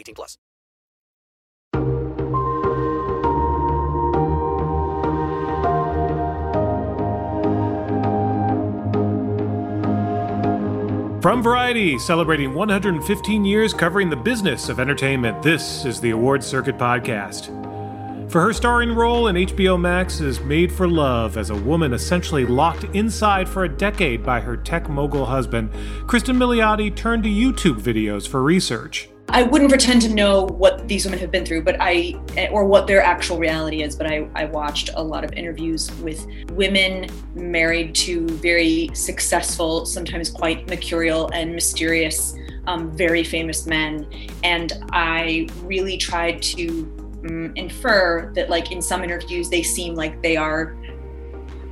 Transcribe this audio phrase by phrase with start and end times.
[0.00, 0.38] 18 plus.
[11.20, 16.78] From Variety, celebrating 115 years covering the business of entertainment, this is the Award Circuit
[16.78, 17.48] Podcast.
[18.30, 22.84] For her starring role in HBO Max's Made for Love as a woman essentially locked
[22.94, 25.70] inside for a decade by her tech mogul husband,
[26.06, 29.09] Kristen Milioti turned to YouTube videos for research.
[29.32, 32.88] I wouldn't pretend to know what these women have been through, but I, or what
[32.88, 37.94] their actual reality is, but I, I watched a lot of interviews with women married
[37.96, 42.34] to very successful, sometimes quite mercurial and mysterious,
[42.66, 44.06] um, very famous men.
[44.42, 46.66] And I really tried to
[47.24, 50.76] um, infer that, like, in some interviews, they seem like they are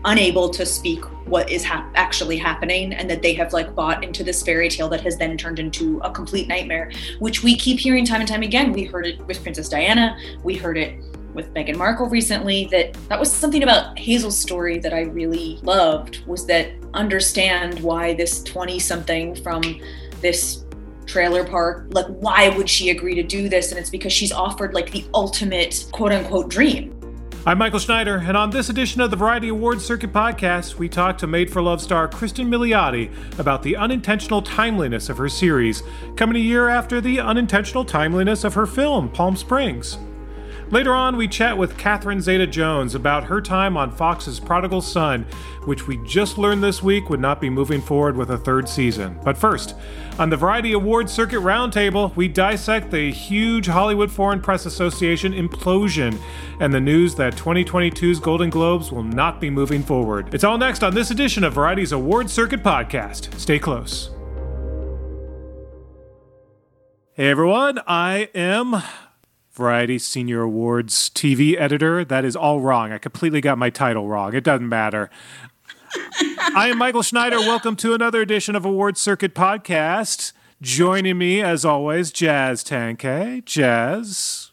[0.04, 4.24] unable to speak what is hap- actually happening and that they have like bought into
[4.24, 8.05] this fairy tale that has then turned into a complete nightmare which we keep hearing
[8.05, 8.72] time and time again.
[8.72, 10.16] We heard it with princess diana.
[10.42, 11.02] We heard it
[11.34, 16.27] with Meghan Markle recently that that was something about Hazel's story that I really loved
[16.27, 19.62] was that understand why this 20 something from
[20.20, 20.64] this
[21.06, 23.70] trailer park like why would she agree to do this?
[23.70, 26.98] And it's because she's offered like the ultimate quote unquote dream
[27.48, 31.17] I'm Michael Schneider, and on this edition of the Variety Awards Circuit podcast, we talk
[31.17, 35.83] to Made for Love star Kristen Milioti about the unintentional timeliness of her series,
[36.14, 39.97] coming a year after the unintentional timeliness of her film, Palm Springs.
[40.70, 45.24] Later on, we chat with Catherine Zeta Jones about her time on Fox's Prodigal Son,
[45.64, 49.18] which we just learned this week would not be moving forward with a third season.
[49.24, 49.74] But first,
[50.18, 56.20] on the Variety Awards Circuit Roundtable, we dissect the huge Hollywood Foreign Press Association implosion
[56.61, 60.35] and the news that 2022's Golden Globes will not be moving forward.
[60.35, 63.33] It's all next on this edition of Variety's Awards Circuit podcast.
[63.39, 64.11] Stay close.
[67.14, 68.83] Hey everyone, I am
[69.58, 72.05] Variety Senior Awards TV editor.
[72.05, 72.92] That is all wrong.
[72.92, 74.33] I completely got my title wrong.
[74.33, 75.11] It doesn't matter.
[76.55, 77.41] I am Michael Schneider.
[77.41, 80.33] Welcome to another edition of Awards Circuit Podcast.
[80.63, 83.45] Joining me, as always, Jazz Tangcay.
[83.45, 84.48] Jazz.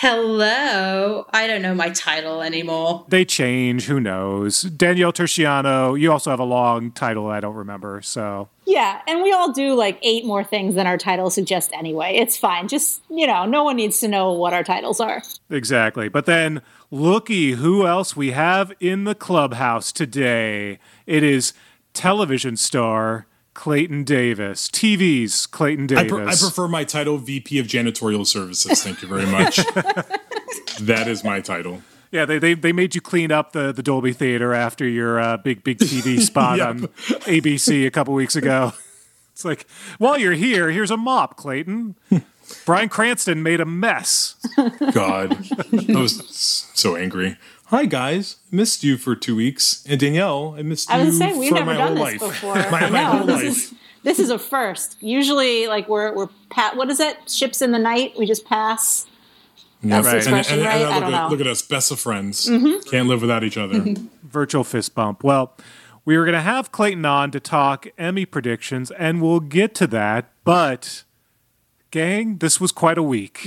[0.00, 1.26] Hello.
[1.32, 3.04] I don't know my title anymore.
[3.08, 3.86] They change.
[3.86, 4.62] Who knows?
[4.62, 6.00] Danielle Turchiano.
[6.00, 8.00] You also have a long title I don't remember.
[8.02, 12.14] So yeah, and we all do like eight more things than our title suggests anyway.
[12.14, 12.68] It's fine.
[12.68, 15.20] Just, you know, no one needs to know what our titles are.
[15.50, 16.08] Exactly.
[16.08, 20.78] But then looky who else we have in the clubhouse today.
[21.06, 21.54] It is
[21.92, 23.26] television star
[23.58, 24.68] Clayton Davis.
[24.68, 26.12] TV's Clayton Davis.
[26.12, 28.84] I, I prefer my title VP of Janitorial Services.
[28.84, 29.56] Thank you very much.
[30.80, 31.82] that is my title.
[32.12, 35.38] Yeah, they, they they made you clean up the, the Dolby Theater after your uh,
[35.38, 36.68] big big TV spot yep.
[36.68, 36.78] on
[37.26, 38.72] ABC a couple weeks ago.
[39.32, 39.68] It's like,
[39.98, 41.94] while you're here, here's a mop, Clayton.
[42.66, 44.34] Bryan Cranston made a mess.
[44.92, 46.26] God, I was
[46.74, 47.36] so angry.
[47.68, 51.36] Hi guys, missed you for two weeks, and Danielle, I missed I you was saying
[51.38, 52.30] we've for never my done whole this life.
[52.32, 52.54] before.
[52.54, 53.44] my, my I whole this life.
[53.44, 53.74] is
[54.04, 54.96] this is a first.
[55.02, 56.76] Usually, like we're we're pat.
[56.76, 57.16] What is it?
[57.30, 58.14] Ships in the night.
[58.18, 59.06] We just pass.
[59.82, 60.16] Yeah, That's the right.
[60.44, 60.82] expression, right?
[60.82, 62.48] I look, at, look at us, best of friends.
[62.48, 62.90] Mhm.
[62.90, 63.84] Can't live without each other.
[64.24, 65.22] Virtual fist bump.
[65.22, 65.54] Well,
[66.04, 69.86] we were going to have Clayton on to talk Emmy predictions, and we'll get to
[69.88, 70.32] that.
[70.42, 71.04] But,
[71.92, 73.46] gang, this was quite a week.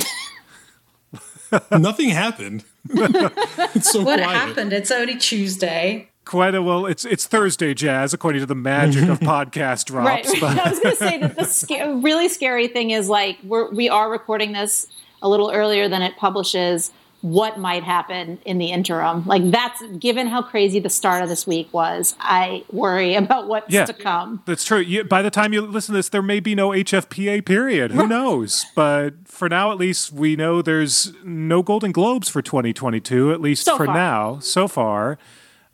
[1.71, 2.63] Nothing happened.
[2.89, 4.35] It's so what quiet.
[4.35, 4.73] happened?
[4.73, 6.07] It's only Tuesday.
[6.25, 6.85] Quite a well.
[6.85, 10.23] It's it's Thursday, Jazz, according to the magic of podcast Right.
[10.23, 10.39] drops.
[10.39, 13.69] but- I was going to say that the sca- really scary thing is like we're
[13.71, 14.87] we are recording this
[15.23, 19.25] a little earlier than it publishes, what might happen in the interim.
[19.25, 23.71] Like that's given how crazy the start of this week was, I worry about what's
[23.71, 23.85] Yeah.
[23.85, 24.41] to come.
[24.45, 24.79] That's true.
[24.79, 27.91] You, by the time you listen to this, there may be no HFPA period.
[27.91, 28.65] Who knows?
[28.75, 33.65] But for now, at least, we know there's no Golden Globes for 2022, at least
[33.65, 33.95] So for far.
[33.95, 35.17] now, so far.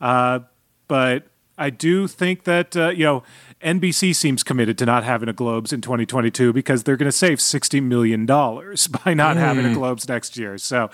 [0.01, 0.39] Uh,
[0.87, 1.27] but
[1.57, 3.23] I do think that, uh, you know,
[3.61, 7.39] NBC seems committed to not having a Globes in 2022 because they're going to save
[7.39, 8.25] $60 million
[9.05, 10.57] by not having a Globes next year.
[10.57, 10.89] So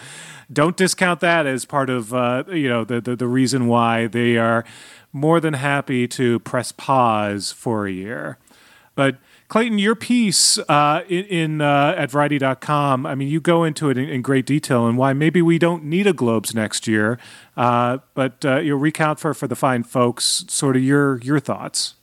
[0.52, 4.38] don't discount that as part of, uh, you know, the, the, the reason why they
[4.38, 4.64] are
[5.12, 8.38] more than happy to press pause for a year.
[8.96, 9.18] But
[9.50, 13.98] Clayton, your piece uh, in, in uh, at Variety.com, I mean, you go into it
[13.98, 17.20] in, in great detail and why maybe we don't need a Globes next year.
[17.58, 21.96] Uh, but uh, you'll recount for for the fine folks sort of your your thoughts.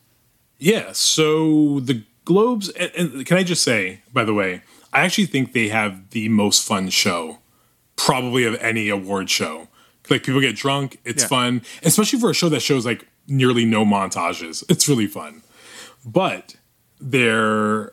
[0.61, 0.93] Yeah.
[0.93, 4.63] So the Globes, and, and can I just say, by the way,
[4.93, 7.39] I actually think they have the most fun show,
[7.97, 9.67] probably of any award show.
[10.09, 11.29] Like people get drunk, it's Yeah.
[11.29, 14.63] fun, especially for a show that shows like nearly no montages.
[14.69, 15.43] It's really fun.
[16.05, 16.57] But
[17.01, 17.93] their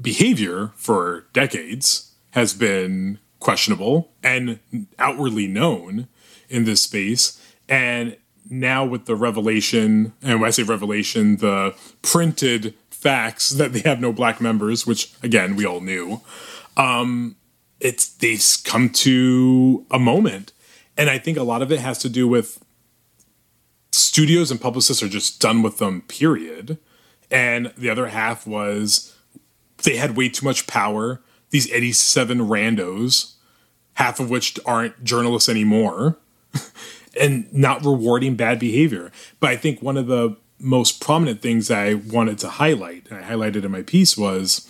[0.00, 4.58] behavior for decades has been questionable and
[4.98, 6.08] outwardly known
[6.48, 7.40] in this space.
[7.68, 8.16] And
[8.50, 14.00] now with the revelation, and when I say revelation, the printed facts that they have
[14.00, 16.20] no black members, which again we all knew,
[16.76, 17.36] um,
[17.78, 20.52] it's they've come to a moment,
[20.96, 22.62] and I think a lot of it has to do with
[23.92, 26.02] studios and publicists are just done with them.
[26.02, 26.78] Period.
[27.30, 29.14] And the other half was
[29.84, 31.22] they had way too much power.
[31.50, 33.34] These 87 randos,
[33.94, 36.18] half of which aren't journalists anymore,
[37.20, 39.12] and not rewarding bad behavior.
[39.38, 43.28] But I think one of the most prominent things I wanted to highlight, and I
[43.28, 44.66] highlighted in my piece, was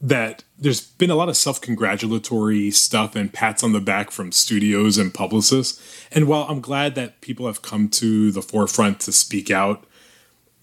[0.00, 4.32] that there's been a lot of self congratulatory stuff and pats on the back from
[4.32, 6.06] studios and publicists.
[6.10, 9.84] And while I'm glad that people have come to the forefront to speak out,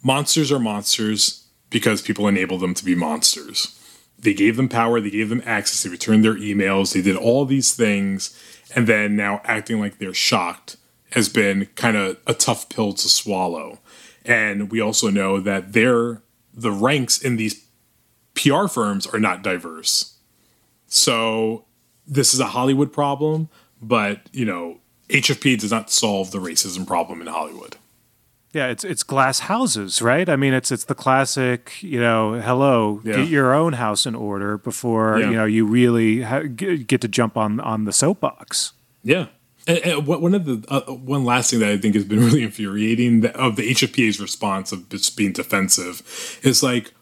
[0.03, 3.79] monsters are monsters because people enable them to be monsters.
[4.17, 7.45] They gave them power, they gave them access, they returned their emails, they did all
[7.45, 8.39] these things,
[8.73, 10.77] and then now acting like they're shocked
[11.15, 13.79] has been kind of a tough pill to swallow.
[14.25, 16.21] And we also know that they're
[16.53, 17.65] the ranks in these
[18.35, 20.17] PR firms are not diverse.
[20.87, 21.65] So
[22.07, 23.49] this is a Hollywood problem,
[23.81, 24.79] but you know,
[25.09, 27.77] HFP does not solve the racism problem in Hollywood.
[28.53, 30.29] Yeah, it's it's glass houses, right?
[30.29, 33.17] I mean, it's it's the classic, you know, hello, Yeah.
[33.17, 35.29] get your own house in order before Yeah.
[35.29, 38.71] you know you really ha- get to jump on on the soapbox.
[39.03, 39.27] Yeah.
[39.67, 42.43] And, and one of the uh, one last thing that I think has been really
[42.43, 46.93] infuriating that, of the HFPA's response of just being defensive is like,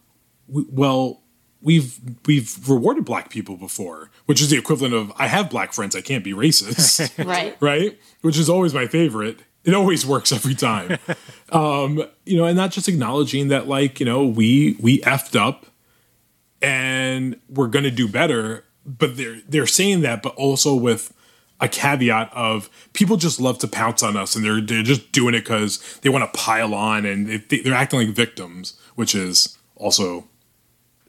[0.48, 1.22] well,
[1.62, 5.96] we've we've rewarded black people before, which is the equivalent of I have black friends,
[5.96, 7.12] I can't be racist.
[7.26, 7.56] Right.
[7.60, 8.00] right?
[8.22, 9.40] Which is always my favorite.
[9.64, 10.98] It always works every time.
[11.54, 15.68] um, you know, and not just acknowledging that, like, you know, we we effed up
[16.62, 21.13] and we're gonna do better, but they're they're saying that, but also with
[21.64, 25.34] a caveat of people just love to pounce on us and they're they're just doing
[25.34, 29.58] it because they want to pile on and they, they're acting like victims, which is
[29.78, 30.28] also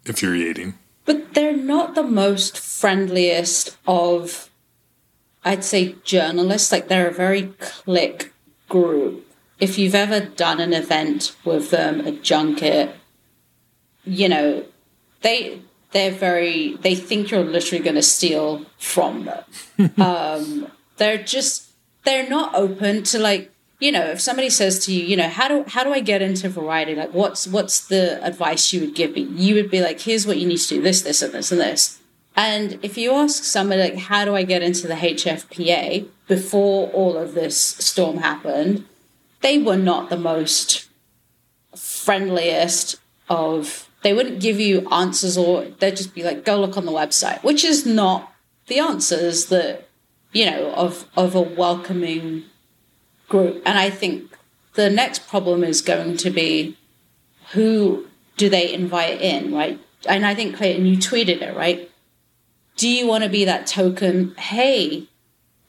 [0.06, 0.74] infuriating.
[1.06, 4.48] But they're not the most friendliest of,
[5.44, 6.70] I'd say, journalists.
[6.70, 8.32] Like they're a very click
[8.68, 9.26] group.
[9.58, 12.94] If you've ever done an event with them, a junket,
[14.04, 14.64] you know,
[15.22, 15.62] they
[15.94, 19.92] they're very they think you're literally going to steal from them.
[20.00, 20.66] um,
[20.98, 21.70] they're just
[22.02, 25.48] they're not open to like you know if somebody says to you you know how
[25.48, 26.94] do how do i get into variety?
[26.94, 29.22] Like what's what's the advice you would give me?
[29.22, 31.60] You would be like here's what you need to do this this and this and
[31.60, 32.00] this.
[32.36, 37.16] And if you ask somebody like how do i get into the hfpa before all
[37.16, 38.84] of this storm happened?
[39.42, 40.88] They were not the most
[41.76, 42.96] friendliest
[43.28, 46.92] of they wouldn't give you answers or they'd just be like go look on the
[46.92, 48.32] website which is not
[48.68, 49.88] the answers that
[50.32, 52.44] you know of of a welcoming
[53.28, 53.62] group.
[53.66, 54.36] And i think
[54.74, 56.76] the next problem is going to be
[57.52, 58.06] who
[58.36, 59.80] do they invite in right?
[60.06, 61.90] And i think clayton you tweeted it right?
[62.76, 65.08] Do you want to be that token hey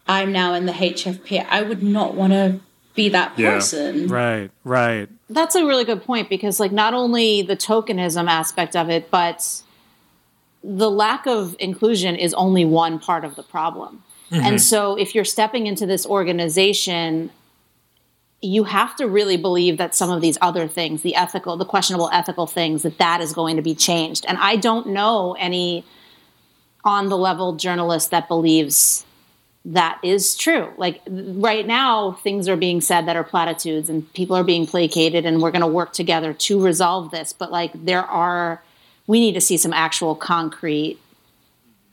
[0.07, 2.59] i'm now in the hfp i would not want to
[2.95, 3.51] be that Yeah.
[3.51, 5.09] person Right, right.
[5.29, 9.61] That's a really good point because, like, not only the tokenism aspect of it, but
[10.63, 14.03] the lack of inclusion is only one part of the problem.
[14.31, 14.57] And mm-hmm.
[14.57, 17.29] so, if you're stepping into this organization,
[18.41, 22.09] you have to really believe that some of these other things, the ethical, the questionable
[22.11, 24.25] ethical things, that that is going to be changed.
[24.27, 25.83] And I don't know any
[26.83, 29.05] on the level journalist that believes
[29.65, 30.71] that is true.
[30.77, 35.25] Like right now, things are being said that are platitudes and people are being placated,
[35.25, 37.33] and we're going to work together to resolve this.
[37.33, 38.61] But like, there are,
[39.07, 40.99] we need to see some actual concrete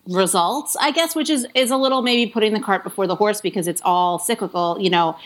[0.06, 3.40] results, I guess, which is is a little maybe putting the cart before the horse
[3.40, 4.76] because it's all cyclical.
[4.78, 5.16] You know,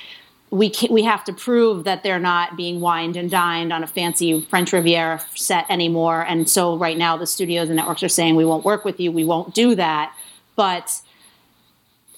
[0.50, 3.86] we can, we have to prove that they're not being wined and dined on a
[3.88, 6.22] fancy French Riviera set anymore.
[6.22, 9.10] And so right now, the studios and networks are saying we won't work with you,
[9.10, 10.14] we won't do that.
[10.54, 11.00] But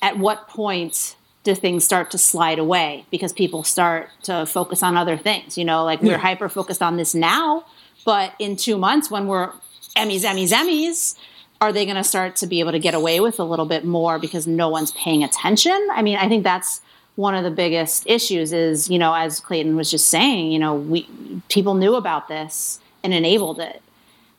[0.03, 4.97] at what point do things start to slide away because people start to focus on
[4.97, 5.57] other things?
[5.57, 7.65] You know, like we're hyper focused on this now,
[8.05, 9.53] but in two months when we're
[9.97, 11.17] Emmys, Emmys, Emmys,
[11.61, 13.85] are they going to start to be able to get away with a little bit
[13.85, 15.89] more because no one's paying attention?
[15.93, 16.81] I mean, I think that's
[17.17, 20.75] one of the biggest issues is, you know, as Clayton was just saying, you know,
[20.75, 21.09] we
[21.49, 23.83] people knew about this and enabled it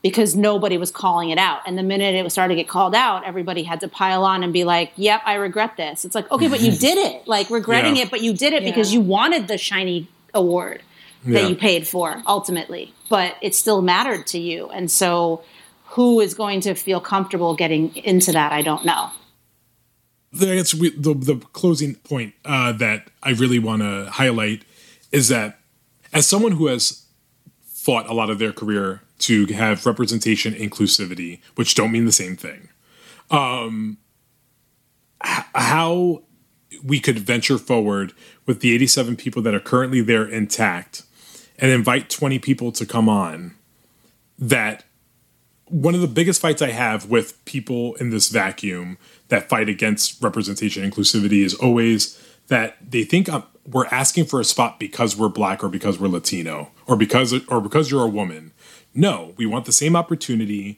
[0.02, 1.60] because nobody was calling it out.
[1.66, 4.44] And the minute it was starting to get called out, everybody had to pile on
[4.44, 7.50] and be like, "Yep, I regret this." It's like, "Okay, but you did it." Like
[7.50, 8.04] regretting Yeah.
[8.04, 10.82] it, but you did it because you wanted the shiny award
[11.26, 11.42] Yeah.
[11.42, 14.70] that you paid for ultimately, but it still mattered to you.
[14.70, 15.42] And so
[15.94, 18.52] who is going to feel comfortable getting into that?
[18.54, 19.10] I don't know.
[20.32, 24.64] that's the the closing point uh, that I really want to highlight
[25.12, 25.60] is that
[26.14, 27.04] as someone who has
[27.66, 32.36] fought a lot of their career to have representation inclusivity, which don't mean the same
[32.36, 32.70] thing,
[33.30, 33.98] um,
[35.24, 36.24] h- how
[36.84, 38.14] we could venture forward
[38.46, 41.04] with the 87 people that are currently there intact
[41.58, 43.56] and invite 20 people to come on
[44.38, 44.86] that
[45.66, 48.98] one of the biggest fights I have with people in this vacuum
[49.28, 54.44] that fight against representation inclusivity is always that they think um we're asking for a
[54.44, 58.52] spot because we're black or because we're Latino or because or because you're a woman.
[59.00, 60.78] No, we want the same opportunity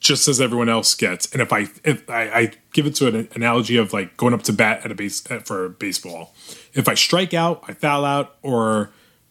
[0.00, 1.30] just as everyone else gets.
[1.32, 4.42] And if I if I, I give it to an analogy of like going up
[4.44, 6.34] to bat at a base for baseball,
[6.74, 8.90] if I strike out, I foul out, or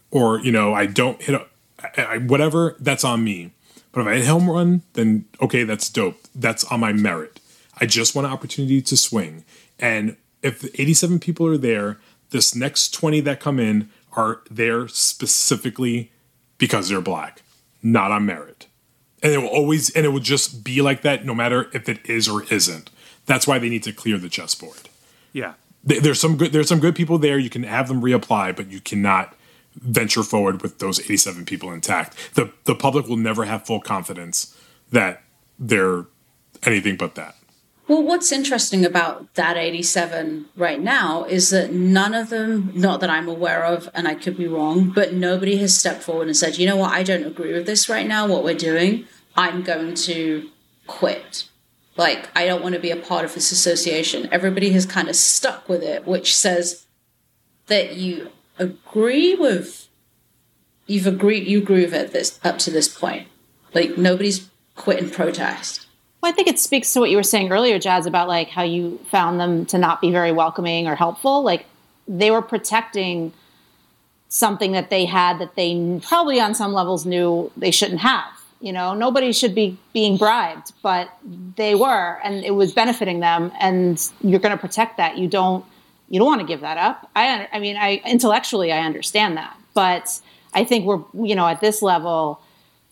[0.09, 1.45] or you know I don't hit a
[1.97, 3.51] I, I, whatever, that's on me.
[3.91, 6.17] But if I hit home run, then okay, that's dope.
[6.33, 7.39] That's on my merit.
[7.79, 9.45] I just want an opportunity to swing.
[9.77, 11.99] And if the 87 people are there,
[12.31, 16.11] this next 20 that come in are there specifically
[16.57, 17.41] because they're black,
[17.81, 18.67] not on merit.
[19.21, 22.09] And it will always, and it will just be like that no matter if it
[22.09, 22.89] is or isn't.
[23.25, 24.89] That's why they need to clear the chessboard.
[25.33, 25.53] Yeah.
[25.83, 27.37] There's some good, there's some good people there.
[27.37, 29.35] You can have them reapply, but you cannot
[29.75, 32.35] venture forward with those 87 people intact.
[32.35, 34.55] The the public will never have full confidence
[34.91, 35.23] that
[35.57, 36.05] they're
[36.63, 37.35] anything but that.
[37.89, 43.09] Well, what's interesting about that 87 right now is that none of them, not that
[43.09, 46.59] I'm aware of, and I could be wrong, but nobody has stepped forward and said,
[46.59, 49.07] you know what, I don't agree with this right now, what we're doing.
[49.35, 50.51] I'm going to
[50.85, 51.49] quit.
[51.97, 54.29] Like, I don't want to be a part of this association.
[54.31, 56.85] Everybody has kind of stuck with it, which says
[57.65, 58.29] that you
[58.59, 59.87] agree with,
[60.85, 63.27] you've agreed, you agree with it this, up to this point.
[63.73, 65.87] Like, nobody's quit protest.
[66.21, 68.63] Well, I think it speaks to what you were saying earlier, Jazz, about like how
[68.63, 71.43] you found them to not be very welcoming or helpful.
[71.43, 71.65] Like
[72.07, 73.31] they were protecting
[74.27, 78.27] something that they had that they probably on some levels knew they shouldn't have.
[78.59, 81.09] You know, nobody should be being bribed, but
[81.55, 83.53] they were, and it was benefiting them.
[83.57, 85.17] And you're going to protect that.
[85.17, 85.63] You don't,
[86.09, 87.09] you don't want to give that up.
[87.15, 90.19] I, I mean, I intellectually I understand that, but
[90.53, 92.41] I think we're, you know, at this level.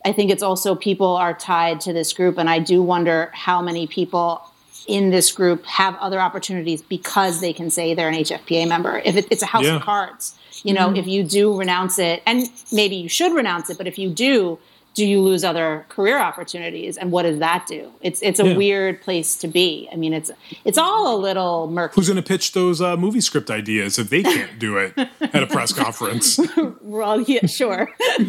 [0.08, 3.62] I think it's also people are tied to this group, and I do wonder how
[3.62, 4.42] many people
[4.88, 9.02] in this group have other opportunities because they can say they're an HFPA member.
[9.04, 9.76] If it, it's a house Yeah.
[9.76, 10.34] of cards,
[10.64, 10.96] you know, mm-hmm.
[10.96, 14.58] if you do renounce it, and maybe you should renounce it, but if you do,
[14.98, 17.92] do you lose other career opportunities, and what does that do?
[18.02, 18.58] It's it's a Yeah.
[18.58, 19.88] weird place to be.
[19.94, 20.32] I mean, it's
[20.66, 21.94] it's all a little murky.
[21.96, 25.44] Who's going to pitch those uh, movie script ideas if they can't do it at
[25.44, 26.40] a press conference?
[26.82, 27.90] Well, yeah, sure.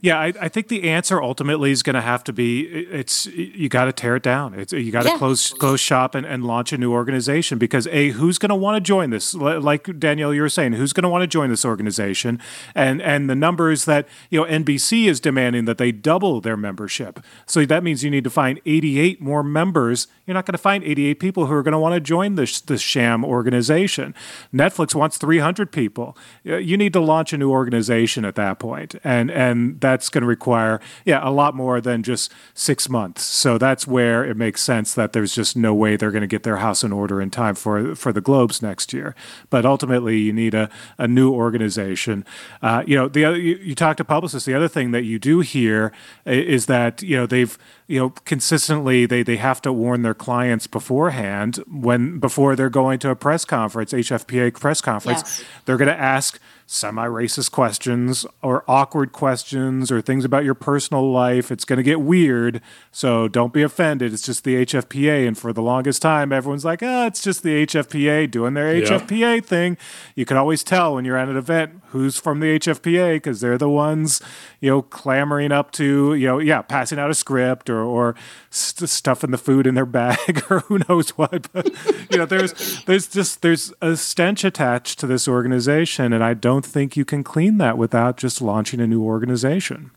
[0.00, 3.70] Yeah, I, I think the answer ultimately is going to have to be it's you
[3.70, 4.52] got to tear it down.
[4.52, 5.16] It's you got to Yeah.
[5.18, 8.76] close close shop and, and launch a new organization because a who's going to want
[8.76, 9.32] to join this?
[9.34, 12.38] Like Danielle, you were saying, who's going to want to join this organization?
[12.74, 17.20] And and the numbers that you know NBC is demanding that they double their membership.
[17.46, 20.08] So that means you need to find 88 more members.
[20.26, 22.60] You're not going to find 88 people who are going to want to join this
[22.60, 24.14] this sham organization.
[24.52, 26.16] Netflix wants 300 people.
[26.42, 30.28] You need to launch a new organization at that point, and and that's going to
[30.28, 33.22] require yeah a lot more than just six months.
[33.22, 36.42] So that's where it makes sense that there's just no way they're going to get
[36.42, 39.14] their house in order in time for for the Globes next year.
[39.50, 42.24] But ultimately, you need a, a new organization.
[42.62, 44.46] Uh, you know, the other you, you talk to publicists.
[44.46, 45.92] The other thing that you do here
[46.26, 50.14] i- is that you know they've you know consistently they they have to warn their
[50.14, 55.44] clients beforehand when before they're going to a press conference, HFPA press conference, Yes.
[55.66, 61.52] they're going to ask semi-racist questions or awkward questions or things about your personal life.
[61.52, 62.60] It's going to get weird,
[62.90, 64.12] so don't be offended.
[64.12, 67.54] It's just the HFPA, and for the longest time, everyone's like, "Oh, it's just the
[67.66, 68.84] HFPA doing their Yeah.
[68.86, 69.76] HFPA thing."
[70.14, 73.56] You can always tell when you're at an event who's from the HFPA because they're
[73.56, 74.20] the ones,
[74.60, 78.16] you know, clamoring up to, you know, yeah, passing out a script or or
[78.50, 81.50] st- stuffing the food in their bag or who knows what.
[81.52, 81.70] But
[82.10, 86.66] you know, there's there's just there's a stench attached to this organization, and I don't
[86.66, 89.92] think you can clean that without just launching a new organization.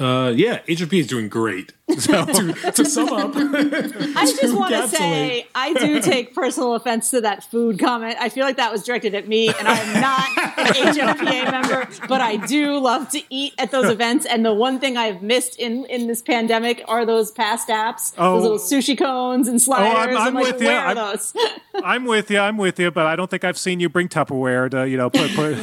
[0.00, 1.74] Uh, yeah, HFP is doing great.
[1.98, 3.40] So, to, to sum up, I
[4.26, 4.88] just want to encapsulate.
[4.90, 8.16] say I do take personal offense to that food comment.
[8.20, 11.88] I feel like that was directed at me, and I am not an HFPA member,
[12.06, 14.26] but I do love to eat at those events.
[14.26, 18.34] And the one thing I've missed in in this pandemic are those passed apps, Oh.
[18.34, 20.14] those little sushi cones and oh, sliders.
[20.16, 20.68] Oh, I'm like, with you.
[20.68, 21.34] are I'm- those?
[21.82, 22.38] I'm with you.
[22.38, 25.10] I'm with you, but I don't think I've seen you bring Tupperware to, you know,
[25.10, 25.30] put.
[25.34, 25.56] put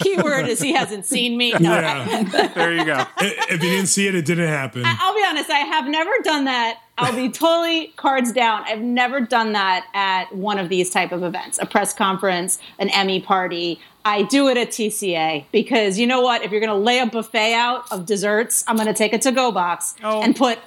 [0.00, 1.52] Keyword is he hasn't seen me.
[1.52, 2.48] No, yeah.
[2.54, 3.04] there you go.
[3.18, 4.82] if you didn't see it, it didn't happen.
[4.84, 6.78] I'll be honest, I have never done that.
[6.98, 8.62] I'll be totally cards down.
[8.66, 12.88] I've never done that at one of these type of events, a press conference, an
[12.90, 13.80] Emmy party.
[14.04, 16.42] I do it at TCA because you know what?
[16.42, 19.18] If you're going to lay a buffet out of desserts, I'm going to take a
[19.18, 20.20] to-go box Oh.
[20.22, 20.58] and put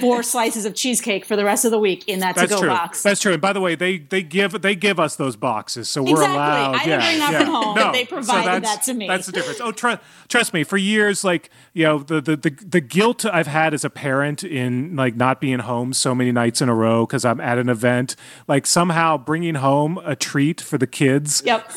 [0.00, 2.68] four slices of cheesecake for the rest of the week in that That's to-go true.
[2.70, 3.02] box.
[3.02, 3.32] That's true.
[3.32, 6.34] And by the way, they they give they give us those boxes, so we're Exactly.
[6.36, 6.74] allowed.
[6.74, 7.38] I didn't yeah, bring that yeah.
[7.44, 7.74] from home.
[7.76, 7.92] No.
[7.92, 9.06] They provided that's- that to me.
[9.06, 9.60] That's the difference.
[9.60, 10.64] Oh, tr- trust me.
[10.64, 14.42] For years, like you know, the, the the the guilt I've had as a parent
[14.44, 17.68] in like not being home so many nights in a row because I'm at an
[17.68, 18.16] event,
[18.48, 21.42] like somehow bringing home a treat for the kids.
[21.44, 21.70] Yep.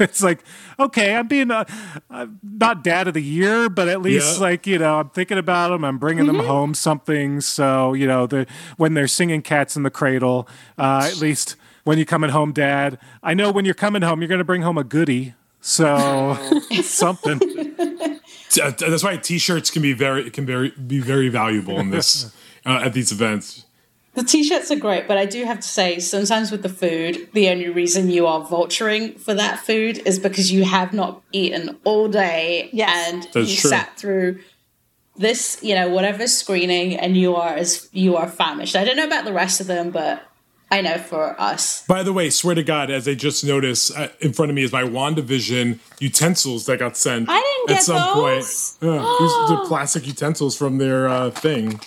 [0.10, 0.42] It's like,
[0.78, 1.64] okay, I'm being uh,
[2.08, 4.42] I'm not dad of the year, but at least Yeah.
[4.42, 5.84] like you know, I'm thinking about them.
[5.84, 7.40] I'm bringing them home something.
[7.42, 8.46] So you know, the
[8.78, 12.98] when they're singing "Cats in the Cradle," uh, at least when you're coming home, Dad.
[13.22, 15.34] I know when you're coming home, you're going to bring home a goodie.
[15.60, 16.38] So
[16.82, 17.40] something.
[18.60, 22.34] Uh, That's why T-shirts can be very can very be very valuable in this
[22.66, 23.66] uh, at these events.
[24.14, 27.48] The t-shirts are great, but I do have to say, sometimes with the food, the
[27.48, 32.08] only reason you are vulturing for that food is because you have not eaten all
[32.08, 33.12] day Yes.
[33.12, 33.70] and That's you true.
[33.70, 34.40] sat through
[35.16, 38.74] this, you know, whatever screening, and you are as you are famished.
[38.74, 40.22] I don't know about the rest of them, but
[40.72, 41.84] I know for us.
[41.86, 44.62] By the way, swear to God, as I just noticed uh, in front of me
[44.64, 48.76] is my WandaVision utensils that got sent I didn't at get some those.
[48.80, 48.92] point.
[48.94, 51.80] Yeah, these are plastic utensils from their uh, thing.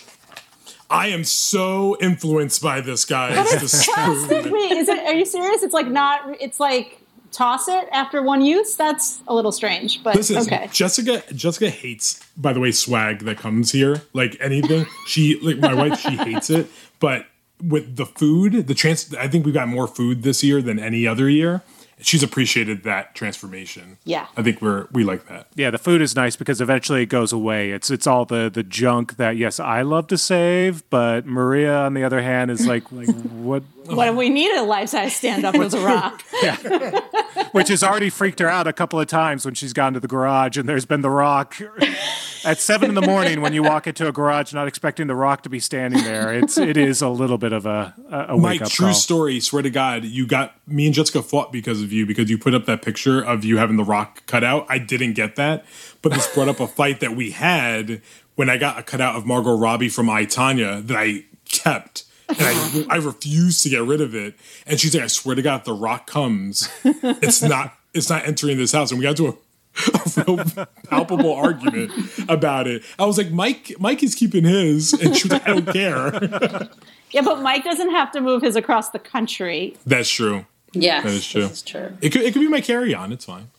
[0.93, 3.33] I am so influenced by this, guy.
[3.33, 4.43] This Plastic?
[4.43, 4.51] food.
[4.53, 4.99] Wait, is it?
[4.99, 5.63] Are you serious?
[5.63, 6.37] It's like not.
[6.39, 6.99] It's like
[7.31, 8.75] toss it after one use.
[8.75, 10.69] That's a little strange, but Listen, okay.
[10.71, 11.23] Jessica.
[11.33, 14.03] Jessica hates, by the way, swag that comes here.
[14.13, 15.99] Like anything, she like my wife.
[15.99, 16.67] She hates it.
[16.99, 17.25] But
[17.61, 19.11] with the food, the chance.
[19.15, 21.63] I think we got more food this year than any other year.
[22.03, 23.97] She's appreciated that transformation.
[24.03, 24.27] Yeah.
[24.37, 25.47] I think we're we like that.
[25.55, 27.71] Yeah, the food is nice because eventually it goes away.
[27.71, 31.93] It's it's all the the junk that yes, I love to save, but Maria on
[31.93, 35.57] the other hand is like like what What we need a life size stand up
[35.57, 36.23] with a rock.
[37.51, 40.07] which has already freaked her out a couple of times when she's gone to the
[40.07, 41.55] garage and there's been the rock
[42.45, 45.43] at seven in the morning when you walk into a garage not expecting the rock
[45.43, 46.33] to be standing there.
[46.33, 48.93] It's it is a little bit of a a, a Mike, wake up true call.
[48.95, 49.39] story.
[49.39, 52.53] Swear to God, you got me and Jessica fought because of you because you put
[52.53, 54.65] up that picture of you having the rock cut out.
[54.69, 55.65] I didn't get that,
[56.01, 58.01] but this brought up a fight that we had
[58.35, 62.05] when I got a cutout of Margot Robbie from I Tonya that I kept.
[62.39, 64.35] And I, I refused to get rid of it.
[64.65, 68.27] And she's like, I swear to God, if the rock comes, it's not it's not
[68.27, 68.91] entering this house.
[68.91, 69.33] And we got to a
[70.17, 70.43] a real
[70.89, 71.91] palpable argument
[72.29, 72.83] about it.
[72.99, 76.69] I was like, Mike, Mike is keeping his, and she was like, I don't care.
[77.13, 79.77] Yeah, but Mike doesn't have to move his across the country.
[79.85, 80.47] That's true.
[80.71, 81.41] Yes, That is true.
[81.43, 81.95] This is true.
[82.01, 83.11] It could it could be my carry on.
[83.11, 83.51] It's fine.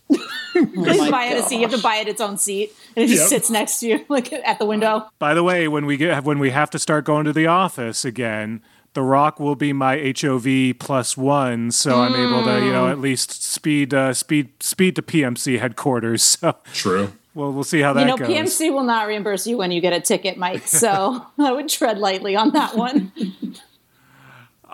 [0.74, 1.56] You my buy it a seat.
[1.56, 3.28] You have to buy it its own seat, and it just Yep.
[3.28, 5.08] sits next to you, like at the window.
[5.18, 8.04] By the way, when we get when we have to start going to the office
[8.04, 8.62] again,
[8.94, 13.00] the rock will be my HOV plus one, so I'm able to you know at
[13.00, 16.38] least speed uh, speed speed to PMC headquarters.
[16.44, 17.12] So True.
[17.34, 18.28] we'll we'll see how that You know, goes.
[18.28, 20.66] PMC will not reimburse you when you get a ticket, Mike.
[20.68, 23.10] So I would tread lightly on that one.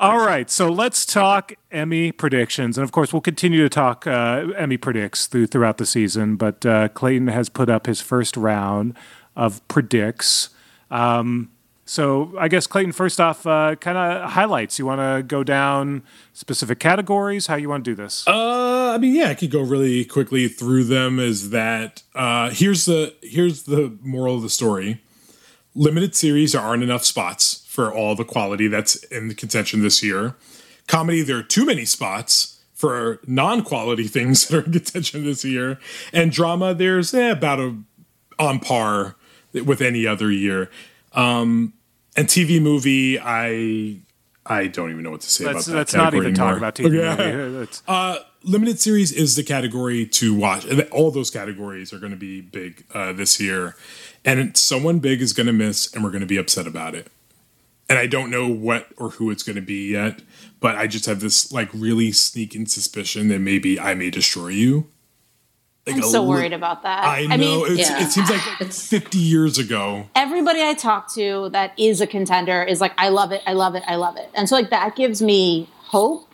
[0.01, 4.47] All right, so let's talk Emmy predictions, and of course, we'll continue to talk uh,
[4.57, 6.37] Emmy predicts through throughout the season.
[6.37, 8.97] But uh, Clayton has put up his first round
[9.37, 10.49] of predicts.
[10.91, 11.51] Um,
[11.85, 14.79] So I guess Clayton, first off, uh, kind of highlights.
[14.79, 17.49] You want to go down specific categories?
[17.49, 18.27] How you want to do this?
[18.27, 21.19] Uh, I mean, yeah, I could go really quickly through them.
[21.19, 25.03] Is that uh, here's the here's the moral of the story:
[25.75, 30.03] limited series there aren't enough spots for all the quality that's in the contention this
[30.03, 30.35] year.
[30.87, 35.79] Comedy there are too many spots for non-quality things that are in contention this year,
[36.12, 37.75] and drama there's eh, about a
[38.38, 39.16] on par
[39.64, 40.71] with any other year.
[41.14, 41.73] Um,
[42.16, 44.01] and TV movie, I
[44.45, 45.79] I don't even know what to say let's about that.
[45.79, 47.16] let's not even talk about TV Yeah.
[47.16, 47.53] movie.
[47.59, 50.66] That's- Uh, limited series is the category to watch.
[50.90, 53.75] All those categories are going to be big uh, this year.
[54.25, 57.07] And someone big is going to miss, and we're going to be upset about it.
[57.90, 60.22] And I don't know what or who it's going to be yet,
[60.61, 64.87] but I just have this like really sneaking suspicion that maybe I may destroy you.
[65.87, 67.05] Like I'm so li- worried about that.
[67.05, 68.00] I know mean, it's, yeah.
[68.03, 70.07] it seems like It's- 50 years ago.
[70.14, 73.74] everybody I talk to that is a contender is like, I love it, I love
[73.74, 74.31] it, I love it.
[74.35, 76.29] And so like that gives me hope.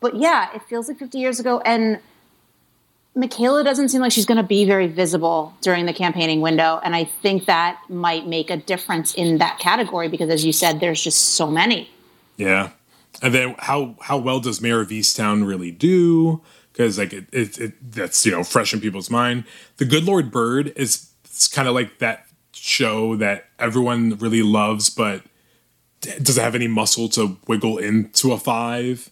[0.00, 1.60] But yeah, it feels like 50 years ago.
[1.64, 2.00] And
[3.18, 6.80] Michaela doesn't seem like she's going to be very visible during the campaigning window.
[6.84, 10.78] And I think that might make a difference in that category because, as you said,
[10.78, 11.90] there's just so many.
[12.36, 12.70] Yeah,
[13.20, 16.42] and then how how well does Mare of Easttown really do?
[16.72, 19.42] Because like it, it, it that's you know fresh in people's mind.
[19.78, 24.90] The Good Lord Bird is it's kind of like that show that everyone really loves,
[24.90, 25.22] but
[26.00, 29.10] does it have any muscle to wiggle into a five.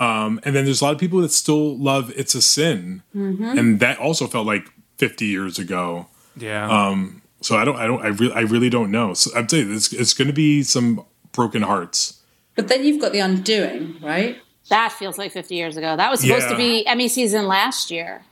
[0.00, 3.80] Um, and then there's a lot of people that still love It's a Sin, and
[3.80, 4.66] that also felt like
[4.98, 6.06] 50 years ago.
[6.36, 6.68] yeah.
[6.68, 9.14] Um, so I don't, I don't, I really, I really don't know.
[9.14, 12.20] So I'm telling you, it's, it's going to be some broken hearts.
[12.56, 14.38] But then you've got the undoing, right?
[14.70, 15.96] That feels like 50 years ago.
[15.96, 16.52] That was supposed Yeah.
[16.52, 18.22] to be Emmy season last year.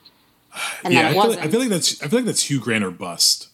[0.82, 1.36] And yeah, then I feel, wasn't.
[1.40, 3.48] like, I feel like that's I feel like that's Hugh Grant or bust.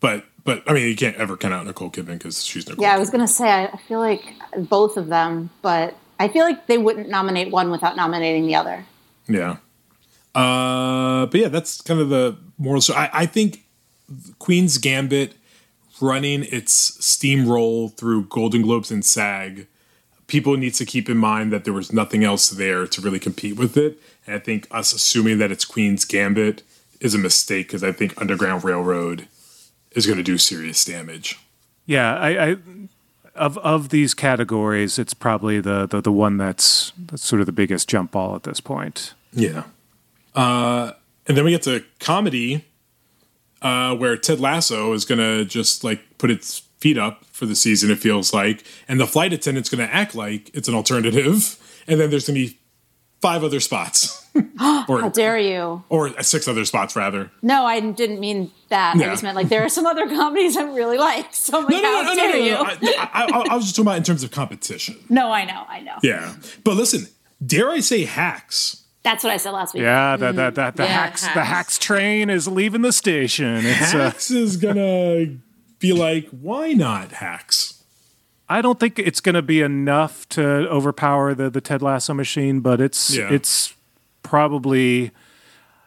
[0.00, 2.82] But but I mean you can't ever count out Nicole Kidman because she's Nicole.
[2.82, 4.22] Yeah, I was gonna say I, I feel like
[4.56, 8.84] both of them, but I feel like they wouldn't nominate one without nominating the other.
[9.26, 9.56] Yeah.
[10.36, 12.80] Uh, but yeah, that's kind of the moral.
[12.80, 13.64] So I, I think
[14.38, 15.34] Queen's Gambit
[16.00, 19.66] running its steamroll through Golden Globes and SAG,
[20.28, 23.56] people need to keep in mind that there was nothing else there to really compete
[23.56, 23.98] with it.
[24.24, 26.62] And I think us assuming that it's Queen's Gambit
[27.00, 29.26] is a mistake because I think Underground Railroad
[29.90, 31.40] is going to do serious damage.
[31.84, 32.56] Yeah, I, I
[33.34, 37.52] of of these categories, it's probably the, the the one that's that's sort of the
[37.52, 39.14] biggest jump ball at this point.
[39.32, 39.64] Yeah.
[40.34, 40.92] Uh,
[41.26, 42.64] and then we get to comedy,
[43.60, 47.54] uh, where Ted Lasso is going to just like put its feet up for the
[47.54, 48.64] season, it feels like.
[48.88, 51.58] And the flight attendant's going to act like it's an alternative.
[51.86, 52.58] And then there's to be
[53.22, 54.18] five other spots.
[54.58, 55.84] How dare you?
[55.88, 57.30] or six other spots, rather.
[57.42, 58.96] No, I didn't mean that.
[58.96, 59.06] Yeah.
[59.06, 61.34] I just meant like there are some other comedies I really like.
[61.34, 62.50] So like, No, no, how no, no, dare no, no, you?
[62.52, 62.62] no.
[62.98, 64.96] I, I, I was just talking about in terms of competition.
[65.08, 65.94] no, I know, I know.
[66.02, 66.34] Yeah.
[66.64, 67.06] But listen,
[67.44, 68.82] dare I say hacks?
[69.02, 69.82] That's what I said last week.
[69.82, 71.48] Yeah, that that that the Yeah, hacks, the hacks.
[71.48, 73.56] hacks train is leaving the station.
[73.66, 75.38] It's uh, Hacks is going to
[75.80, 77.81] be like, why not hacks?
[78.58, 82.60] I don't think it's going to be enough to overpower the the Ted Lasso machine,
[82.60, 83.32] but it's Yeah.
[83.32, 83.74] it's
[84.22, 85.10] probably.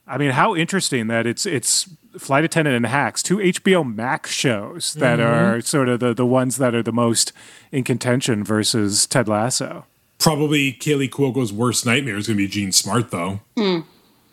[0.07, 4.93] I mean, how interesting that it's it's Flight Attendant and Hacks, two HBO Max shows
[4.93, 5.57] that Mm-hmm.
[5.57, 7.33] are sort of the the ones that are the most
[7.71, 9.85] in contention versus Ted Lasso.
[10.19, 13.41] Probably Kaley Cuoco's worst nightmare is going to be Jean Smart, though.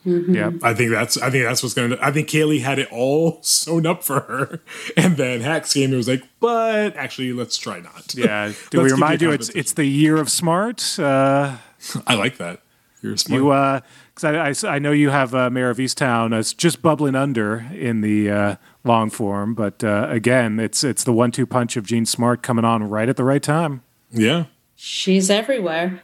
[0.05, 2.05] Yeah, I think that's I think that's what's going to.
[2.05, 4.61] I think Kaley had it all sewn up for her,
[4.97, 8.53] and then Hacks came and was like, "But actually, let's try not." yeah.
[8.71, 10.99] Do we remind you it's it's the year of smart?
[10.99, 11.57] Uh,
[12.07, 12.62] I like that.
[13.01, 13.43] You're smart.
[13.43, 13.83] You,
[14.15, 17.15] because I, I s- I know you have uh, Mare of Easttown as just bubbling
[17.17, 21.85] under in the uh, long form, but uh, again, it's it's the one-two punch of
[21.87, 23.83] Jean Smart coming on right at the right time.
[24.11, 24.45] yeah,
[24.77, 26.03] She's everywhere.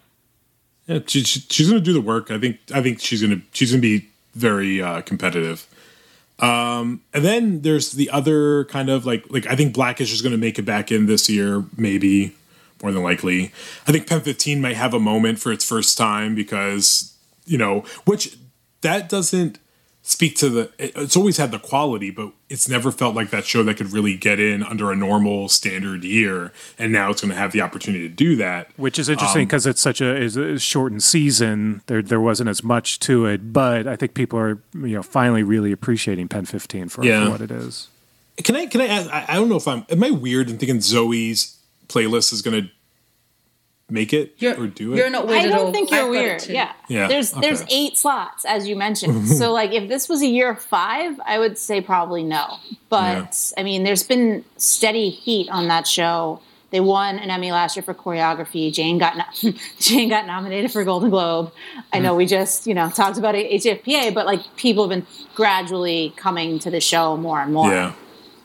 [0.89, 0.99] Yeah.
[1.07, 2.31] She, she, she's going to do the work.
[2.31, 2.59] I think.
[2.75, 5.67] I think she's going to she's going to be very uh, competitive.
[6.41, 10.33] Um, and then there's the other kind of like like I think Blackish is going
[10.33, 12.35] to make it back in this year, maybe
[12.83, 13.53] more than likely.
[13.87, 17.85] I think Pen 15 might have a moment for its first time because you know,
[18.05, 18.37] which
[18.83, 19.59] that doesn't
[20.09, 20.71] speak to the.
[20.79, 24.17] It's always had the quality, but it's never felt like that show that could really
[24.17, 26.53] get in under a normal standard year.
[26.79, 28.71] And now it's going to have the opportunity to do that.
[28.77, 31.83] Which is interesting um, because it's such a is a shortened season.
[31.87, 35.43] There there wasn't as much to it, but I think people are you know finally
[35.43, 37.27] really appreciating Pen 15 for, Yeah.
[37.27, 37.89] for what it is.
[38.43, 38.67] Can I?
[38.67, 39.11] Can I ask?
[39.13, 39.85] I, I don't know if I'm.
[39.91, 42.71] Am I weird in thinking Zoey's playlist is going to
[43.91, 44.97] make it You're, or do it.
[44.97, 46.47] you're not weird I don't think you're I've got it weird.
[46.47, 46.73] Yeah.
[46.89, 49.29] Yeah, There's there's eight slots as you mentioned.
[49.39, 52.57] so like if this was a year five, I would say probably no.
[52.89, 56.41] But I mean, there's been steady heat on that show.
[56.71, 58.71] They won an Emmy last year for choreography.
[58.71, 61.51] Jane got no- Jane got nominated for Golden Globe.
[61.95, 66.13] I know we just you know talked about HFPA, but like people have been gradually
[66.17, 67.71] coming to the show more and more.
[67.73, 67.95] yeah,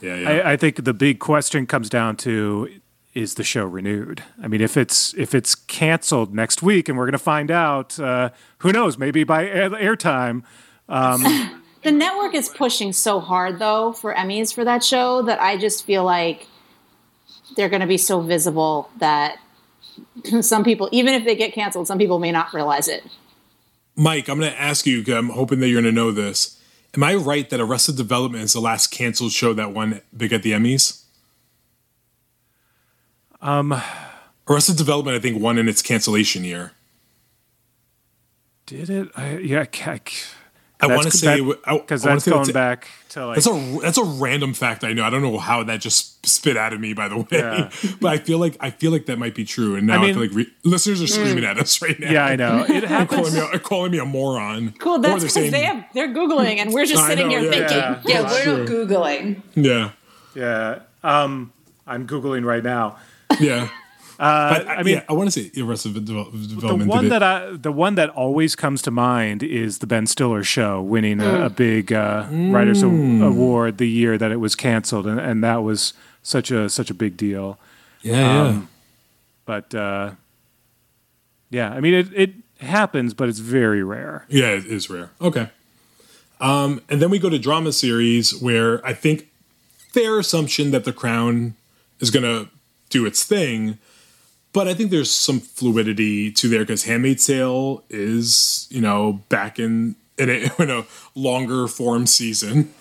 [0.02, 0.30] yeah, yeah.
[0.30, 2.70] I, I think the big question comes down to
[3.14, 4.24] is the show renewed?
[4.42, 8.00] I mean, if it's if it's canceled next week, and we're going to find out,
[8.00, 8.98] uh, who knows?
[8.98, 10.44] Maybe by air, airtime.
[11.84, 15.86] The network is pushing so hard though for Emmys for that show that I just
[15.86, 16.48] feel like
[17.56, 19.38] they're going to be so visible that
[20.42, 23.04] some people, even if they get canceled, some people may not realize it.
[23.96, 25.04] Mike, I'm going to ask you.
[25.14, 26.60] I'm hoping that you're going to know this.
[26.96, 30.42] Am I right that Arrested Development is the last canceled show that won big at
[30.42, 31.03] the Emmys?
[33.44, 33.80] Um,
[34.48, 36.72] Arrested Development, I think, won in its cancellation year.
[38.66, 39.10] Did it?
[39.16, 40.00] I, yeah, I,
[40.80, 41.34] I want to say
[41.66, 44.04] I- because I wanna that's say going that's- back to like That's a that's a
[44.04, 45.04] random fact I know.
[45.04, 46.94] I don't know how that just spit out of me.
[46.94, 47.70] By the way, Yeah.
[48.02, 49.76] but I feel like I feel like that might be true.
[49.76, 52.12] And now I, I feel like re- listeners are screaming at us right now.
[52.12, 53.34] yeah, I know it And calling happens.
[53.36, 54.74] me, a, calling me a moron.
[54.80, 55.00] Cool.
[55.00, 57.96] That's they're because they have they're googling and we're just sitting know, here yeah.
[57.96, 58.12] thinking.
[58.12, 59.42] Yeah, we're not googling.
[59.56, 59.92] Yeah,
[60.36, 61.52] Yeah, um,
[61.86, 62.98] I'm googling right now.
[63.40, 63.70] yeah.
[64.18, 66.90] but I I mean, mean- I want to say Arrested Devel- The Development.
[66.90, 70.44] one did that I, the one that always comes to mind is the Ben Stiller
[70.44, 75.20] show winning a, a big uh, writers award the year that it was canceled, and,
[75.20, 77.58] and that was such a such a big deal.
[78.02, 78.42] yeah, yeah.
[78.50, 78.70] um,
[79.46, 80.12] But uh,
[81.50, 84.26] yeah, I mean it, it happens, but it's very rare.
[84.30, 85.10] Yeah, it is rare.
[85.22, 85.50] Okay.
[86.40, 89.30] Um, and then we go to drama series where I think
[89.94, 91.56] fair assumption that The Crown
[92.00, 92.50] is going to
[92.94, 93.78] do its thing,
[94.54, 99.60] but I think there's some fluidity to there because Handmaid's Tale is, you know, back
[99.60, 102.74] in in a, in a longer form season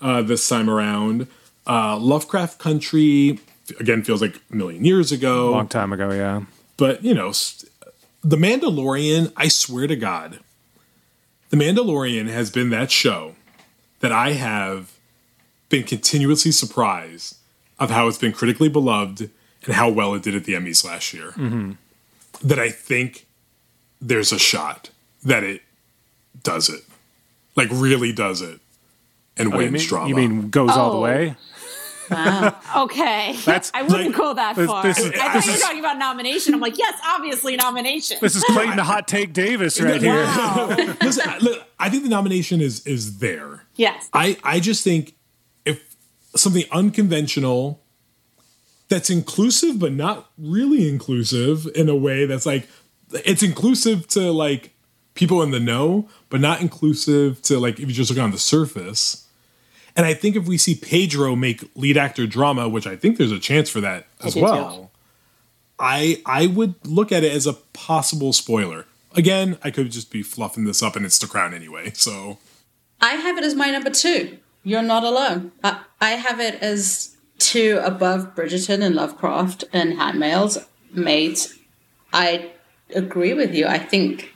[0.00, 1.28] uh, this time around.
[1.66, 3.38] Uh, Lovecraft Country
[3.78, 6.42] again feels like a million years ago Long time ago, yeah.
[6.76, 7.32] but you know
[8.22, 10.40] the mandalorian i swear to god
[11.50, 13.34] the mandalorian has been that show
[14.00, 14.98] that i have
[15.68, 17.36] been continuously surprised
[17.78, 19.30] of how it's been critically beloved
[19.64, 21.72] and how well it did at the emmys last year mm-hmm.
[22.42, 23.26] that i think
[24.00, 24.90] there's a shot
[25.24, 25.62] that it
[26.42, 26.82] does it
[27.56, 28.60] like really does it
[29.36, 31.00] and Oh, you, wins mean, drama you mean goes all the Oh.
[31.02, 31.36] way?
[32.76, 34.82] Okay, That's- I wouldn't like- go that this- far.
[34.82, 36.52] this is- I thought you were talking about nomination.
[36.52, 38.18] I'm like, yes, obviously nomination.
[38.20, 40.24] This is Clayton the Hot Take Davis right here.
[41.02, 45.14] listen I, look, I think the nomination is is there yes, I, I just think
[45.64, 45.80] if
[46.36, 47.80] something unconventional
[48.92, 52.68] that's inclusive but not really inclusive in a way that's like
[53.24, 54.74] it's inclusive to like
[55.14, 58.38] people in the know but not inclusive to like if you just look on the
[58.38, 59.26] surface
[59.96, 63.32] and i think if we see pedro make lead actor drama which i think there's
[63.32, 64.46] a chance for that as do too.
[64.46, 64.90] well
[65.78, 70.22] i i would look at it as a possible spoiler again i could just be
[70.22, 72.38] fluffing this up and it's the crown anyway so
[73.02, 74.38] I have it as my number two.
[74.62, 75.50] You're not alone.
[75.64, 77.11] I, I have it as
[77.42, 80.58] two above Bridgerton and Lovecraft and Handmaids.
[80.92, 81.58] Maids.
[82.12, 82.52] I
[82.94, 83.66] agree with you.
[83.66, 84.34] I think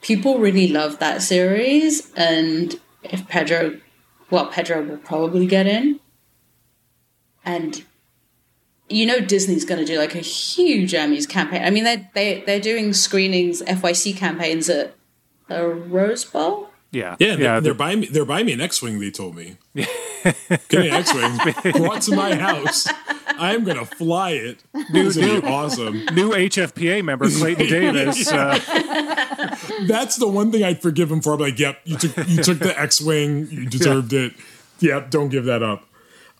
[0.00, 3.80] people really love that series, and if Pedro,
[4.30, 6.00] well, Pedro will probably get in,
[7.44, 7.84] and
[8.88, 11.62] you know Disney's going to do like a huge Emmys campaign.
[11.62, 14.94] I mean, they they they're doing screenings, FYC campaigns at
[15.48, 16.70] the Rose Bowl.
[16.90, 17.60] Yeah, Yeah, they're, yeah.
[17.60, 18.06] they're buying me.
[18.06, 19.00] They're buying me an X-wing.
[19.00, 19.56] They told me.
[20.68, 22.86] Get me an X-wing brought to my house.
[23.26, 24.62] I'm gonna fly it.
[24.74, 26.04] It's gonna be awesome.
[26.14, 28.30] New HFPA member Clayton Davis.
[28.30, 28.58] Uh,
[29.86, 31.34] That's the one thing I'd forgive him for.
[31.34, 33.48] I'm like, yep, you took you took the X-wing.
[33.50, 34.34] You deserved it.
[34.80, 35.84] Yep, don't give that up.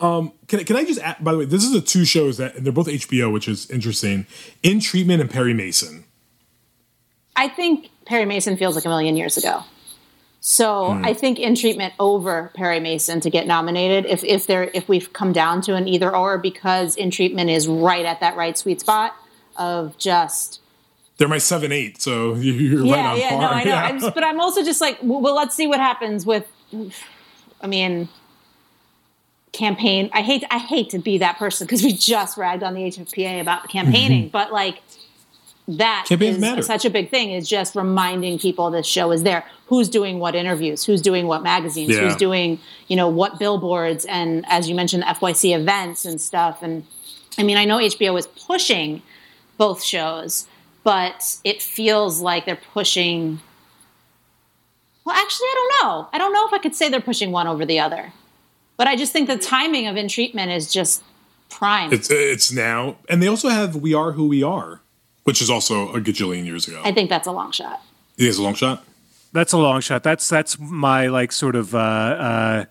[0.01, 1.01] Um, can I- can I just?
[1.01, 3.47] Add, by the way, this is the two shows that and they're both HBO, which
[3.49, 4.27] is interesting.
[4.63, 6.05] In Treatment and Perry Mason.
[7.37, 9.63] I think Perry Mason feels like a million years ago.
[10.45, 11.05] So hmm.
[11.05, 15.13] I think in treatment over Perry Mason to get nominated if if there if we've
[15.13, 18.81] come down to an either or because in treatment is right at that right sweet
[18.81, 19.15] spot
[19.57, 20.61] of just
[21.17, 23.41] They're my seven eight, so you- you're yeah right on yeah par.
[23.41, 23.83] no I know Yeah.
[23.85, 26.51] I'm just, but I'm also just like well let's see what happens with
[27.61, 28.09] I mean
[29.53, 32.81] campaign I hate I hate to be that person because we just ragged on the
[32.81, 34.33] HFPA about campaigning mm-hmm.
[34.33, 34.83] but like
[35.69, 36.63] that Campaigns is matter.
[36.63, 40.35] such a big thing is just reminding people this show is there who's doing what
[40.35, 42.01] interviews who's doing what magazines Yeah.
[42.01, 46.85] who's doing you know what billboards and as you mentioned fyc events and stuff and
[47.39, 49.03] i mean i know hbo is pushing
[49.57, 50.47] both shows
[50.85, 53.39] but it feels like they're pushing.
[55.05, 56.09] Well, actually, I don't know.
[56.13, 58.13] I don't know if I could say they're pushing one over the other,
[58.77, 61.03] but I just think the timing of In Treatment is just
[61.51, 61.93] prime.
[61.93, 64.81] It's it's now, and they also have "We Are Who We Are,"
[65.25, 66.81] which is also a gajillion years ago.
[66.85, 67.83] I think that's a long shot.
[68.19, 68.85] It is a long shot.
[69.33, 70.03] That's a long shot.
[70.03, 72.65] That's that's my like sort of uh, uh,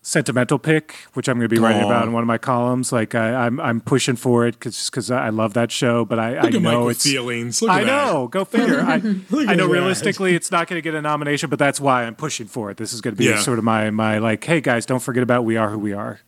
[0.00, 1.86] sentimental pick, which I'm going to be writing Aw.
[1.86, 2.92] about in one of my columns.
[2.92, 6.36] Like I, I'm I'm pushing for it because because I love that show, but I,
[6.36, 7.60] I at know Michael it's feelings.
[7.60, 7.86] Look I that.
[7.86, 8.28] know.
[8.28, 8.80] Go figure.
[8.80, 9.68] I, I know that.
[9.68, 12.78] realistically it's not going to get a nomination, but that's why I'm pushing for it.
[12.78, 13.40] This is going to be Yeah.
[13.40, 16.20] sort of my my like, hey guys, don't forget about We Are Who We Are.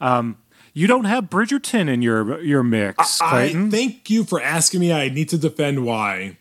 [0.00, 0.36] Um,
[0.74, 3.70] you don't have Bridgerton in your your mix, I Clayton.
[3.70, 4.92] thank you for asking me.
[4.92, 6.36] I need to defend why.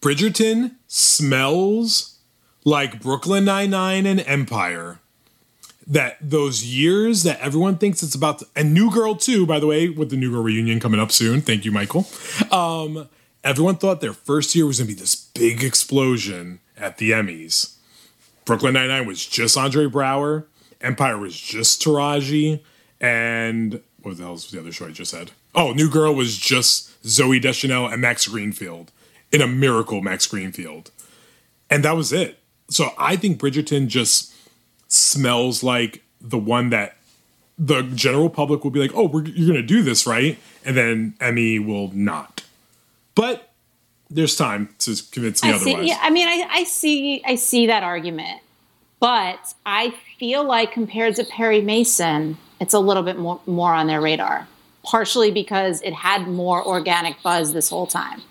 [0.00, 2.16] Bridgerton smells
[2.64, 4.98] like Brooklyn Nine Nine and Empire.
[5.86, 9.66] That those years that everyone thinks it's about, to, and New Girl too, by the
[9.66, 11.40] way, with the New Girl reunion coming up soon.
[11.40, 12.06] Thank you, Michael.
[12.52, 13.08] Um,
[13.42, 17.74] everyone thought their first year was going to be this big explosion at the Emmys.
[18.44, 20.44] Brooklyn Nine Nine was just Andre Braugher.
[20.80, 22.60] Empire was just Taraji,
[23.00, 25.32] and what the hell was the other show I just said?
[25.54, 28.92] Oh, New Girl was just Zooey Deschanel and Max Greenfield
[29.32, 30.90] in a miracle Max Greenfield,
[31.68, 32.38] and that was it.
[32.68, 34.32] So I think Bridgerton just
[34.88, 36.96] smells like the one that
[37.58, 40.76] the general public will be like, "Oh, we're, you're going to do this, right?" And
[40.76, 42.44] then Emmy will not.
[43.14, 43.50] But
[44.08, 45.70] there's time to convince me I see.
[45.70, 45.88] otherwise.
[45.88, 47.22] Yeah, I mean, I, I see.
[47.24, 48.40] I see that argument,
[48.98, 53.86] but I feel like compared to Perry Mason, it's a little bit more more on
[53.86, 54.46] their radar.
[54.82, 58.22] Partially because it had more organic buzz this whole time.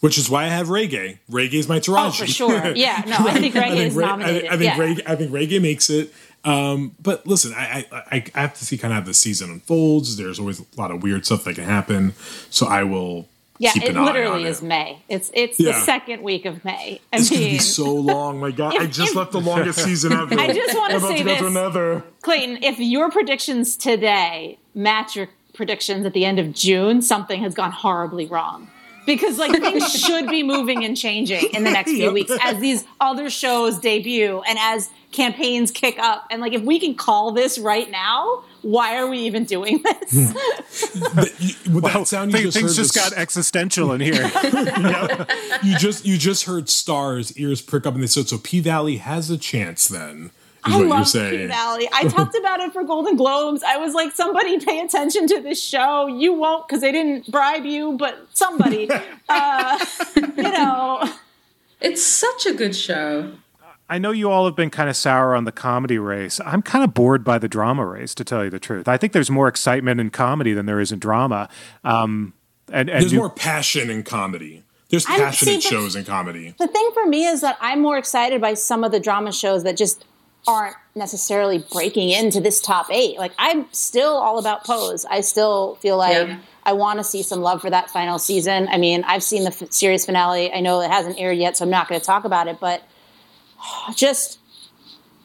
[0.00, 1.18] Which is why I have Regé.
[1.30, 2.06] Regé is my Taraji.
[2.06, 2.66] Oh, for sure.
[2.76, 4.48] Yeah, no, I think Regé is Re- nominated.
[4.48, 4.76] I, I think yeah.
[4.76, 6.12] Regé, I think Regé makes it.
[6.44, 9.50] Um, but listen, I, I I I have to see kind of how the season
[9.50, 10.16] unfolds.
[10.16, 12.14] There's always a lot of weird stuff that can happen,
[12.48, 13.26] so I will.
[13.58, 14.66] Yeah, it literally is it.
[14.66, 15.02] May.
[15.08, 15.72] It's it's Yeah.
[15.72, 17.00] the second week of May.
[17.12, 18.40] I It's gonna be so long.
[18.40, 20.38] My God, I just if- left the longest season ever.
[20.38, 21.50] I just I'm about say to go to this.
[21.50, 22.04] another.
[22.22, 27.54] Clayton, if your predictions today match your predictions at the end of June, something has
[27.54, 28.70] gone horribly wrong.
[29.06, 32.84] Because like things should be moving and changing in the next few weeks as these
[33.00, 36.26] other shows debut and as campaigns kick up.
[36.30, 40.34] And like if we can call this right now, why are we even doing this?
[41.66, 44.14] With that sound, you Things just, heard just this- got existential in here.
[45.62, 48.38] you just you just heard stars ears prick up, and they said so.
[48.38, 49.88] P Valley has a chance.
[49.88, 50.30] Then
[50.66, 51.88] is I what you're love P Valley.
[51.92, 53.62] I talked about it for Golden Globes.
[53.62, 56.06] I was like, somebody pay attention to this show.
[56.06, 58.90] You won't because they didn't bribe you, but somebody,
[59.28, 61.08] uh, you know.
[61.80, 63.34] It's such a good show.
[63.88, 66.40] I know you all have been kind of sour on the comedy race.
[66.44, 68.86] I'm kind of bored by the drama race, to tell you the truth.
[68.88, 71.48] I think there's more excitement in comedy than there is in drama.
[71.84, 72.34] Um,
[72.70, 74.62] and, and There's you- more passion in comedy.
[74.90, 76.54] There's I- passionate see, but- shows in comedy.
[76.58, 79.64] The thing for me is that I'm more excited by some of the drama shows
[79.64, 80.04] that just
[80.46, 83.18] aren't necessarily breaking into this top eight.
[83.18, 85.04] Like I'm still all about Pose.
[85.06, 86.38] I still feel like Yeah.
[86.64, 88.68] I want to see some love for that final season.
[88.70, 90.52] I mean, I've seen the f- series finale.
[90.52, 92.58] I know it hasn't aired yet, so I'm not going to talk about it.
[92.60, 92.82] But
[93.94, 94.38] just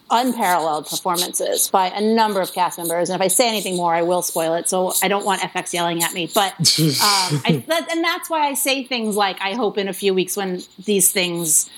[0.10, 3.10] unparalleled performances by a number of cast members.
[3.10, 4.70] And if I say anything more, I will spoil it.
[4.70, 6.30] So I don't want FX yelling at me.
[6.34, 9.94] But um, I, that, and that's why I say things like, I hope in a
[9.94, 11.70] few weeks when these things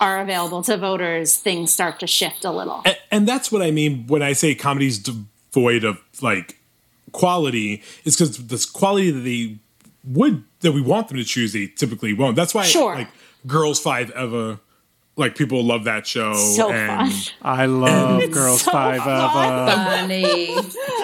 [0.00, 2.82] are available to voters, things start to shift a little.
[2.84, 6.58] and, and that's what I mean when I say comedy's devoid of like
[7.12, 7.82] quality.
[8.04, 9.58] Is because this quality that they
[10.04, 12.34] would that we want them to choose, they typically won't.
[12.34, 12.94] That's why Sure.
[12.94, 13.08] like
[13.46, 14.58] Girls Five Eva,
[15.18, 16.32] like people love that show.
[16.34, 17.34] So and, fun.
[17.42, 20.10] I love It's Girls so Five fun.
[20.10, 20.54] Eva.
[20.54, 20.54] Funny.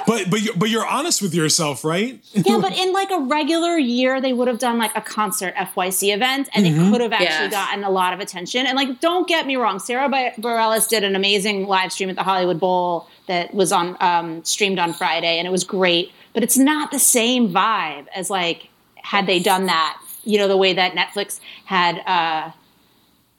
[0.06, 2.22] But but you're, but you're honest with yourself, right?
[2.32, 6.14] Yeah, but in like a regular year, they would have done like a concert FYC
[6.14, 7.50] event, and it could have actually Yes.
[7.50, 8.66] gotten a lot of attention.
[8.66, 12.16] And like, don't get me wrong, Sarah Ba- Bareilles did an amazing live stream at
[12.16, 16.12] the Hollywood Bowl that was on um, streamed on Friday, and it was great.
[16.34, 19.98] But it's not the same vibe as like had they done that.
[20.24, 22.50] You know, the way that Netflix had uh,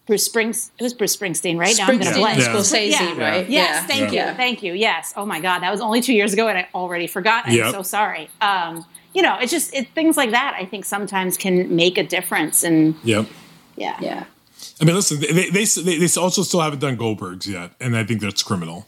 [0.08, 0.72] Bruce Springs.
[0.78, 1.76] It was Bruce Springsteen, right?
[1.78, 2.40] Now I'm gonna Springsteen blank.
[2.40, 3.18] and Scorsese, Yeah.
[3.18, 3.50] right?
[3.50, 3.88] Yes, Yeah.
[3.88, 4.30] thank Yeah.
[4.32, 4.74] you, thank you.
[4.74, 5.14] Yes.
[5.18, 7.46] Oh my God, that was only two years ago, and I already forgot.
[7.48, 7.72] I'm Yep.
[7.72, 8.30] so sorry.
[8.42, 10.56] Um, you know, it's just it, things like that.
[10.60, 13.26] I think sometimes can make a difference, and Yep.
[13.78, 14.24] yeah, Yeah.
[14.82, 18.04] I mean, listen, they they, they they also still haven't done Goldbergs yet, and I
[18.04, 18.86] think that's criminal.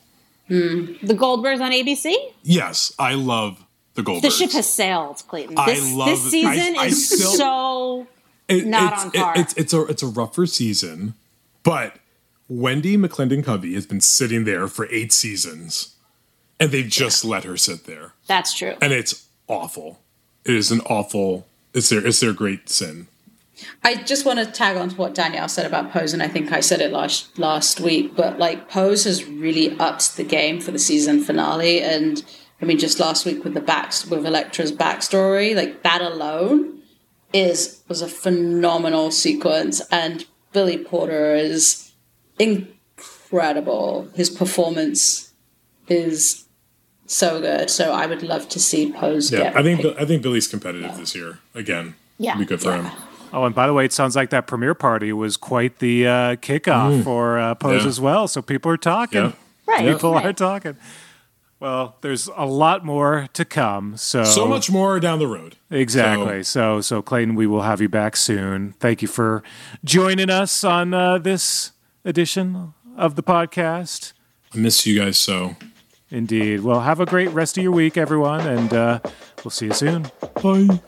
[0.50, 2.16] the Goldbergs on ABC.
[2.44, 3.64] Yes, I love
[3.96, 4.22] the Goldbergs.
[4.22, 5.58] The ship has sailed, Clayton.
[5.58, 8.08] I This, love this season I- I is still- so
[8.48, 9.34] It- not it's, on par.
[9.36, 11.14] it- it's it's a it's a rougher season,
[11.64, 11.98] but
[12.50, 15.96] Wendi McLendon-Covey has been sitting there for eight seasons,
[16.60, 18.76] and they just let her sit there, that's true.
[18.82, 20.00] and it's awful.
[20.46, 21.46] It is an awful.
[21.74, 23.08] It's their it's their great sin.
[23.84, 26.52] I just want to tag on to what Danielle said about Pose, and I think
[26.54, 30.72] I said it last last week, but like Pose has really upped the game for
[30.72, 32.24] the season finale, and
[32.62, 36.82] I mean just last week with the backs with Elektra's backstory, like that alone
[37.34, 41.92] is was a phenomenal sequence, and Billy Porter is
[42.40, 44.10] incredible.
[44.16, 45.34] His performance
[45.88, 46.46] is
[47.06, 47.70] so good.
[47.70, 49.32] So I would love to see Pose.
[49.32, 50.00] Yeah, get I think picked.
[50.00, 51.96] I think Billy's competitive this year again.
[52.18, 52.32] Yeah.
[52.32, 52.88] It'd be good for him.
[53.34, 56.36] Oh, and by the way, it sounds like that premiere party was quite the uh,
[56.38, 57.90] kickoff for uh, Pose Yeah.
[57.90, 58.28] as well.
[58.28, 59.22] So people are talking.
[59.22, 59.32] Yeah.
[59.68, 59.86] Right.
[59.94, 60.26] People right.
[60.26, 60.78] are talking.
[61.60, 63.98] Well, there's a lot more to come.
[63.98, 65.56] So So much more down the road.
[65.72, 66.44] Exactly.
[66.44, 68.74] So- So, so, Clayton, we will have you back soon.
[68.80, 69.42] Thank you for
[69.84, 71.72] joining us on uh, this
[72.06, 74.14] edition of the podcast.
[74.54, 75.56] I miss you guys so.
[76.10, 76.62] Indeed.
[76.62, 79.00] Well, have a great rest of your week, everyone, and uh,
[79.44, 80.10] we'll see you soon.
[80.42, 80.80] Bye.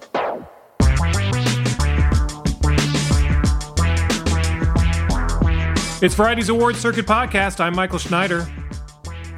[6.02, 7.60] It's Friday's Award Circuit podcast.
[7.60, 8.48] I'm Michael Schneider.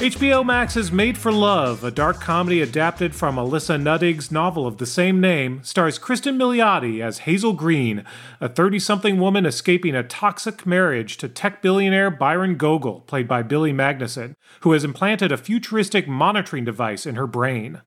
[0.02, 4.88] HBO Max's Made for Love, a dark comedy adapted from Alissa Nutting's novel of the
[4.88, 8.04] same name, stars Kristen Milioti as Hazel Green,
[8.40, 13.44] a 30 something woman escaping a toxic marriage to tech billionaire Byron Gogol, played by
[13.44, 17.82] Billy Magnussen, who has implanted a futuristic monitoring device in her brain.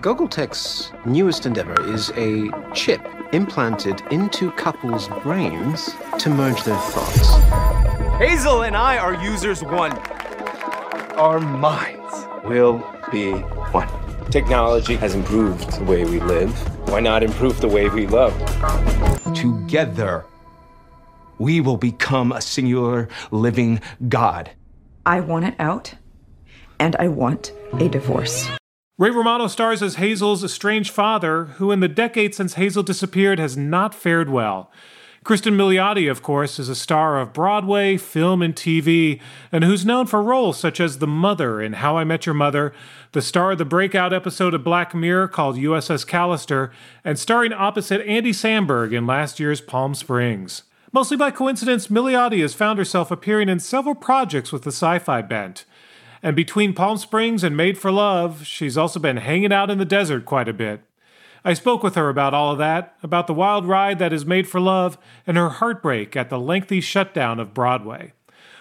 [0.00, 3.00] Gogoltech's newest endeavor is a chip
[3.32, 5.90] implanted into couples' brains
[6.20, 7.34] to merge their thoughts.
[8.18, 10.00] Hazel and I are users one.
[11.18, 12.78] Our minds will
[13.10, 13.32] be
[13.72, 13.88] one.
[14.30, 16.52] Technology has improved the way we live.
[16.88, 18.32] Why not improve the way we love?
[19.34, 20.24] Together,
[21.40, 24.52] we will become a singular living God.
[25.04, 25.94] I want it out,
[26.78, 28.48] and I want a divorce.
[28.96, 33.56] Ray Romano stars as Hazel's estranged father, who in the decade since Hazel disappeared has
[33.56, 34.70] not fared well.
[35.28, 39.20] Kristen Milioti, of course, is a star of Broadway, film, and TV,
[39.52, 42.72] and who's known for roles such as the mother in How I Met Your Mother,
[43.12, 46.70] the star of the breakout episode of Black Mirror called USS Callister,
[47.04, 50.62] and starring opposite Andy Samberg in last year's Palm Springs.
[50.92, 55.20] Mostly by coincidence, Milioti has found herself appearing in several projects with the sci fi
[55.20, 55.66] bent.
[56.22, 59.84] And between Palm Springs and Made for Love, she's also been hanging out in the
[59.84, 60.80] desert quite a bit.
[61.44, 64.48] I spoke with her about all of that, about the wild ride that is Made
[64.48, 68.12] for Love, and her heartbreak at the lengthy shutdown of Broadway.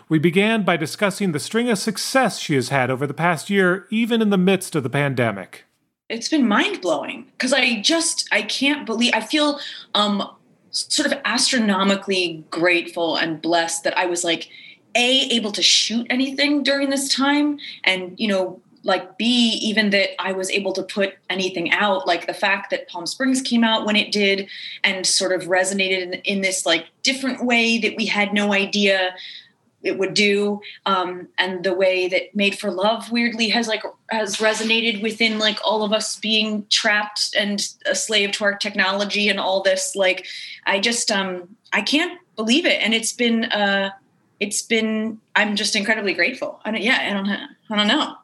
[0.09, 3.87] We began by discussing the string of success she has had over the past year,
[3.89, 5.65] even in the midst of the pandemic.
[6.09, 9.59] it's been mind blowing because I just I can't believe I feel
[9.93, 10.23] um
[10.71, 14.47] sort of astronomically grateful and blessed that I was like
[14.95, 19.25] a able to shoot anything during this time and you know like b
[19.61, 23.41] even that I was able to put anything out like the fact that Palm Springs
[23.41, 24.47] came out when it did
[24.83, 29.13] and sort of resonated in, in this like different way that we had no idea
[29.83, 34.37] it would do um, and the way that made for love weirdly has like has
[34.37, 39.39] resonated within like all of us being trapped and a slave to our technology and
[39.39, 40.25] all this like
[40.65, 42.81] i just um i can't believe it.
[42.81, 43.89] And it's been uh
[44.39, 46.61] it's been i'm just incredibly grateful.
[46.63, 48.15] I don't yeah i don't i don't know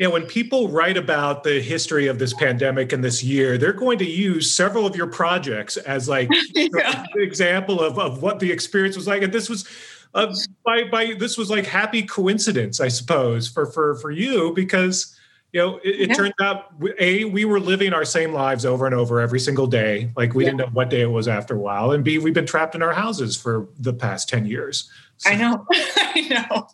[0.00, 3.98] Yeah, when people write about the history of this pandemic and this year, they're going
[3.98, 7.04] to use several of your projects as like Yeah.
[7.14, 9.20] an example of, of what the experience was like.
[9.22, 9.68] And this was
[10.14, 10.34] uh,
[10.64, 15.14] by by this was like happy coincidence, I suppose, for for for you because
[15.52, 16.14] you know it, it Yeah.
[16.14, 20.10] turns out a we were living our same lives over and over every single day.
[20.16, 20.52] Like we Yeah.
[20.52, 22.80] didn't know what day it was after a while, and b we've been trapped in
[22.82, 24.90] our houses for the past ten years.
[25.26, 25.66] I know.
[25.70, 26.68] I know.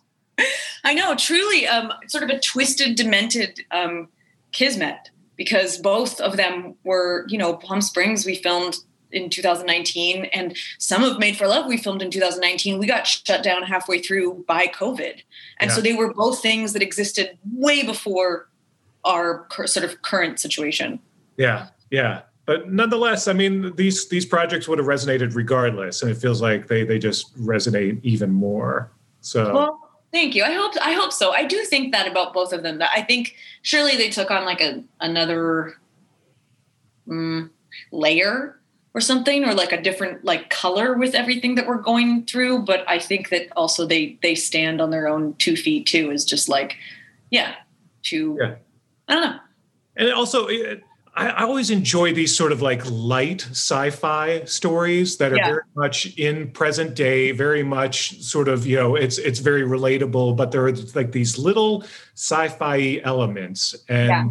[0.87, 1.15] I know.
[1.15, 4.07] Truly, um, sort of a twisted, demented um,
[4.53, 8.77] kismet because both of them were, you know, Palm Springs we filmed
[9.11, 12.79] in 2019 and some of Made for Love we filmed in 2019.
[12.79, 15.21] We got shut down halfway through by COVID.
[15.59, 18.47] And so they were both things that existed way before
[19.03, 21.01] our cur- sort of current situation.
[21.35, 22.21] Yeah, yeah.
[22.45, 26.67] But nonetheless, I mean, these these projects would have resonated regardless, and it feels like
[26.67, 28.89] they they just resonate even more.
[29.19, 30.43] So Well, thank you.
[30.43, 31.31] I hope I hope so.
[31.31, 32.79] I do think that about both of them.
[32.79, 35.75] That I think surely they took on like a another
[37.07, 37.49] mm,
[37.91, 38.59] layer
[38.93, 42.63] or something, or like a different like color with everything that we're going through.
[42.63, 46.11] But I think that also they they stand on their own two feet too.
[46.11, 46.77] Is just like
[47.29, 47.55] yeah,
[48.03, 48.37] two.
[48.39, 48.55] Yeah.
[49.07, 49.39] I don't know.
[49.95, 50.47] and also.
[50.47, 50.83] It,
[51.17, 55.47] I I always enjoy these sort of like light sci-fi stories that are Yeah.
[55.47, 60.35] very much in present day, very much sort of you know it's it's very relatable,
[60.37, 61.83] but there are like these little
[62.15, 64.29] sci-fi elements, and Yeah.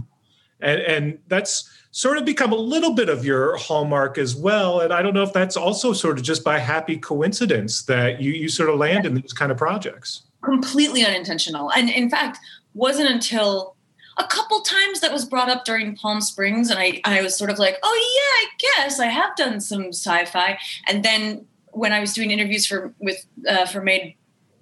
[0.61, 4.81] and and that's sort of become a little bit of your hallmark as well.
[4.81, 8.33] And I don't know if that's also sort of just by happy coincidence that you,
[8.33, 10.23] you sort of land in these kind of projects.
[10.45, 11.73] Completely unintentional.
[11.73, 12.37] And in fact,
[12.75, 13.76] wasn't until
[14.19, 17.51] a couple times that was brought up during Palm Springs, and I, I was sort
[17.51, 20.59] of like, oh yeah, I guess I have done some sci-fi.
[20.89, 24.15] And then when I was doing interviews for with uh, for Made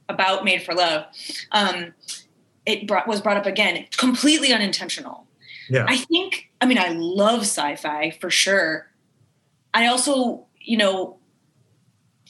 [0.09, 1.07] about Made for Love,
[1.53, 1.95] um,
[2.67, 5.27] it brought, was brought up again, completely unintentional.
[5.71, 5.87] Yeah.
[5.89, 8.91] I think, I mean, I love sci-fi for sure.
[9.73, 11.19] I also, you know,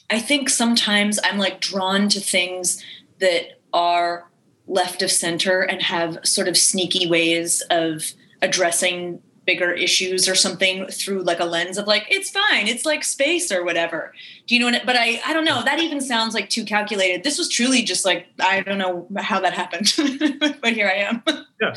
[0.09, 2.83] I think sometimes I'm like drawn to things
[3.19, 4.29] that are
[4.67, 10.87] left of center and have sort of sneaky ways of addressing bigger issues or something
[10.87, 12.67] through like a lens of like it's fine.
[12.67, 14.13] It's like space or whatever.
[14.47, 15.63] Do you know what but i i don't know.
[15.63, 17.23] That even sounds like too calculated.
[17.23, 19.93] This was truly just like i don't know how that happened
[20.61, 21.23] but here i am.
[21.61, 21.75] Yeah.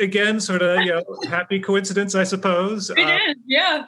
[0.00, 2.90] Again sort of you know happy coincidence i suppose.
[2.90, 3.86] It uh, is, yeah.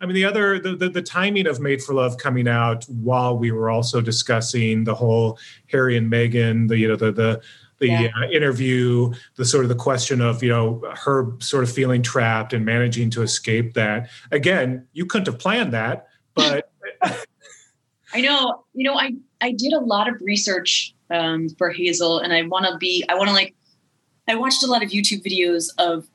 [0.00, 3.36] I mean, the other the, the, the timing of Made for Love coming out while
[3.36, 5.38] we were also discussing the whole
[5.70, 7.42] Harry and Meghan, the you know the the
[7.80, 8.10] the yeah.
[8.16, 12.52] uh, interview, the sort of the question of you know her sort of feeling trapped
[12.52, 14.08] and managing to escape that.
[14.30, 16.70] Again, you couldn't have planned that, but
[18.14, 18.64] I know.
[18.74, 22.66] You know, I I did a lot of research um, for Hazel, and I want
[22.66, 23.04] to be.
[23.08, 23.54] I want to like.
[24.28, 26.06] I watched a lot of YouTube videos of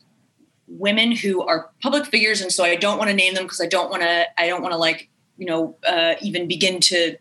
[0.68, 3.68] women who are public figures and so i don't want to name them because i
[3.68, 7.16] don't want to i don't want to like you know uh, even begin to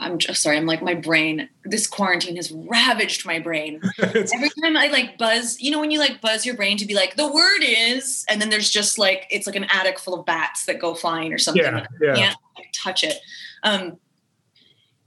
[0.00, 4.76] i'm just sorry i'm like my brain this quarantine has ravaged my brain every time
[4.76, 7.30] i like buzz you know when you like buzz your brain to be like the
[7.30, 10.78] word is and then there's just like it's like an attic full of bats that
[10.78, 12.14] go flying or something yeah, yeah.
[12.14, 13.18] can't like, touch it
[13.62, 13.98] um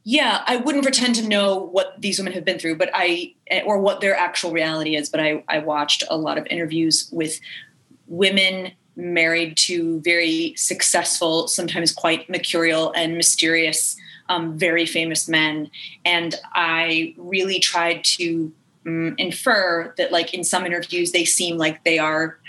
[0.09, 3.35] yeah, I wouldn't pretend to know what these women have been through, but I
[3.65, 5.09] or what their actual reality is.
[5.09, 7.41] But I, I watched a lot of interviews with
[8.07, 13.97] women married to very successful, sometimes quite mercurial and mysterious,
[14.29, 15.69] um, very famous men,
[16.05, 18.51] and I really tried to
[18.85, 22.39] um, infer that, like in some interviews, they seem like they are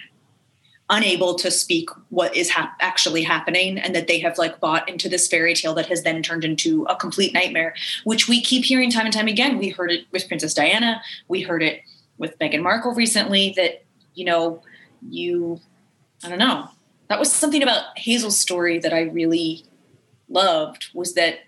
[0.90, 5.08] unable to speak what is hap- actually happening and that they have like bought into
[5.08, 7.74] this fairy tale that has then turned into a complete nightmare
[8.04, 9.58] which we keep hearing time and time again.
[9.58, 11.02] We heard it with princess diana.
[11.28, 11.82] We heard it
[12.16, 14.62] with meghan markle recently that you know
[15.08, 15.60] you
[16.24, 16.68] i don't know.
[17.08, 19.64] That was something about hazel's story that i really
[20.28, 21.40] loved was that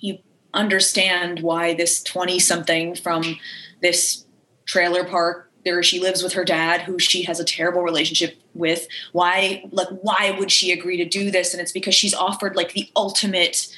[0.00, 0.18] you
[0.52, 3.38] understand why this 20 something from
[3.80, 4.24] this
[4.66, 8.86] trailer park there she lives with her dad who she has a terrible relationship with.
[9.12, 11.52] Why like why would she agree to do this?
[11.52, 13.74] And it's because she's offered like the ultimate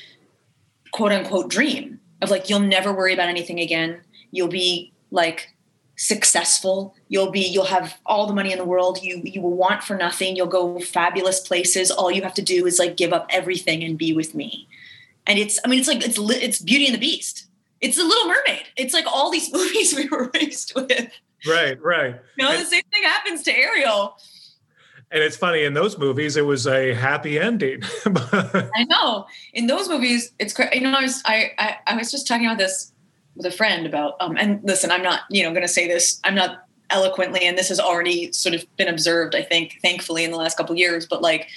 [0.93, 4.01] quote unquote dream of like you'll never worry about anything again.
[4.31, 5.49] You'll be like
[5.97, 6.95] successful.
[7.09, 9.03] You'll be you'll have all the money in the world.
[9.03, 10.37] You you will want for nothing.
[10.37, 11.91] You'll go fabulous places.
[11.91, 14.69] All you have to do is like give up everything and be with me
[15.27, 17.47] and it's i mean it's like it's it's beauty and the beast.
[17.81, 18.63] It's the little mermaid.
[18.77, 21.11] It's like all these movies we were raised with.
[21.47, 22.17] Right right.
[22.37, 24.17] You know and, the same thing happens to ariel.
[25.11, 27.83] And it's funny in those movies it was a happy ending.
[28.07, 29.27] I know.
[29.53, 32.59] In those movies it's you know i was I, I, I was just talking about
[32.59, 32.93] this
[33.35, 36.21] with a friend about um and listen i'm not you know going to say this
[36.25, 40.31] i'm not eloquently and this has already sort of been observed i think thankfully in
[40.31, 41.49] the last couple years but like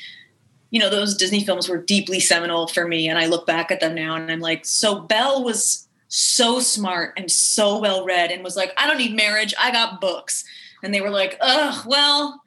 [0.76, 3.80] you know those disney films were deeply seminal for me and i look back at
[3.80, 8.44] them now and i'm like so belle was so smart and so well read and
[8.44, 10.44] was like i don't need marriage i got books
[10.84, 12.42] and they were like ugh well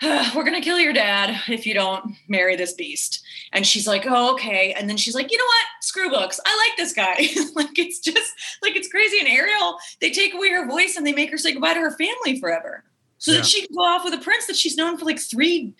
[0.02, 3.22] we're going to kill your dad if you don't marry this beast.
[3.52, 4.72] And she's like, oh, okay.
[4.72, 5.66] And then she's like, you know what?
[5.82, 6.40] Screw books.
[6.46, 7.16] I like this guy.
[7.54, 9.18] like, it's just like, it's crazy.
[9.18, 11.90] And Ariel, they take away her voice and they make her say goodbye to her
[11.98, 12.82] family forever
[13.20, 13.38] so yeah.
[13.38, 15.74] that she can go off with a prince that she's known for like three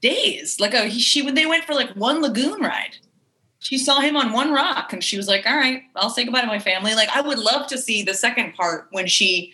[0.00, 0.60] days.
[0.60, 2.96] Like, oh, he, she, when they went for like one lagoon ride,
[3.58, 6.42] she saw him on one rock and she was like, all right, I'll say goodbye
[6.42, 6.94] to my family.
[6.94, 9.52] Like, I would love to see the second part when she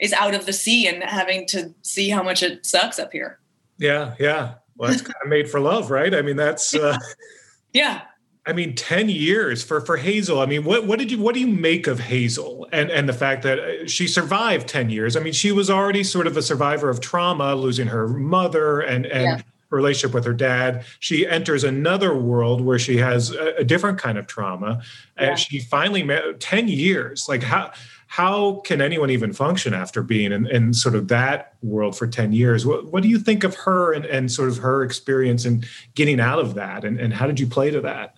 [0.00, 3.38] is out of the sea and having to see how much it sucks up here.
[3.78, 4.54] Yeah, yeah.
[4.76, 6.14] Well, that's kind of made for love, right?
[6.14, 6.96] I mean, that's uh,
[7.72, 8.02] yeah.
[8.44, 10.40] I mean, ten years for for Hazel.
[10.40, 13.12] I mean, what what did you what do you make of Hazel and and the
[13.12, 15.16] fact that uh, she survived ten years?
[15.16, 19.06] I mean, she was already sort of a survivor of trauma, losing her mother and
[19.06, 19.22] and.
[19.22, 19.40] Yeah.
[19.76, 24.18] Relationship with her dad she enters another world where she has a, a different kind
[24.18, 24.82] of trauma
[25.16, 27.70] and she finally met 10 years like how
[28.12, 32.34] how can anyone even function after being in, in sort of that world for 10
[32.34, 32.66] years?
[32.66, 35.64] What, what do you think of her and, and sort of her experience and
[35.94, 36.84] getting out of that?
[36.84, 38.14] And, and how did you play to that?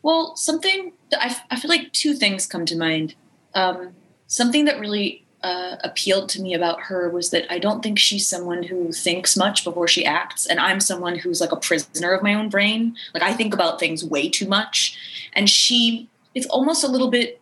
[0.00, 3.14] Well, something I, I feel like two things come to mind.
[3.54, 3.94] Um,
[4.26, 8.28] something that really uh, appealed to me about her was that I don't think she's
[8.28, 12.22] someone who thinks much before she acts, and I'm someone who's like a prisoner of
[12.22, 12.96] my own brain.
[13.14, 14.98] Like I think about things way too much,
[15.32, 17.40] and she it's almost a little bit,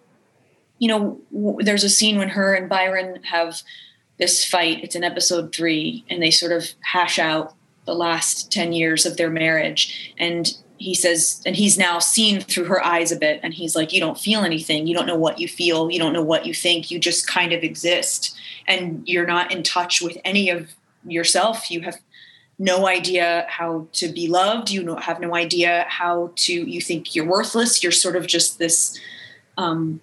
[0.78, 1.20] you know.
[1.32, 3.62] W- there's a scene when her and Byron have
[4.18, 4.82] this fight.
[4.82, 9.16] It's in episode three, and they sort of hash out the last ten years of
[9.16, 13.52] their marriage, and he says, and he's now seen through her eyes a bit, and
[13.52, 14.86] he's like, You don't feel anything.
[14.86, 15.90] You don't know what you feel.
[15.90, 16.90] You don't know what you think.
[16.90, 18.36] You just kind of exist.
[18.66, 20.70] And you're not in touch with any of
[21.04, 21.70] yourself.
[21.70, 21.98] You have
[22.58, 24.70] no idea how to be loved.
[24.70, 27.82] You have no idea how to, you think you're worthless.
[27.82, 28.98] You're sort of just this,
[29.56, 30.00] um,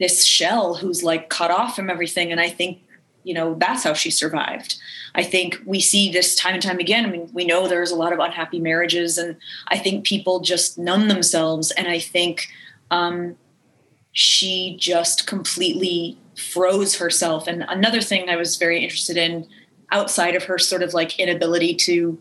[0.00, 2.32] this shell who's like cut off from everything.
[2.32, 2.80] And I think,
[3.24, 4.76] you know, that's how she survived.
[5.14, 7.04] I think we see this time and time again.
[7.04, 9.36] I mean, we know there's a lot of unhappy marriages, and
[9.68, 11.70] I think people just numb themselves.
[11.72, 12.48] And I think
[12.90, 13.36] um,
[14.12, 17.46] she just completely froze herself.
[17.46, 19.46] And another thing I was very interested in
[19.90, 22.18] outside of her sort of like inability to,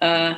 [0.00, 0.34] uh,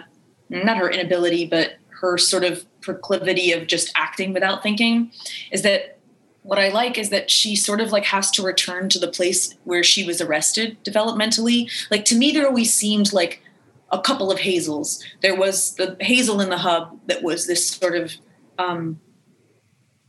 [0.49, 5.13] not her inability, but her sort of proclivity of just acting without thinking,
[5.51, 5.99] is that
[6.43, 9.55] what I like is that she sort of like has to return to the place
[9.65, 11.71] where she was arrested developmentally.
[11.91, 13.43] Like to me, there always seemed like
[13.91, 15.03] a couple of Hazels.
[15.21, 18.15] There was the Hazel in the hub that was this sort of.
[18.59, 19.01] Um,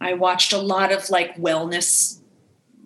[0.02, 2.20] I watched a lot of like wellness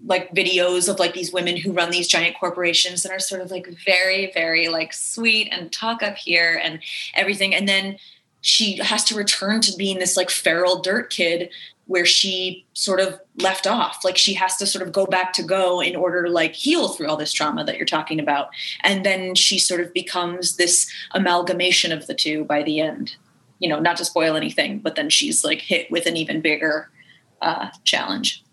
[0.06, 3.50] like videos of like these women who run these giant corporations and are sort of
[3.50, 6.80] like very very like sweet and talk up here and
[7.16, 7.98] everything and then
[8.42, 11.50] she has to return to being this like feral dirt kid
[11.88, 14.04] where she sort of left off.
[14.04, 16.90] Like she has to sort of go back to go in order to like heal
[16.90, 18.50] through all this trauma that you're talking about.
[18.84, 23.16] And then she sort of becomes this amalgamation of the two by the end.
[23.60, 26.90] You know not to spoil anything but then she's like hit with an even bigger
[27.42, 28.44] uh, challenge.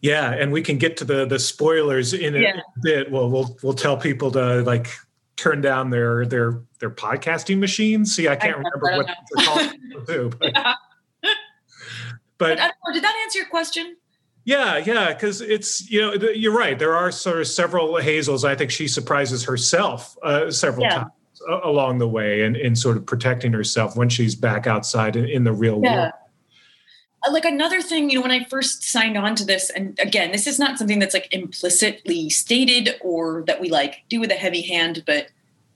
[0.00, 2.60] Yeah and we can get to the the spoilers in a Yeah.
[2.82, 3.10] bit.
[3.10, 4.88] Well we'll we'll tell people to like
[5.36, 8.14] turn down their their their podcasting machines.
[8.14, 10.54] See i can't I- remember what they're called too, but,
[12.38, 13.96] but but I don't know, did that answer your question
[14.44, 16.78] Yeah, yeah, because it's you know you're right.
[16.78, 18.44] There are sort of several Hazels.
[18.44, 20.94] I think she surprises herself uh, several Yeah.
[20.94, 21.10] times
[21.64, 25.44] along the way, and in sort of protecting herself when she's back outside in, in
[25.44, 25.94] the real Yeah.
[25.96, 26.12] world.
[27.26, 30.30] Uh, like another thing you know when i first signed on to this and again
[30.30, 34.34] this is not something that's like implicitly stated or that we like do with a
[34.34, 35.28] heavy hand but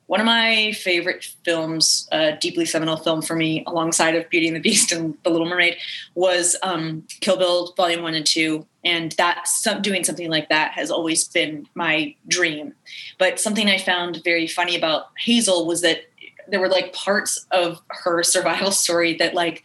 [0.09, 4.57] one of my favorite films a deeply seminal film for me alongside of beauty and
[4.57, 5.77] the beast and the little mermaid
[6.15, 8.67] was um, kill bill volume one and two.
[8.85, 12.73] And that some, doing something like that has always been my dream.
[13.19, 16.01] But something i found very funny about hazel was that
[16.49, 19.63] there were like parts of her survival story that like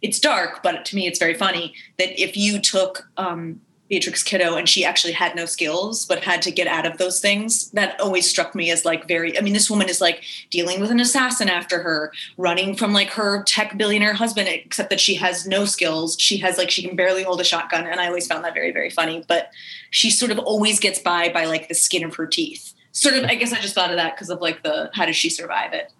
[0.00, 4.56] it's dark, but to me, it's very funny that if you took um, Beatrix Kiddo
[4.56, 7.98] and she actually had no skills, but had to get out of those things, that
[8.00, 9.36] always struck me as like very.
[9.38, 13.10] I mean, this woman is like dealing with an assassin after her, running from like
[13.10, 16.16] her tech billionaire husband, except that she has no skills.
[16.18, 18.72] She has like she can barely hold a shotgun, and I always found that very
[18.72, 19.24] very funny.
[19.26, 19.50] But
[19.90, 22.74] she sort of always gets by by like the skin of her teeth.
[22.92, 25.16] Sort of, I guess I just thought of that because of like the how does
[25.16, 25.92] she survive it?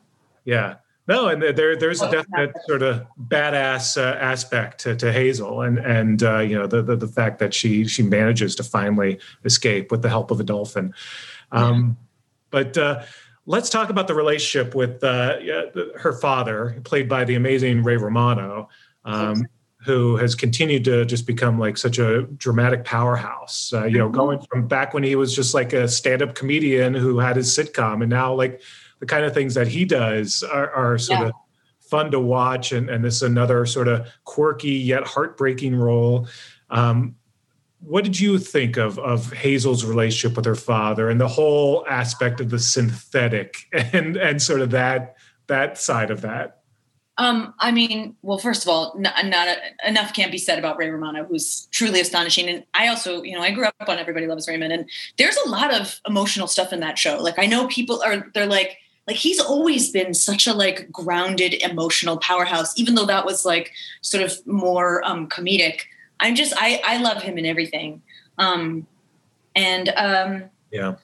[0.45, 0.77] Yeah.
[1.09, 5.79] No, and there there's a definite sort of badass uh, aspect to, to Hazel, and
[5.79, 9.91] and uh, you know the, the the fact that she she manages to finally escape
[9.91, 10.93] with the help of a dolphin.
[11.51, 11.97] Um,
[12.51, 13.03] But uh,
[13.47, 15.39] let's talk about the relationship with uh,
[15.97, 18.69] her father, played by the amazing Ray Romano,
[19.05, 19.47] um,
[19.85, 23.73] who has continued to just become like such a dramatic powerhouse.
[23.73, 27.19] Uh, you know, going from back when he was just like a stand-up comedian who
[27.19, 28.61] had his sitcom, and now like
[29.01, 31.27] the kind of things that he does are, are sort Yeah.
[31.27, 31.33] of
[31.81, 32.73] fun to watch.
[32.73, 36.29] And, and this is another sort of quirky yet heartbreaking role.
[36.71, 37.17] Um,
[37.81, 42.41] what did you think of of Hazel's relationship with her father and the whole aspect
[42.41, 46.57] of the synthetic and and sort of that that side of that?
[47.19, 49.57] Um, I mean, well, first of all, n- not a,
[49.89, 52.49] enough can't be said about Ray Romano, who's truly astonishing.
[52.49, 55.49] And I also, you know, I grew up on Everybody Loves Raymond, and there's a
[55.49, 57.21] lot of emotional stuff in that show.
[57.21, 58.79] Like, I know people are, they're like,
[59.09, 63.73] like he's always been such a like grounded emotional powerhouse, even though that was like
[64.03, 65.81] sort of more um, comedic.
[66.21, 68.03] I'm just, I, I love him in everything.
[68.37, 68.87] Um,
[69.57, 70.97] and um, Yeah.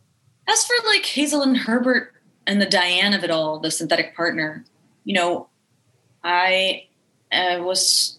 [0.47, 2.13] as for like Hazel and Herbert
[2.47, 4.65] and the Diane of it all, the synthetic partner,
[5.05, 5.49] you know,
[6.23, 6.87] I
[7.33, 8.19] uh, was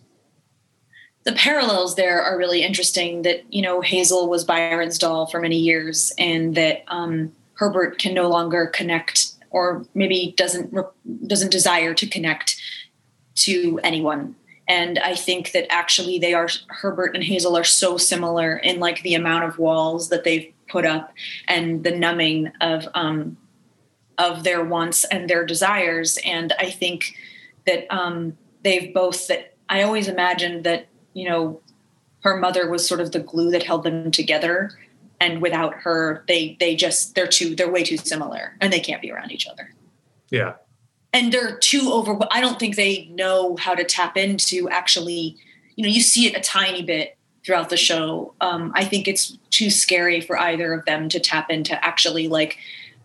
[1.25, 3.23] the parallels there are really interesting.
[3.23, 8.13] That you know Hazel was Byron's doll for many years, and that um, Herbert can
[8.13, 10.75] no longer connect, or maybe doesn't
[11.27, 12.61] doesn't desire to connect
[13.35, 14.35] to anyone.
[14.67, 19.01] And I think that actually they are Herbert and Hazel are so similar in like
[19.01, 21.13] the amount of walls that they've put up
[21.47, 23.37] and the numbing of um,
[24.17, 26.19] of their wants and their desires.
[26.25, 27.15] And I think
[27.65, 31.61] that um, they've both that I always imagined that you know
[32.23, 34.71] her mother was sort of the glue that held them together
[35.25, 39.01] and without her they they just they're too they're way too similar and they can't
[39.01, 39.65] be around each other
[40.29, 40.53] Yeah.
[41.13, 45.35] and they're too over i don't think they know how to tap into actually
[45.75, 49.37] you know you see it a tiny bit throughout the show um, i think it's
[49.49, 52.57] too scary for either of them to tap into actually like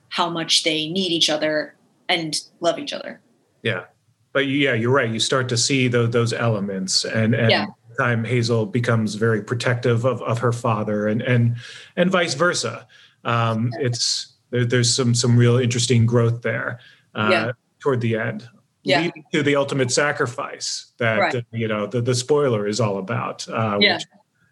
[0.08, 1.74] how much they need each other
[2.08, 3.20] and love each other
[3.62, 3.84] Yeah.
[4.32, 5.10] But yeah, you're right.
[5.10, 7.66] You start to see those those elements and and Yeah.
[7.98, 11.56] Time Hazel becomes very protective of, of her father and and
[11.96, 12.86] and vice versa.
[13.24, 16.80] Um, it's there, there's some some real interesting growth there
[17.14, 17.52] uh, Yeah.
[17.80, 18.48] toward the end.
[18.82, 19.02] Yeah.
[19.02, 21.34] Leading to the ultimate sacrifice that Right.
[21.36, 23.48] uh, you know the, the spoiler is all about.
[23.48, 23.94] Uh, Yeah.
[23.96, 24.04] which,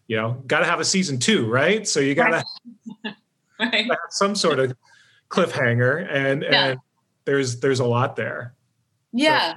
[0.06, 1.86] you know, got to have a season two, right?
[1.88, 2.44] So you got to
[3.60, 4.74] right have some sort of
[5.30, 6.66] cliffhanger, and Yeah.
[6.66, 6.80] and
[7.24, 8.54] there's there's a lot there.
[9.12, 9.54] yeah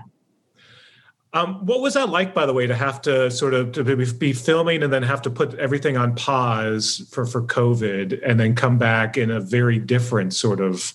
[1.33, 4.33] Um, what was that like, by the way, to have to sort of to be,
[4.33, 8.77] filming and then have to put everything on pause for for COVID, and then come
[8.77, 10.93] back in a very different sort of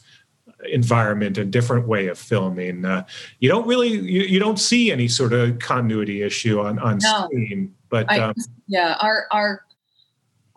[0.71, 2.85] environment and different way of filming?
[2.85, 3.05] Uh,
[3.41, 7.27] you don't really you, you don't see any sort of continuity issue on on No.
[7.27, 8.35] screen, but I, um,
[8.67, 9.63] yeah, our our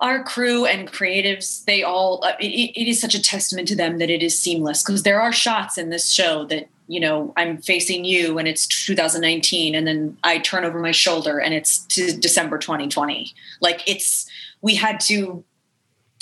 [0.02, 3.98] our crew and creatives, they all uh, it, it is such a testament to them
[4.00, 7.60] that it is seamless because there are shots in this show that you know I'm
[7.60, 12.18] facing you and it's 2019 and then I turn over my shoulder and it's to
[12.18, 13.32] December 2020.
[13.62, 14.28] Like it's
[14.62, 15.44] we had to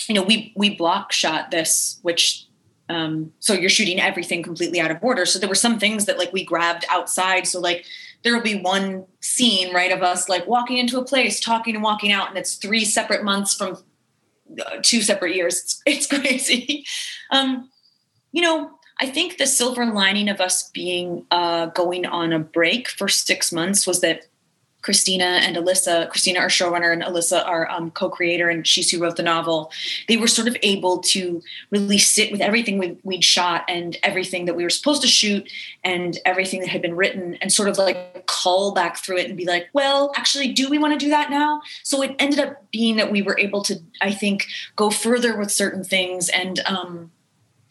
[0.09, 2.45] you know we we block shot this which
[2.89, 5.25] um so you're shooting everything completely out of order.
[5.25, 7.47] So there were some things that like we grabbed outside.
[7.47, 7.85] So like
[8.23, 11.83] there will be one scene right of us like walking into a place talking and
[11.83, 13.77] walking out and it's three separate months from
[14.59, 15.61] uh, two separate years.
[15.61, 16.85] It's, it's crazy.
[17.31, 17.69] Um
[18.33, 22.87] you know i think the silver lining of us being uh going on a break
[22.87, 24.23] for six months was that
[24.87, 29.17] Christina and Alissa, Christina, our showrunner, and Alissa, our um, co-creator, and she's who wrote
[29.17, 29.69] the novel.
[30.07, 31.41] They were sort of able to
[31.71, 35.51] really sit with everything we, we'd shot and everything that we were supposed to shoot
[35.83, 39.35] and everything that had been written, and sort of like call back through it and
[39.35, 42.71] be like, "Well, actually, do we want to do that now?" So it ended up
[42.71, 44.45] being that we were able to, I think,
[44.77, 46.59] go further with certain things and.
[46.65, 47.11] Um,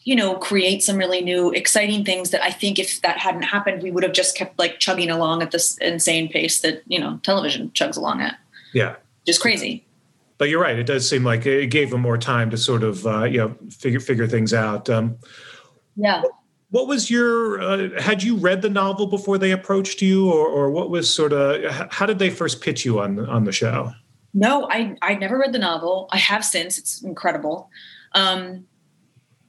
[0.07, 3.83] you know, create some really new, exciting things that I think if that hadn't happened,
[3.83, 7.19] we would have just kept like chugging along at this insane pace that, you know,
[7.23, 8.37] television chugs along at.
[8.73, 8.95] yeah.
[9.25, 9.83] Just crazy.
[10.37, 10.79] But you're right.
[10.79, 13.55] It does seem like it gave them more time to sort of uh, you know
[13.69, 14.89] figure figure things out.
[14.89, 15.17] Um,
[15.97, 16.21] Yeah.
[16.69, 20.71] what was your uh, had you read the novel before they approached you or, or
[20.71, 23.91] what was sort of how did they first pitch you on on the show
[24.33, 26.07] No, I I never read the novel.
[26.13, 26.77] I have since.
[26.77, 27.69] It's incredible.
[28.13, 28.65] Um,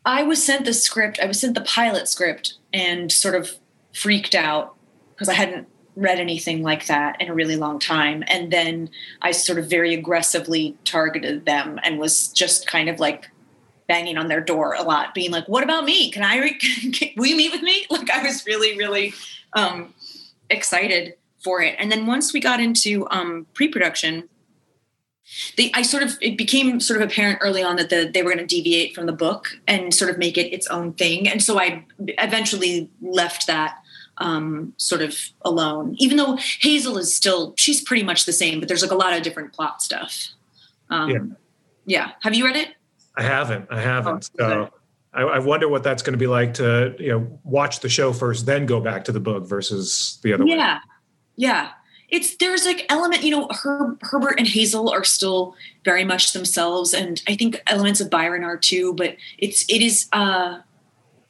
[0.09, 1.21] I was sent the script.
[1.23, 3.59] I was sent the pilot script and sort of
[3.93, 4.75] freaked out
[5.11, 8.25] because I hadn't read anything like that in a really long time.
[8.27, 8.89] And then
[9.21, 13.29] I sort of very aggressively targeted them and was just kind of like
[13.87, 16.11] banging on their door a lot, being like, "What about me?
[16.11, 16.39] Can I?
[16.39, 19.13] Re- will you meet with me?" Like I was really, really
[19.53, 19.93] um,
[20.49, 21.77] excited for it.
[21.79, 24.31] And then once we got into um, pre-production,
[25.57, 28.35] they I sort of it became sort of apparent early on that the, they were
[28.35, 31.29] going to deviate from the book and sort of make it its own thing.
[31.29, 33.79] And so I eventually left that
[34.19, 35.95] um, sort of alone.
[35.99, 39.13] Even though Hazel is still she's pretty much the same, but there's like a lot
[39.13, 40.29] of different plot stuff.
[40.91, 41.19] Um, Yeah.
[41.87, 42.11] yeah.
[42.23, 42.69] Have you read it?
[43.19, 44.71] i haven't i haven't Oh, so
[45.13, 48.13] I, I wonder what that's going to be like to you know watch the show
[48.13, 50.79] first then go back to the book versus the other way yeah
[51.37, 51.71] yeah
[52.09, 55.55] it's there's like element you know Herb, herbert and hazel are still
[55.85, 60.09] very much themselves and i think elements of byron are too but it's it is
[60.13, 60.61] uh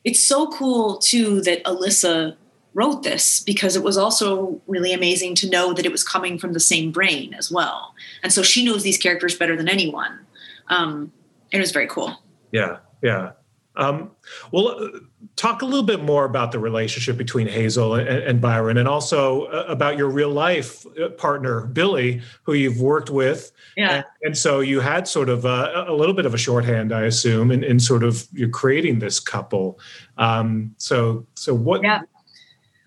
[0.05, 2.37] it's so cool too that alissa
[2.79, 6.53] wrote this because it was also really amazing to know that it was coming from
[6.53, 7.93] the same brain as well.
[8.23, 10.21] And so she knows these characters better than anyone.
[10.69, 11.13] Um
[11.53, 12.17] and it was very cool.
[12.53, 13.33] Yeah, yeah.
[13.79, 14.11] Um,
[14.51, 14.99] well, uh,
[15.37, 19.45] talk a little bit more about the relationship between Hazel and, and Byron, and also
[19.45, 23.53] uh, about your real life uh, partner, Billy, who you've worked with.
[23.77, 26.93] yeah And, and so you had sort of a, a little bit of a shorthand,
[26.93, 29.79] I assume, in, in sort of you're creating this couple.
[30.19, 31.83] Um, so, so what?
[31.83, 32.03] Yeah.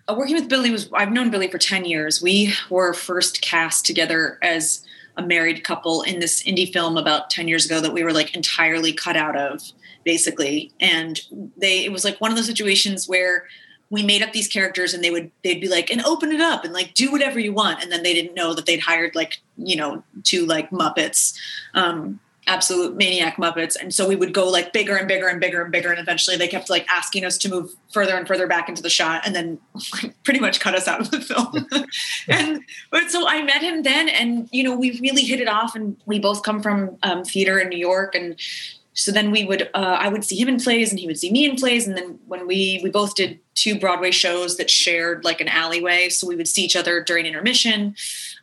[0.08, 2.20] Uh, working with Billy was I've known Billy for 10 years.
[2.20, 4.84] We were first cast together as
[5.16, 8.34] a married couple in this indie film about 10 years ago that we were like
[8.34, 9.62] entirely cut out of
[10.04, 10.72] basically.
[10.80, 11.20] And
[11.56, 13.46] they it was like one of those situations where
[13.90, 16.64] we made up these characters and they would they'd be like and open it up
[16.64, 19.40] and like do whatever you want and then they didn't know that they'd hired like
[19.58, 21.34] you know two like muppets
[21.74, 23.76] um absolute maniac Muppets.
[23.80, 25.90] And so we would go like bigger and bigger and bigger and bigger.
[25.90, 28.90] And eventually they kept like asking us to move further and further back into the
[28.90, 29.58] shot and then
[30.02, 31.66] like, pretty much cut us out of the film.
[32.28, 35.74] and but so I met him then and you know, we really hit it off
[35.74, 38.38] and we both come from um, theater in New York and
[38.94, 41.30] so then we would uh, i would see him in plays and he would see
[41.32, 41.86] me in plays.
[41.86, 46.08] And then when we we both did two broadway shows that shared like an alleyway.
[46.08, 47.94] So we would see each other during intermission.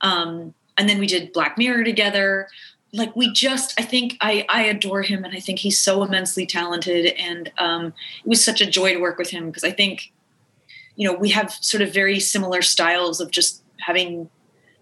[0.02, 2.48] Um, and then we did black mirror together.
[2.94, 6.46] Like we just i think i i adore him and i think he's so immensely
[6.46, 7.14] talented.
[7.18, 10.12] And um, it was such a joy to work with him because i think
[10.96, 14.30] you know we have sort of very similar styles of just having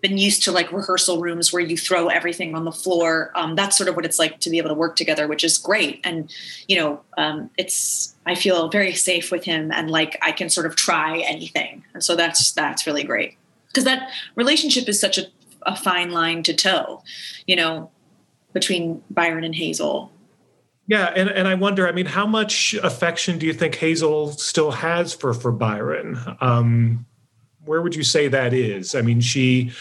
[0.01, 3.31] been used to like rehearsal rooms where you throw everything on the floor.
[3.35, 5.57] Um, that's sort of what it's like to be able to work together, which is
[5.57, 5.99] great.
[6.03, 6.31] And
[6.67, 10.65] you know, um, it's I feel very safe with him, and like I can sort
[10.65, 13.37] of try anything, and so that's that's really great
[13.67, 15.27] because that relationship is such a,
[15.63, 17.03] a fine line to toe,
[17.45, 17.91] you know,
[18.53, 20.11] between Byron and Hazel.
[20.87, 24.71] Yeah, and, and I wonder, I mean, how much affection do you think Hazel still
[24.71, 26.17] has for for Byron?
[26.39, 27.05] Um,
[27.67, 28.95] where would you say that is?
[28.95, 29.71] I mean, she,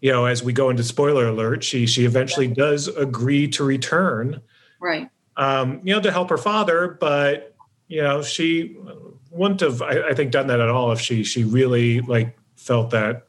[0.00, 4.40] you know, as we go into spoiler alert, she she eventually does agree to return,
[4.80, 5.08] right?
[5.36, 7.54] Um, you know, to help her father, but
[7.88, 8.76] you know, she
[9.30, 12.90] wouldn't have, I, I think, done that at all if she she really like felt
[12.90, 13.26] that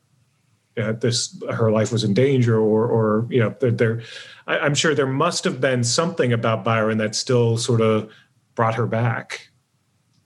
[0.78, 4.02] uh, this her life was in danger or or you know there, there
[4.48, 8.12] I, am sure there must have been something about byron that still sort of
[8.56, 9.50] brought her back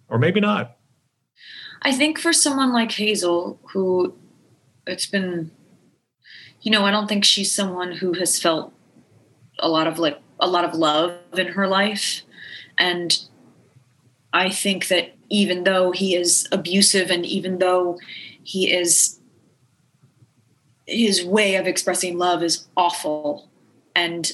[0.07, 0.78] or maybe not
[1.82, 4.15] I think for someone like Hazel, who
[4.88, 5.51] it's been,
[6.61, 8.73] you know, I don't think she's someone who has felt
[9.59, 12.21] a lot of like a lot of love in her life.
[12.78, 13.17] And
[14.34, 17.97] I think that even though he is abusive and even though
[18.43, 19.19] he is
[20.86, 23.49] his way of expressing love is awful
[23.95, 24.34] and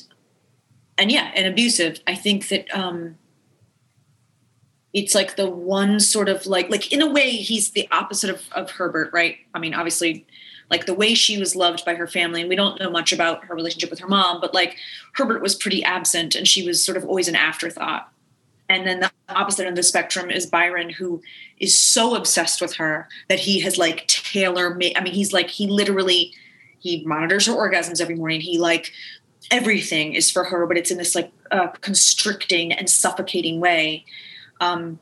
[0.98, 3.18] and yeah and abusive i think that um
[4.94, 8.42] it's like the one sort of like like in a way he's the opposite of,
[8.54, 9.38] of herbert right?
[9.54, 10.26] I mean obviously
[10.70, 13.46] like the way she was loved by her family and we don't know much about
[13.46, 14.78] her relationship with her mom but like
[15.14, 18.10] herbert was pretty absent and she was sort of always an afterthought.
[18.70, 21.22] And then the opposite end of the spectrum is byron who
[21.60, 25.50] is so obsessed with her that he has like tailor made i mean he's like
[25.50, 26.34] he literally
[26.80, 28.42] he monitors her orgasms every morning.
[28.42, 28.92] He like
[29.52, 34.06] everything is for her but it's in this like uh, constricting and suffocating way
[34.62, 35.00] um,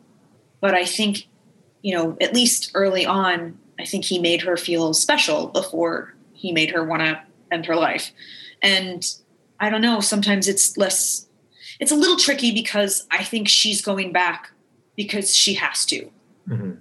[0.61, 1.27] but I think,
[1.83, 6.51] you know, at least early on, I think he made her feel special before he
[6.51, 8.11] made her want to end her life.
[8.61, 9.05] And
[9.59, 11.27] I don't know, sometimes it's less,
[11.79, 14.51] it's a little tricky because I think she's going back
[14.95, 16.09] because she has to.
[16.47, 16.71] Mm-hmm.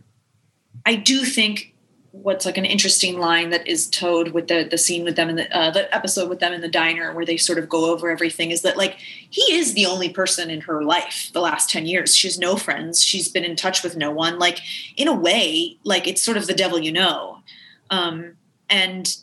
[0.86, 1.74] I do think
[2.22, 5.36] what's like an interesting line that is towed with the the scene with them in
[5.36, 8.10] the uh, the episode with them in the diner where they sort of go over
[8.10, 8.96] everything is that like
[9.30, 12.14] he is the only person in her life the last 10 years.
[12.14, 13.02] She's no friends.
[13.02, 14.38] She's been in touch with no one.
[14.38, 14.60] Like
[14.96, 17.38] in a way like it's sort of the devil you know.
[17.90, 18.36] Um
[18.70, 19.16] and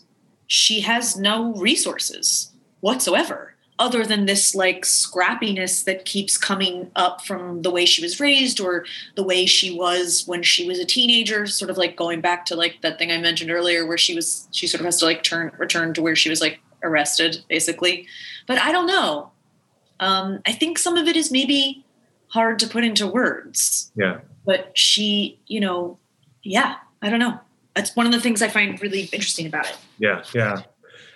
[0.47, 7.61] she has no resources whatsoever other than this like scrappiness that keeps coming up from
[7.61, 11.45] the way she was raised or the way she was when she was a teenager
[11.45, 14.47] sort of like going back to like that thing i mentioned earlier where she was
[14.51, 18.07] she sort of has to like turn return to where she was like arrested basically.
[18.47, 19.31] But i don't know.
[19.99, 21.85] Um i think some of it is maybe
[22.27, 23.91] hard to put into words.
[23.95, 24.19] Yeah.
[24.45, 25.97] But she you know
[26.43, 27.39] yeah i don't know.
[27.73, 29.77] That's one of the things i find really interesting about it.
[29.99, 30.61] Yeah yeah.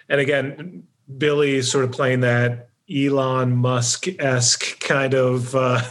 [0.10, 0.88] And again
[1.18, 5.82] Billy sort of playing that Elon Musk esque kind of uh,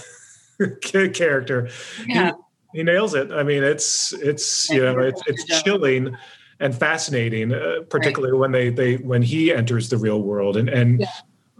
[0.82, 1.68] character.
[2.06, 2.32] Yeah.
[2.72, 3.30] He, he, nails it.
[3.30, 6.16] I mean, it's it's you know it's it's chilling
[6.60, 8.40] and fascinating, uh, particularly right.
[8.40, 11.06] when they they when he enters the real world and and yeah.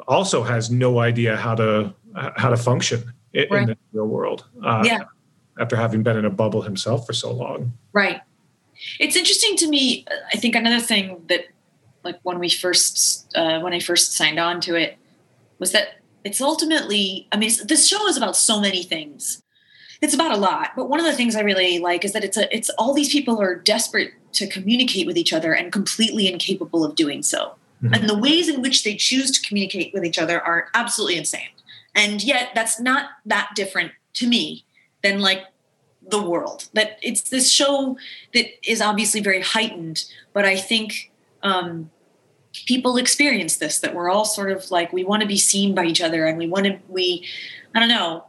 [0.07, 1.95] also has no idea how to
[2.37, 3.63] how to function in, right.
[3.63, 4.47] in the real world.
[4.65, 5.01] Uh, yeah.
[5.61, 7.73] After having been in a bubble himself for so long.
[7.93, 8.21] Right.
[9.01, 10.05] It's interesting to me.
[10.33, 11.47] I think another thing that
[12.09, 14.97] like when we first uh, when I first signed on to it
[15.59, 19.43] was that it's ultimately I mean this show is about so many things.
[20.01, 22.37] It's about a lot, but one of the things I really like is that it's
[22.37, 26.85] a it's all these people are desperate to communicate with each other and completely incapable
[26.85, 27.57] of doing so.
[27.83, 27.95] Mm-hmm.
[27.95, 31.51] And the ways in which they choose to communicate with each other are absolutely insane.
[31.95, 34.65] And yet that's not that different to me
[35.03, 35.45] than like
[36.07, 36.69] the world.
[36.75, 37.97] That it's this show
[38.35, 41.11] that is obviously very heightened, but I think
[41.43, 41.91] um,
[42.67, 45.85] people experience this that we're all sort of like we want to be seen by
[45.85, 47.25] each other and we want to we
[47.75, 48.25] i don't know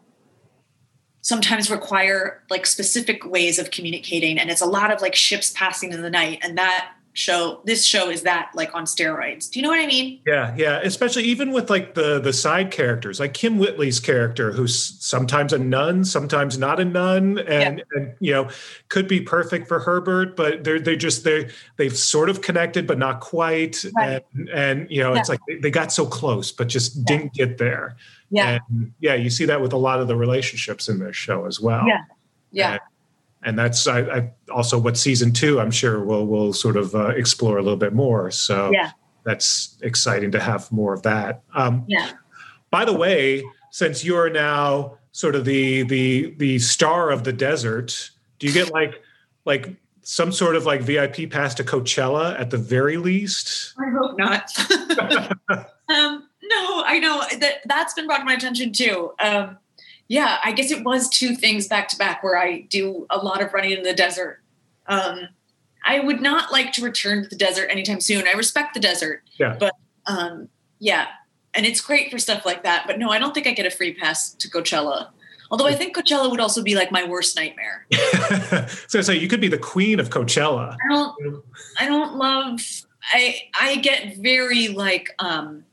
[1.22, 5.92] sometimes require like specific ways of communicating and it's a lot of like ships passing
[5.92, 9.50] in the night and that show this show is that like on steroids.
[9.50, 10.22] Do you know what I mean?
[10.26, 10.80] Yeah, yeah.
[10.84, 15.60] Especially even with like the the side characters, like Kym Whitley's character, who's sometimes a
[15.60, 18.50] nun, sometimes not a nun, and, and you know
[18.90, 22.98] could be perfect for Herbert, but they're they just they they've sort of connected, but
[22.98, 23.86] not quite.
[23.96, 24.24] Right.
[24.34, 27.58] And and you know it's like they, they got so close, but just didn't get
[27.58, 27.98] there.
[28.30, 28.60] Yeah.
[28.70, 31.60] And yeah, you see that with a lot of the relationships in this show as
[31.60, 31.86] well.
[31.88, 32.04] Yeah.
[32.52, 32.72] Yeah.
[32.72, 32.82] And,
[33.44, 37.08] and that's I, I also what season two I'm sure will will sort of uh,
[37.10, 38.32] explore a little bit more.
[38.32, 38.92] So Yeah.
[39.24, 41.44] that's exciting to have more of that.
[41.56, 42.12] Um, Yeah.
[42.70, 48.12] by the way, since you're now sort of the the the star of the desert,
[48.40, 49.02] do you get like
[49.46, 53.74] like some sort of like VIP pass to Coachella at the very least?
[53.80, 54.50] I hope not.
[55.90, 59.12] um, no, I know that that's been brought to my attention too.
[59.24, 59.58] Um,
[60.10, 63.42] yeah, I guess it was two things back to back where I do a lot
[63.42, 64.42] of running in the desert.
[64.88, 65.30] Um,
[65.86, 68.28] I would not like to return to the desert anytime soon.
[68.28, 69.56] I respect the desert, Yeah.
[69.58, 69.74] but
[70.08, 70.50] um,
[70.80, 71.06] yeah,
[71.54, 72.86] and it's great for stuff like that.
[72.88, 75.10] But no, I don't think I get a free pass to Coachella.
[75.52, 77.86] Although I think Coachella would also be like my worst nightmare.
[78.88, 80.76] so so you could be the queen of Coachella.
[80.90, 81.44] I don't
[81.80, 82.62] I don't love
[83.14, 85.64] I I get very like um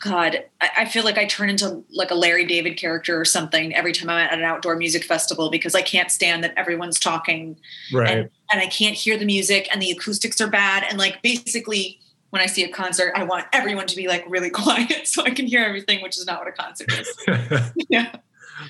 [0.00, 3.74] God, I, I feel like I turn into like a Larry David character or something
[3.74, 7.56] every time I'm at an outdoor music festival because I can't stand that everyone's talking
[7.92, 8.08] Right.
[8.10, 10.84] and, and I can't hear the music and the acoustics are bad.
[10.88, 14.50] And like basically when I see a concert, I want everyone to be like really
[14.62, 17.72] quiet so I can hear everything, which is not what a concert is.
[17.88, 18.16] yeah.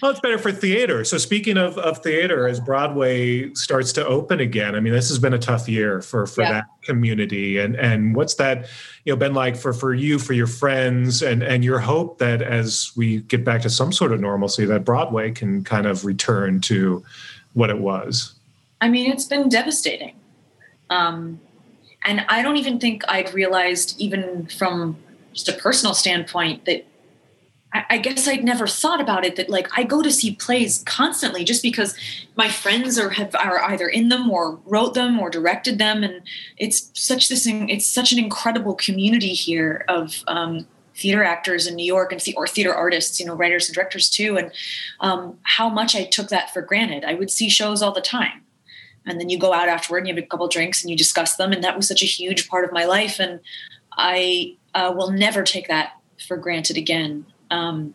[0.00, 1.04] Well, it's better for theater.
[1.04, 5.18] So speaking of, of theater, as Broadway starts to open again, I mean, this has
[5.18, 6.52] been a tough year for for Yeah.
[6.52, 7.58] that community.
[7.58, 8.68] And and what's that,
[9.04, 12.42] you know, been like for for you, for your friends, and and your hope that
[12.42, 16.60] as we get back to some sort of normalcy, that Broadway can kind of return
[16.62, 17.04] to
[17.54, 18.34] what it was.
[18.80, 20.14] I mean, it's been devastating.
[20.88, 21.40] Um,
[22.04, 24.96] and I don't even think I'd realized, even from
[25.32, 26.86] just a personal standpoint, that
[27.72, 29.36] I, guess I'd never thought about it.
[29.36, 31.96] That like I go to see plays constantly, just because
[32.36, 36.22] my friends are have are either in them or wrote them or directed them, and
[36.56, 40.66] it's such this it's such an incredible community here of um,
[40.96, 44.10] theater actors in New York and the, or theater artists, you know, writers and directors
[44.10, 44.50] too, and
[44.98, 47.04] um, how much I took that for granted.
[47.04, 48.42] I would see shows all the time.
[49.06, 51.36] And then you go out afterward and you have a couple drinks and you discuss
[51.36, 51.52] them.
[51.52, 53.18] And that was such a huge part of my life.
[53.18, 53.40] And
[53.92, 55.94] i uh, will never take that
[56.28, 57.94] for granted again um,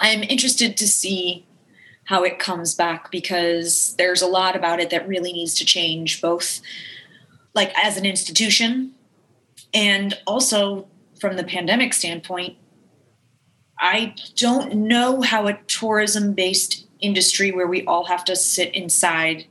[0.00, 1.46] i'm interested to see
[2.04, 6.20] how it comes back because there's a lot about it that really needs to change
[6.20, 6.60] both
[7.54, 8.92] like as an institution
[9.74, 10.88] and also
[11.20, 12.56] from the pandemic standpoint.
[13.78, 19.46] I don't know how a tourism based industry where we all have to sit inside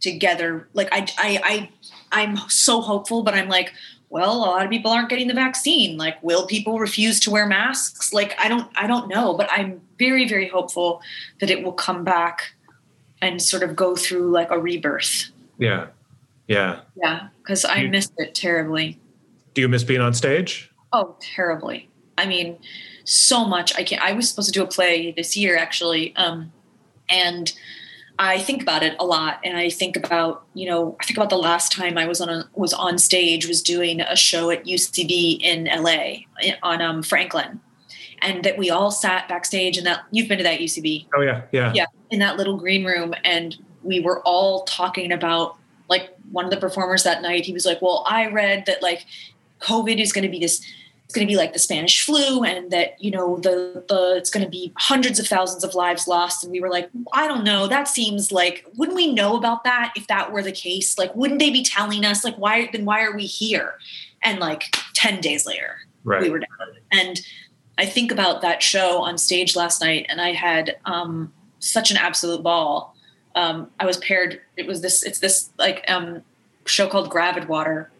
[0.00, 1.70] together like I, I i
[2.10, 3.72] i'm so hopeful but i'm like
[4.12, 7.46] well a lot of people aren't getting the vaccine like will people refuse to wear
[7.46, 11.00] masks like i don't i don't know but i'm very very hopeful
[11.40, 12.52] that it will come back
[13.20, 15.86] and sort of go through like a rebirth Yeah.
[16.46, 16.80] Yeah.
[16.94, 18.98] yeah because i You- missed it terribly
[19.54, 20.70] Do you miss being on stage?
[20.94, 21.88] Oh, terribly.
[22.18, 22.58] I mean,
[23.04, 23.74] so much.
[23.76, 24.02] I can't.
[24.02, 26.52] I was supposed to do a play this year, actually, um,
[27.08, 27.52] and
[28.18, 29.40] I think about it a lot.
[29.44, 32.28] And I think about, you know, I think about the last time I was on
[32.28, 36.24] a was on stage, was doing a show at UCB in LA
[36.62, 37.60] on um, Franklin,
[38.20, 39.78] and that we all sat backstage.
[39.78, 41.42] And that you've been to that UCB, Oh yeah.
[41.52, 41.72] Yeah.
[41.74, 45.56] yeah, in that little green room, and we were all talking about
[45.88, 47.44] like one of the performers that night.
[47.44, 49.06] He was like, "Well, I read that like
[49.60, 50.64] COVID is going to be this."
[51.12, 54.30] It's going to be like the Spanish flu, and that you know the the it's
[54.30, 56.42] going to be hundreds of thousands of lives lost.
[56.42, 57.66] And we were like, I don't know.
[57.68, 60.96] That seems like wouldn't we know about that if that were the case?
[60.96, 62.24] Like, wouldn't they be telling us?
[62.24, 63.74] Like, why then why are we here?
[64.22, 66.22] And like ten days later, Right.
[66.22, 66.48] we were down.
[66.90, 67.20] And
[67.76, 71.98] I think about that show on stage last night, and I had um, such an
[71.98, 72.96] absolute ball.
[73.34, 74.40] Um, I was paired.
[74.56, 75.02] It was this.
[75.02, 76.22] It's this like um,
[76.64, 77.90] show called Gravid Water,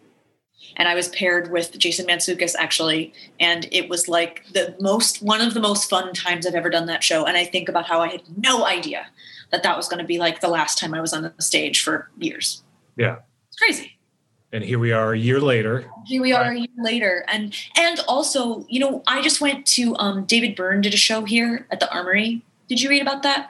[0.77, 5.41] and I was paired with Jason Mantzoukas actually, and it was like the most one
[5.41, 7.25] of the most fun times I've ever done that show.
[7.25, 9.07] And I think about how I had no idea
[9.51, 11.83] that that was going to be like the last time I was on the stage
[11.83, 12.63] for years.
[12.97, 13.17] Yeah.
[13.49, 13.97] It's crazy.
[14.51, 15.89] And here we are a year later.
[16.05, 19.95] here we are a year later and and also you know i just went to
[19.97, 23.49] um david byrne did a show here at the armory did you read about that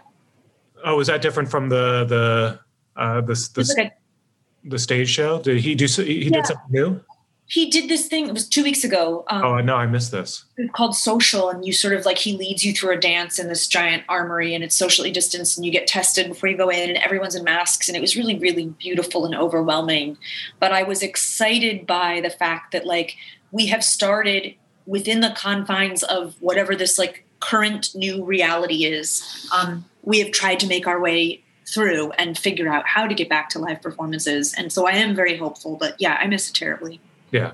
[0.85, 2.59] Oh, is that different from the the
[2.95, 5.41] uh the the, like a- the stage show?
[5.41, 5.87] Did he do?
[5.89, 6.29] so- He Yeah.
[6.37, 7.01] did something new.
[7.47, 8.27] He did this thing.
[8.27, 9.25] It was two weeks ago.
[9.27, 10.45] Um, Oh no, I missed this.
[10.57, 13.47] it's called social and you sort of like he leads you through a dance in
[13.47, 16.89] this giant armory and it's socially distanced and you get tested before you go in
[16.89, 20.17] and everyone's in masks and it was really really beautiful and overwhelming
[20.59, 23.15] but i was excited by the fact that like
[23.51, 29.83] we have started within the confines of whatever this like current new reality is um,
[30.01, 33.49] we have tried to make our way through and figure out how to get back
[33.49, 36.99] to live performances and so i am very hopeful but yeah i miss it terribly
[37.33, 37.53] Yeah.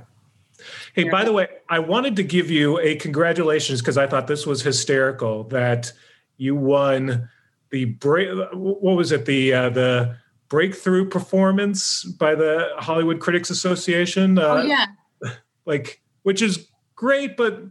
[0.94, 4.46] Hey, by the way, I wanted to give you a congratulations because I thought this
[4.46, 5.94] was hysterical that
[6.38, 7.30] you won
[7.70, 8.30] the break.
[8.54, 9.26] What was it?
[9.26, 10.18] The uh, the
[10.50, 14.38] breakthrough performance by the Hollywood Critics Association.
[14.38, 14.86] Uh, oh yeah
[15.66, 17.64] Like, which is great, but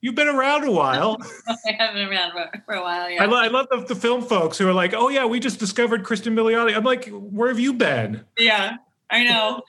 [0.00, 1.18] you've been around a while.
[1.48, 3.94] i haven't been around for, for a while yeah I, lo- I love the, the
[3.94, 7.48] film folks who are like, "Oh yeah, we just discovered Kristen Milioti." I'm like, "Where
[7.48, 8.78] have you been?" Yeah,
[9.10, 9.62] I know.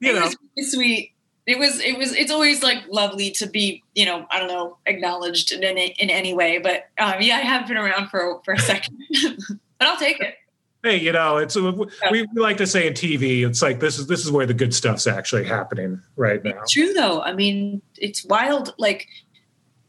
[0.00, 0.26] You it know.
[0.26, 1.12] was really sweet.
[1.46, 1.80] It was.
[1.80, 2.14] It was.
[2.14, 6.10] It's always like lovely to be, you know, I don't know, acknowledged in any, in
[6.10, 6.58] any way.
[6.58, 8.98] But um, yeah, I have been around for for a second,
[9.78, 10.34] but I'll take it.
[10.82, 11.72] Hey, you know, it's we,
[12.10, 14.74] we like to say in TV, it's like this is this is where the good
[14.74, 16.62] stuff's actually happening right now.
[16.68, 17.20] True though.
[17.20, 18.74] I mean, it's wild.
[18.78, 19.06] Like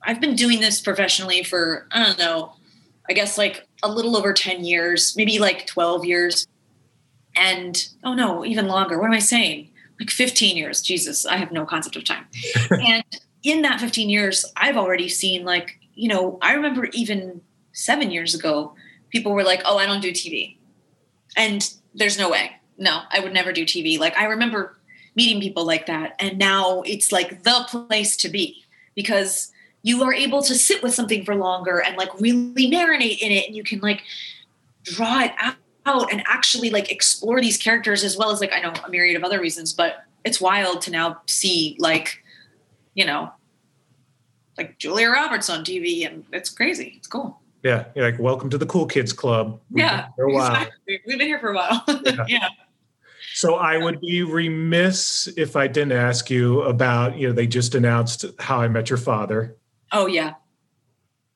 [0.03, 2.53] I've been doing this professionally for I don't know.
[3.09, 6.45] I guess like a little over ten years, maybe like twelve years,
[7.37, 8.99] and oh no, even longer.
[8.99, 9.69] What am I saying?
[10.01, 10.81] Like fifteen years.
[10.81, 12.25] Jesus, I have no concept of time.
[12.71, 13.03] and
[13.43, 17.41] in that 15 years, I've already seen like, you know, I remember even
[17.73, 18.75] seven years ago,
[19.09, 20.57] people were like, oh, I don't do TV.
[21.35, 22.51] And there's no way.
[22.77, 23.99] No, I would never do TV.
[23.99, 24.77] Like, I remember
[25.15, 26.15] meeting people like that.
[26.19, 28.63] And now it's like the place to be
[28.95, 29.51] because
[29.83, 33.47] you are able to sit with something for longer and like really marinate in it.
[33.47, 34.03] And you can like
[34.83, 35.31] draw it
[35.85, 39.15] out and actually like explore these characters as well as like I know a myriad
[39.15, 42.23] of other reasons, but it's wild to now see like,
[42.93, 43.31] you know,
[44.57, 46.93] like Julia Roberts on TV and it's crazy.
[46.97, 47.39] It's cool.
[47.63, 49.59] Yeah, you're like welcome to the cool kids club.
[49.69, 50.07] We've Yeah.
[50.15, 50.51] here a while.
[50.51, 51.01] exactly.
[51.07, 51.83] We've been here for a while.
[52.27, 52.49] yeah.
[53.33, 57.75] So I would be remiss if I didn't ask you about you know they just
[57.75, 59.57] announced How I Met Your Father.
[59.91, 60.33] Oh yeah.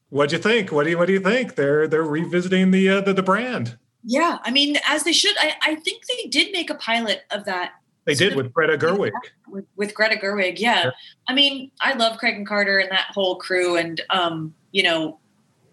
[0.10, 0.72] What'd you think?
[0.72, 1.56] What do you What do you think?
[1.56, 3.78] They're they're revisiting the uh, the, the brand.
[4.06, 4.38] Yeah.
[4.43, 5.36] I mean, as they should.
[5.39, 7.74] I, I think they did make a pilot of that
[8.06, 9.12] They did with Greta Gerwig.
[9.47, 10.60] with, with Greta Gerwig.
[10.60, 10.86] Yeah.
[10.86, 10.91] Yeah.
[11.28, 15.20] I mean, I love Craig and Carter and that whole crew, and um, you know,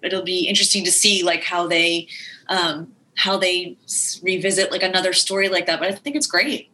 [0.02, 2.08] it'll be interesting to see like how they
[2.48, 3.76] um, how they
[4.22, 5.78] revisit like another story like that.
[5.78, 6.70] But I think it's great.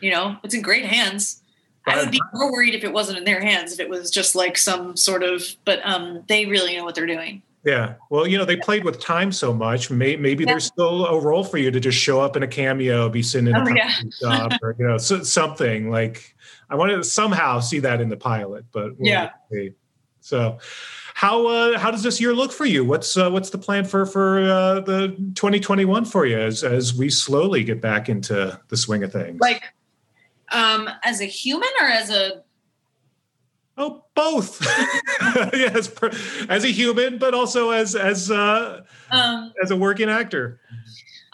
[0.00, 1.42] You know, it's in great hands.
[1.88, 4.34] I would be more worried if it wasn't in their hands, if it was just
[4.34, 5.42] like some sort of.
[5.64, 7.42] But um, they really know what they're doing.
[7.64, 7.94] Yeah.
[8.10, 9.90] Well, you know, they played with time so much.
[9.90, 10.52] May, maybe Yeah.
[10.52, 13.48] there's still a role for you to just show up in a cameo, be sitting
[13.48, 13.92] in a Oh, yeah.
[13.92, 16.34] coffee shop, or you know, so, something like.
[16.68, 19.30] I want to somehow see that in the pilot, but we'll Yeah.
[19.52, 19.70] see.
[20.20, 20.58] So,
[21.14, 22.84] how uh, how does this year look for you?
[22.84, 27.08] What's uh, what's the plan for for uh, the 2021 for you as as we
[27.08, 29.38] slowly get back into the swing of things?
[29.40, 29.62] Like,
[30.50, 32.42] um, as a human or as a
[33.78, 34.62] Oh, both.
[35.52, 35.92] yes,
[36.48, 40.60] as a human, but also as as uh, um, as a working actor.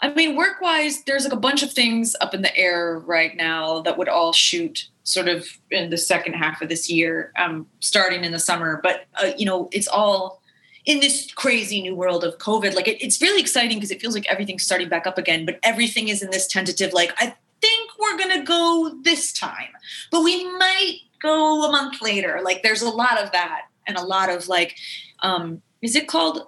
[0.01, 3.35] I mean, work wise, there's like a bunch of things up in the air right
[3.37, 7.67] now that would all shoot sort of in the second half of this year, um,
[7.79, 8.81] starting in the summer.
[8.83, 10.41] But, uh, you know, it's all
[10.85, 12.75] in this crazy new world of COVID.
[12.75, 15.57] Like, it, it's really exciting because it feels like everything's starting back up again, but
[15.63, 19.69] everything is in this tentative, like, I think we're going to go this time,
[20.11, 22.41] but we might go a month later.
[22.43, 24.75] Like, there's a lot of that and a lot of like,
[25.21, 26.47] um, is it called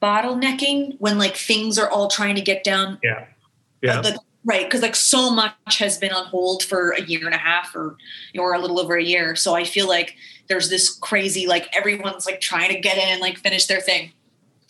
[0.00, 3.24] bottlenecking when like things are all trying to get down Yeah.
[3.80, 4.02] Yeah.
[4.02, 7.38] the- right because like so much has been on hold for a year and a
[7.38, 7.96] half or
[8.38, 10.14] or a little over a year so i feel like
[10.48, 14.12] there's this crazy like everyone's like trying to get in and like finish their thing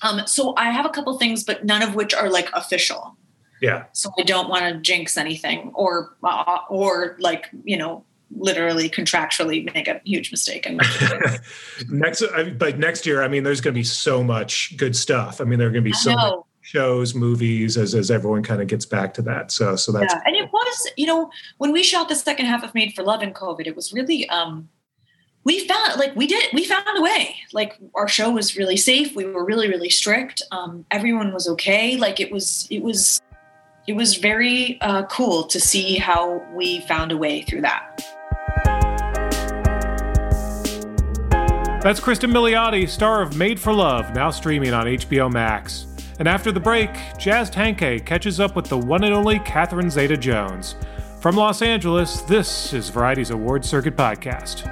[0.02, 3.16] um so i have a couple things but none of which are like official
[3.60, 3.84] yeah.
[3.92, 9.72] so i don't want to jinx anything or uh, or like you know literally contractually
[9.74, 10.76] make a huge mistake and
[11.88, 15.40] next, I- but next year, I mean, there's going to be so much good stuff.
[15.40, 18.62] I mean, there are going to be so many shows, movies, as as everyone kind
[18.62, 19.52] of gets back to that.
[19.52, 20.20] So, so that's yeah.
[20.24, 23.22] and it was you know when we shot the second half of made for love
[23.22, 24.68] in covid it was really um
[25.44, 29.14] we found like we did we found a way like our show was really safe
[29.14, 33.20] we were really really strict um everyone was okay like it was it was
[33.86, 38.02] it was very uh, cool to see how we found a way through that
[41.84, 45.86] That's Kristen Milioti, star of Made for Love, now streaming on HBO Max.
[46.18, 46.88] And after the break,
[47.18, 50.76] Jazz Tangcay catches up with the one and only Catherine Zeta Jones.
[51.20, 54.64] From Los Angeles, this is Variety's Award Circuit Podcast.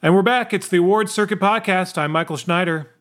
[0.00, 0.54] And we're back.
[0.54, 1.98] It's the Award Circuit Podcast.
[1.98, 2.99] I'm Michael Schneider.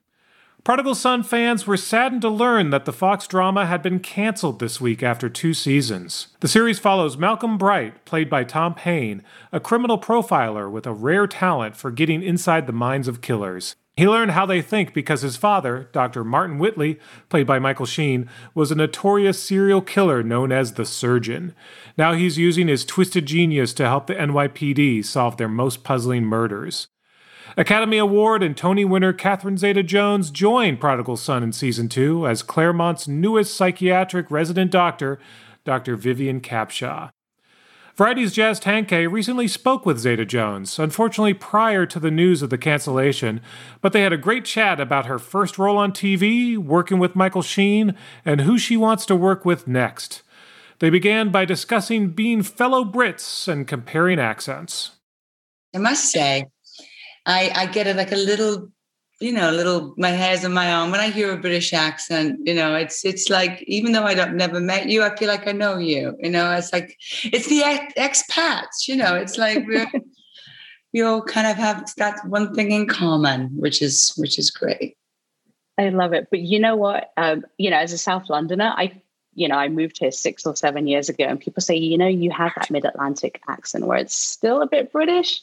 [0.65, 4.81] Prodigal Son fans were saddened to learn that the Fox drama had been canceled this
[4.81, 6.27] week after two seasons.
[6.41, 9.23] The series follows Malcolm Bright, played by Tom Payne,
[9.53, 13.77] a criminal profiler with a rare talent for getting inside the minds of killers.
[13.95, 16.23] He learned how they think because his father, Dr.
[16.23, 16.99] Martin Whitley,
[17.29, 21.55] played by Michael Sheen, was a notorious serial killer known as the Surgeon.
[21.97, 26.89] Now he's using his twisted genius to help the NYPD solve their most puzzling murders.
[27.59, 32.41] Academy Award and Tony winner Catherine Zeta Jones joined Prodigal Son in season two as
[32.41, 35.19] Claremont's newest psychiatric resident doctor,
[35.65, 35.97] Dr.
[35.97, 37.09] Vivian Capshaw.
[37.97, 42.57] Variety's Jazz Tangcay recently spoke with Zeta Jones, unfortunately prior to the news of the
[42.57, 43.41] cancellation,
[43.81, 47.41] but they had a great chat about her first role on TV, working with Michael
[47.41, 50.21] Sheen, and who she wants to work with next.
[50.79, 54.91] They began by discussing being fellow Brits and comparing accents.
[55.75, 56.45] I must say,
[57.29, 58.69] I, I get it like a little,
[59.21, 60.89] you know, a little, my hairs on my arm.
[60.89, 64.35] When I hear a British accent, you know, it's, it's like, even though I don't
[64.35, 67.61] never met you, I feel like I know you, you know, it's like, it's the
[67.61, 69.85] ex- expats, you know, it's like, we're,
[70.93, 74.97] we all kind of have that one thing in common, which is, which is great.
[75.77, 76.29] I love it.
[76.31, 77.11] But you know what?
[77.15, 79.01] Um, you know, as a South Londoner, I
[79.35, 82.07] you know, I moved here six or seven years ago, and people say, you know,
[82.07, 85.39] you have that mid Atlantic accent where it's still a bit British,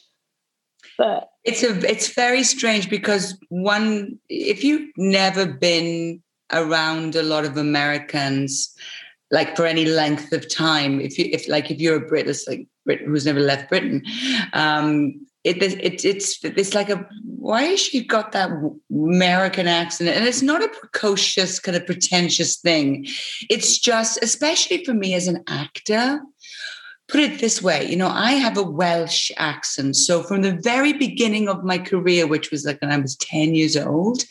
[0.97, 6.21] but it's a it's very strange because one if you've never been
[6.51, 8.73] around a lot of Americans
[9.31, 12.67] like for any length of time if you if like if you're a Brit like
[12.85, 14.03] Brit who's never left Britain
[14.53, 17.07] um it, it it's it's like a
[17.47, 18.49] why has she got that
[18.91, 20.09] American accent?
[20.09, 23.07] And it's not a precocious kind of pretentious thing.
[23.49, 26.19] It's just especially for me as an actor
[27.07, 29.95] put it this way you know i have a welsh accent.
[29.95, 33.55] So from the very beginning of my career which was like when i was 10
[33.55, 34.23] years old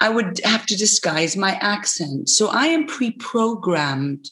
[0.00, 2.28] i would have to disguise my accent.
[2.28, 4.30] So i am pre-programmed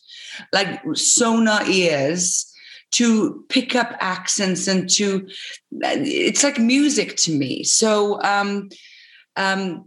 [0.52, 2.48] like sonar ears
[2.92, 5.26] to pick up accents and to
[5.80, 7.64] it's like music to me.
[7.64, 8.68] So um
[9.36, 9.84] um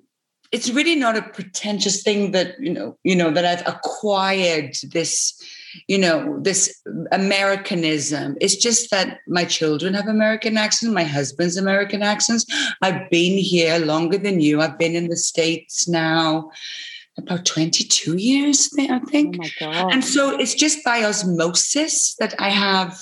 [0.52, 5.40] it's really not a pretentious thing that you know you know that i've acquired this
[5.88, 6.81] you know, this
[7.11, 8.35] Americanism.
[8.41, 12.45] It's just that my children have American accents, my husband's American accents.
[12.81, 14.61] I've been here longer than you.
[14.61, 16.52] I've been in the States now
[17.18, 19.38] about 22 years, I think.
[19.61, 23.02] Oh and so it's just by osmosis that I have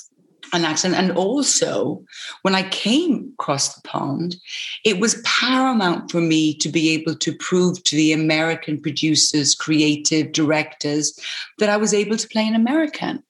[0.54, 0.96] an accent.
[0.96, 2.04] And also,
[2.44, 4.38] when I came across the pond,
[4.86, 10.32] it was paramount for me to be able to prove to the American producers, creative
[10.32, 11.20] directors,
[11.58, 13.24] that I was able to play an American.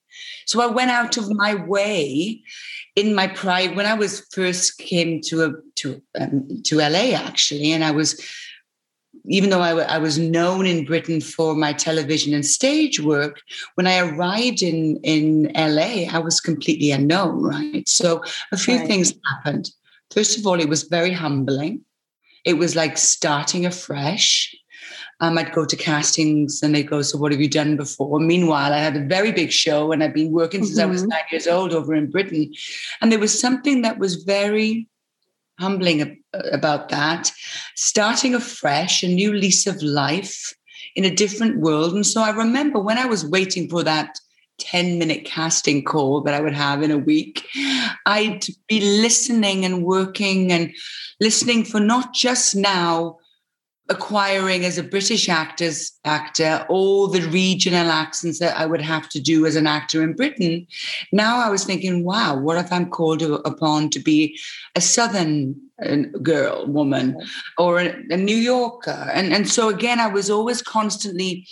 [0.45, 2.43] So I went out of my way
[2.95, 7.71] in my pride when I was first came to a to um, to LA actually,
[7.71, 8.21] and I was
[9.25, 13.41] even though I, w- I was known in Britain for my television and stage work,
[13.75, 17.87] when I arrived in, in LA, I was completely unknown, right?
[17.87, 18.87] So a few right.
[18.87, 19.69] things happened.
[20.11, 21.81] First of all, it was very humbling.
[22.45, 24.53] It was like starting afresh.
[25.21, 28.19] Um, I'd go to castings and they'd go, So, what have you done before?
[28.19, 30.67] Meanwhile, I had a very big show and I'd been working mm-hmm.
[30.67, 31.09] since I was mm-hmm.
[31.09, 32.51] nine years old over in Britain.
[32.99, 34.87] And there was something that was very
[35.59, 36.21] humbling
[36.51, 37.31] about that.
[37.75, 40.53] Starting afresh, a new lease of life
[40.95, 41.93] in a different world.
[41.93, 44.17] And so I remember when I was waiting for that
[44.59, 47.45] 10 minute casting call that I would have in a week,
[48.05, 50.73] I'd be listening and working and
[51.19, 53.17] listening for not just now
[53.89, 59.19] acquiring as a British actor's actor all the regional accents that I would have to
[59.19, 60.67] do as an actor in Britain.
[61.11, 64.39] Now I was thinking, wow, what if I'm called upon to be
[64.75, 65.55] a Southern
[65.85, 67.17] uh, girl, woman,
[67.57, 69.09] or a, a New Yorker?
[69.13, 71.45] And, and so again, I was always constantly,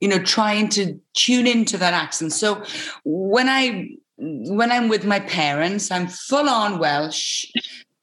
[0.00, 2.32] you know, trying to tune into that accent.
[2.32, 2.62] So
[3.04, 3.88] when I
[4.20, 7.46] when I'm with my parents, I'm full on Welsh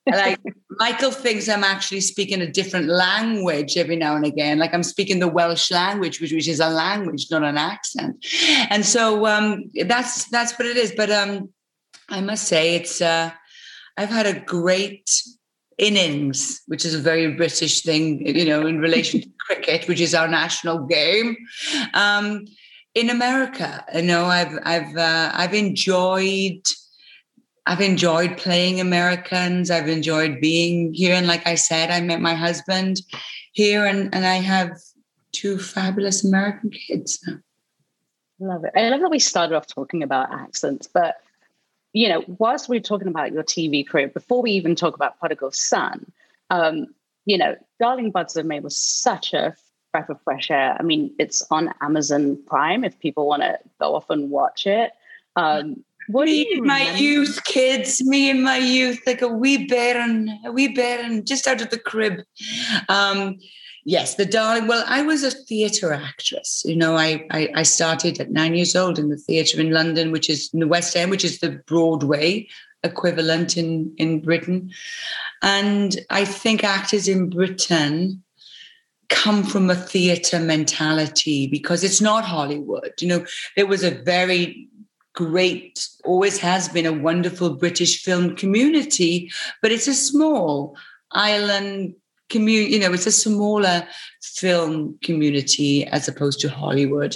[0.07, 0.40] like
[0.72, 4.60] Michael thinks I'm actually speaking a different language every now and again.
[4.60, 8.26] Like I'm speaking the Welsh language, which, which is a language, not an accent.
[8.69, 10.94] And so um, that's that's what it is.
[10.95, 11.49] But um,
[12.10, 13.32] I must say, it's uh,
[13.98, 15.23] I've had a great
[15.77, 20.14] innings, which is a very British thing, you know, in relation to cricket, which is
[20.14, 21.36] our national game.
[21.94, 22.45] Um,
[22.94, 26.61] in America, you know, I've I've uh, I've enjoyed
[27.68, 29.72] I've enjoyed playing Americans.
[29.72, 31.16] I've enjoyed being here.
[31.16, 33.02] And like I said, I met my husband
[33.54, 34.78] here, and and I have
[35.32, 37.20] two fabulous American kids.
[38.40, 38.72] Love it.
[38.76, 41.16] I love that we started off talking about accents, but
[41.94, 45.52] you know, whilst we're talking about your TV career, before we even talk about Prodigal
[45.52, 46.12] Son,
[46.50, 46.88] um,
[47.24, 49.56] you know, Darling Buds of May was such a
[49.94, 50.76] breath of fresh air.
[50.78, 54.92] I mean, it's on Amazon Prime if people want to go off and watch it.
[55.38, 60.30] Um, what me in my youth, kids, me and my youth, like a wee bairn,
[60.45, 62.22] a wee bairn, just out of the crib.
[62.90, 63.38] Um,
[63.86, 64.68] yes, the darling.
[64.68, 66.64] Well, I was a theatre actress.
[66.65, 70.11] You know, I, I, I started at nine years old in the theatre in London,
[70.11, 72.48] which is in the West End, which is the Broadway
[72.84, 74.72] equivalent in in Britain.
[75.41, 78.23] And I think actors in Britain
[79.10, 82.94] come from a theatre mentality because it's not Hollywood.
[82.99, 83.26] You know,
[83.56, 84.68] there was a very
[85.16, 89.32] great, always has been a wonderful British film community,
[89.62, 90.78] but it's a small
[91.12, 91.96] island
[92.30, 93.88] community, you know, it's a smaller
[94.22, 97.16] film community as opposed to Hollywood.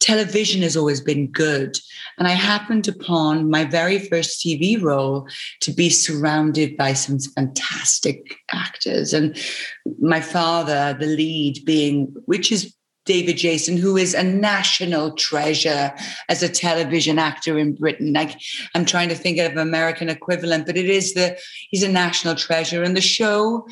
[0.00, 1.76] Television has always been good.
[2.18, 5.28] And I happened upon my very first TV role
[5.60, 9.12] to be surrounded by some fantastic actors.
[9.12, 9.36] And
[10.00, 12.75] my father, the lead, being, which is
[13.06, 15.94] David Jason, who is a national treasure
[16.28, 18.12] as a television actor in Britain.
[18.12, 18.38] Like
[18.74, 21.38] I'm trying to think of American equivalent, but it is the
[21.70, 22.82] he's a national treasure.
[22.82, 23.66] And the show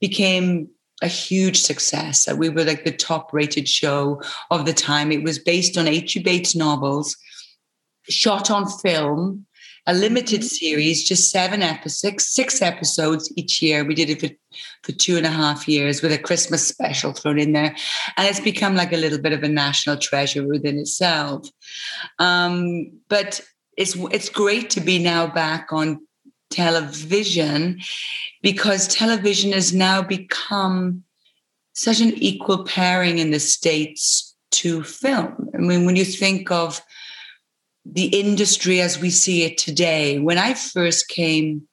[0.00, 0.68] became
[1.02, 2.30] a huge success.
[2.32, 5.12] We were like the top rated show of the time.
[5.12, 6.22] It was based on H.E.
[6.22, 7.16] Bates novels,
[8.08, 9.46] shot on film,
[9.86, 13.84] a limited series, just seven episodes, six episodes each year.
[13.84, 14.28] We did it for,
[14.82, 17.74] for two and a half years with a Christmas special thrown in there.
[18.16, 21.48] And it's become like a little bit of a national treasure within itself.
[22.18, 23.40] Um, but
[23.76, 26.06] it's it's great to be now back on
[26.50, 27.80] television
[28.42, 31.04] because television has now become
[31.72, 35.48] such an equal pairing in the States to film.
[35.54, 36.82] I mean, when you think of
[37.84, 41.66] the industry as we see it today, when I first came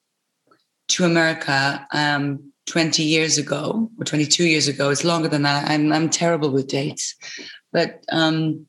[0.89, 5.69] to America um, 20 years ago or 22 years ago, it's longer than that.
[5.69, 7.15] I'm, I'm terrible with dates.
[7.71, 8.67] But um,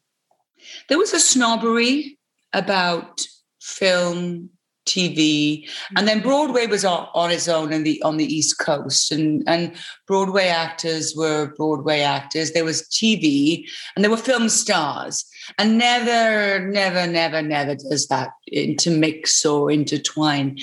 [0.88, 2.18] there was a snobbery
[2.52, 3.22] about
[3.60, 4.50] film
[4.88, 6.28] TV, and then mm-hmm.
[6.28, 9.72] Broadway was on, on its own in the on the East Coast, and and
[10.06, 12.52] Broadway actors were Broadway actors.
[12.52, 15.24] There was TV, and there were film stars,
[15.58, 20.58] and never, never, never, never does that intermix or intertwine.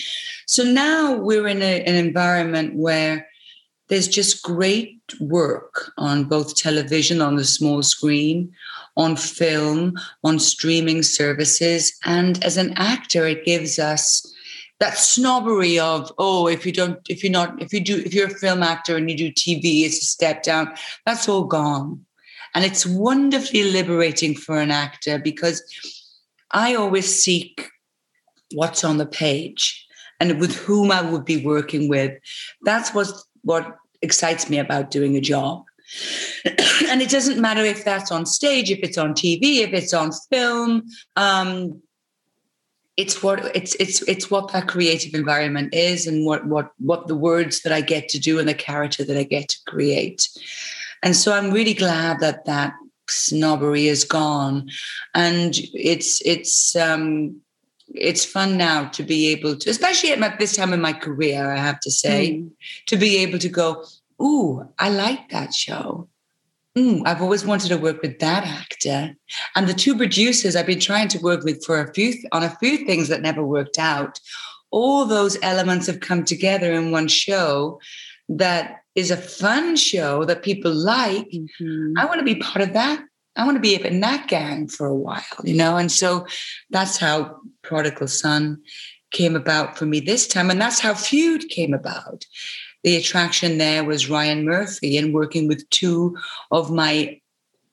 [0.47, 3.27] So now we're in a, an environment where
[3.88, 8.52] there's just great work on both television on the small screen
[8.97, 9.93] on film,
[10.23, 11.97] on streaming services.
[12.05, 14.26] And as an actor, it gives us
[14.80, 18.27] that snobbery of, oh, if you don't, if you're not, if you do, if you're
[18.27, 20.73] a film actor and you do TV, it's a step down.
[21.05, 22.05] That's all gone.
[22.53, 25.61] And it's wonderfully liberating for an actor because
[26.51, 27.69] I always seek
[28.53, 29.85] what's on the page
[30.19, 32.17] and with whom I would be working with.
[32.63, 33.07] That's what,
[33.41, 35.65] what excites me about doing a job.
[36.89, 40.11] and it doesn't matter if that's on stage, if it's on TV, if it's on
[40.30, 40.84] film.
[41.15, 41.81] Um,
[42.97, 47.15] it's what it's it's it's what that creative environment is, and what what what the
[47.15, 50.30] words that I get to do and the character that I get to create.
[51.03, 52.73] And so I'm really glad that that
[53.09, 54.69] snobbery is gone,
[55.13, 57.41] and it's it's um,
[57.93, 61.51] it's fun now to be able to, especially at my, this time in my career,
[61.51, 62.49] I have to say, mm.
[62.88, 63.85] to be able to go,
[64.22, 66.08] ooh, I like that show.
[66.78, 69.16] Mm, I've always wanted to work with that actor.
[69.56, 72.56] And the two producers I've been trying to work with for a few on a
[72.58, 74.20] few things that never worked out.
[74.72, 77.80] All those elements have come together in one show
[78.28, 81.30] that is a fun show that people like.
[81.30, 81.94] Mm-hmm.
[81.98, 83.04] I want to be part of that.
[83.38, 85.78] I want to be in that gang for a while, you know?
[85.78, 86.26] And so
[86.70, 88.62] that's how Prodigal Son
[89.12, 90.50] came about for me this time.
[90.50, 92.26] And that's how Feud came about
[92.86, 96.16] the attraction there was Ryan Murphy and working with two
[96.52, 97.20] of my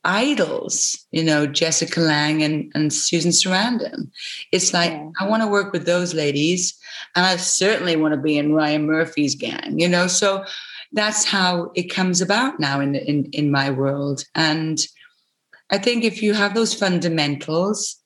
[0.05, 4.11] idols, you know, Jessica Lange and, and Susan Sarandon.
[4.53, 5.11] It's like, yeah.
[5.21, 6.77] I want to work with those ladies.
[7.15, 10.07] And I certainly want to be in Ryan Murphy's gang, you know?
[10.07, 10.47] So
[10.93, 14.25] that's how it comes about now in, in, in my world.
[14.35, 14.81] And
[15.71, 18.02] I think if you have those fundamentals,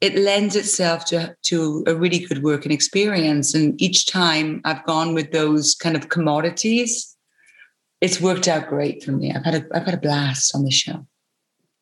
[0.00, 3.54] it lends itself to, to a really good working experience.
[3.54, 7.16] And each time I've gone with those kind of commodities,
[8.00, 9.32] it's worked out great for me.
[9.32, 11.04] I've had a, I've had a blast on the show.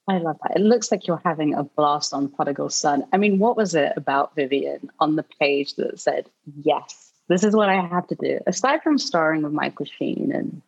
[0.08, 0.56] I love that.
[0.56, 3.04] It looks like you're having a blast on Prodigal Son.
[3.12, 6.30] I mean, what was it about Vivian on the page that said,
[6.62, 8.38] yes, this is what I have to do?
[8.46, 10.62] Aside from starring with Michael Sheen and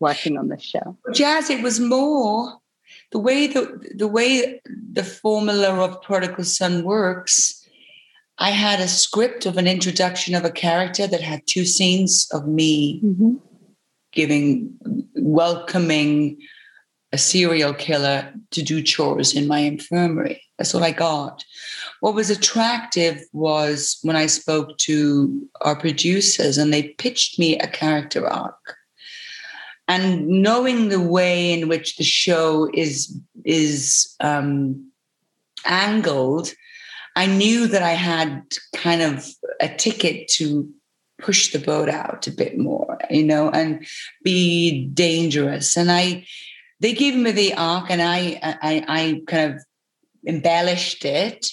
[0.00, 0.96] working on this show?
[1.12, 2.58] Jazz, it was more
[3.10, 4.60] the way the the way
[4.92, 7.54] the formula of Prodigal Son works.
[8.40, 12.46] I had a script of an introduction of a character that had two scenes of
[12.46, 13.34] me mm-hmm.
[14.12, 14.76] giving
[15.16, 16.38] welcoming
[17.12, 20.42] a serial killer to do chores in my infirmary.
[20.56, 21.44] That's what I got.
[22.00, 27.66] What was attractive was when I spoke to our producers and they pitched me a
[27.66, 28.76] character arc.
[29.88, 34.90] And knowing the way in which the show is is um,
[35.64, 36.52] angled,
[37.16, 38.42] I knew that I had
[38.76, 39.26] kind of
[39.60, 40.70] a ticket to
[41.20, 43.84] push the boat out a bit more, you know, and
[44.22, 45.76] be dangerous.
[45.76, 46.26] And I,
[46.80, 49.64] they gave me the arc, and I, I, I kind of
[50.26, 51.50] embellished it.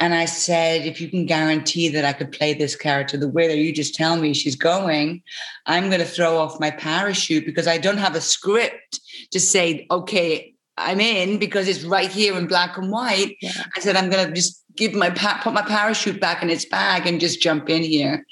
[0.00, 3.46] And I said, if you can guarantee that I could play this character the way
[3.46, 5.22] that you just tell me she's going,
[5.66, 8.98] I'm going to throw off my parachute because I don't have a script
[9.30, 13.36] to say, okay, I'm in because it's right here in black and white.
[13.42, 13.52] Yeah.
[13.76, 17.06] I said, I'm going to just give my put my parachute back in its bag
[17.06, 18.24] and just jump in here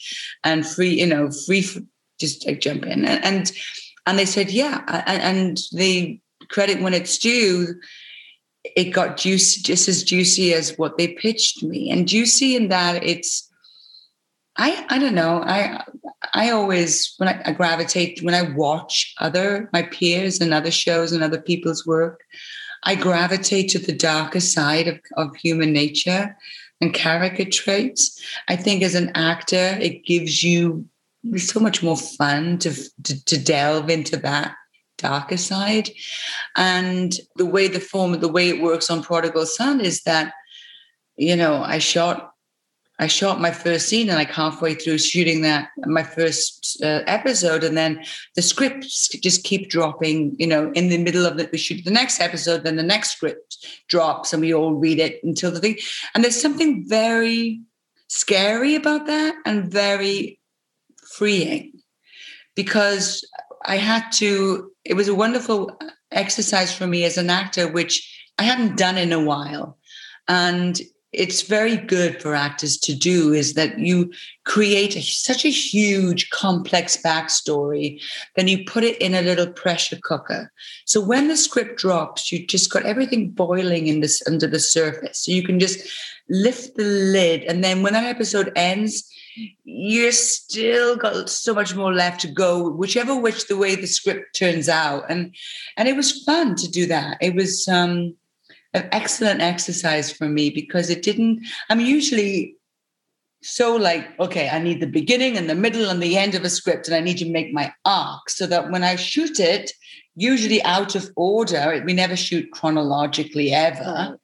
[0.44, 1.66] and free, you know, free,
[2.18, 3.04] just like jump in.
[3.04, 3.52] And, and,
[4.06, 4.82] and they said, yeah.
[5.06, 6.18] And the
[6.48, 7.74] credit when it's due,
[8.76, 11.90] it got juicy, just as juicy as what they pitched me.
[11.90, 13.48] And juicy in that it's,
[14.56, 15.42] I, I don't know.
[15.44, 15.84] I,
[16.34, 21.12] I always, when I, I gravitate, when I watch other, my peers and other shows
[21.12, 22.20] and other people's work,
[22.84, 26.36] I gravitate to the darker side of, of human nature
[26.80, 28.20] and character traits.
[28.48, 30.86] I think as an actor, it gives you
[31.36, 32.72] so much more fun to,
[33.04, 34.54] to, to delve into that
[34.98, 35.90] darker side.
[36.56, 40.34] And the way the form, the way it works on Prodigal Son is that,
[41.16, 42.32] you know, I shot
[43.00, 47.62] I shot my first scene and like halfway through shooting that my first uh, episode,
[47.62, 48.02] and then
[48.34, 50.34] the scripts just keep dropping.
[50.36, 53.12] You know, in the middle of it, we shoot the next episode, then the next
[53.12, 55.78] script drops, and we all read it until the thing.
[56.12, 57.60] And there's something very
[58.08, 60.40] scary about that, and very
[61.06, 61.72] freeing,
[62.56, 63.24] because
[63.64, 64.70] I had to.
[64.84, 65.78] It was a wonderful
[66.10, 69.78] exercise for me as an actor, which I hadn't done in a while,
[70.26, 70.80] and
[71.12, 74.12] it's very good for actors to do is that you
[74.44, 78.00] create a, such a huge complex backstory
[78.36, 80.52] then you put it in a little pressure cooker
[80.84, 85.24] so when the script drops you just got everything boiling in this under the surface
[85.24, 85.80] so you can just
[86.28, 89.10] lift the lid and then when that episode ends
[89.64, 94.34] you're still got so much more left to go whichever which the way the script
[94.36, 95.04] turns out.
[95.08, 95.34] And
[95.76, 97.18] and it was fun to do that.
[97.20, 98.14] It was um
[98.74, 102.54] an excellent exercise for me because it didn't, I'm usually
[103.42, 106.50] so like, okay, I need the beginning and the middle and the end of a
[106.50, 109.70] script, and I need to make my arc so that when I shoot it,
[110.16, 114.18] usually out of order, we never shoot chronologically ever.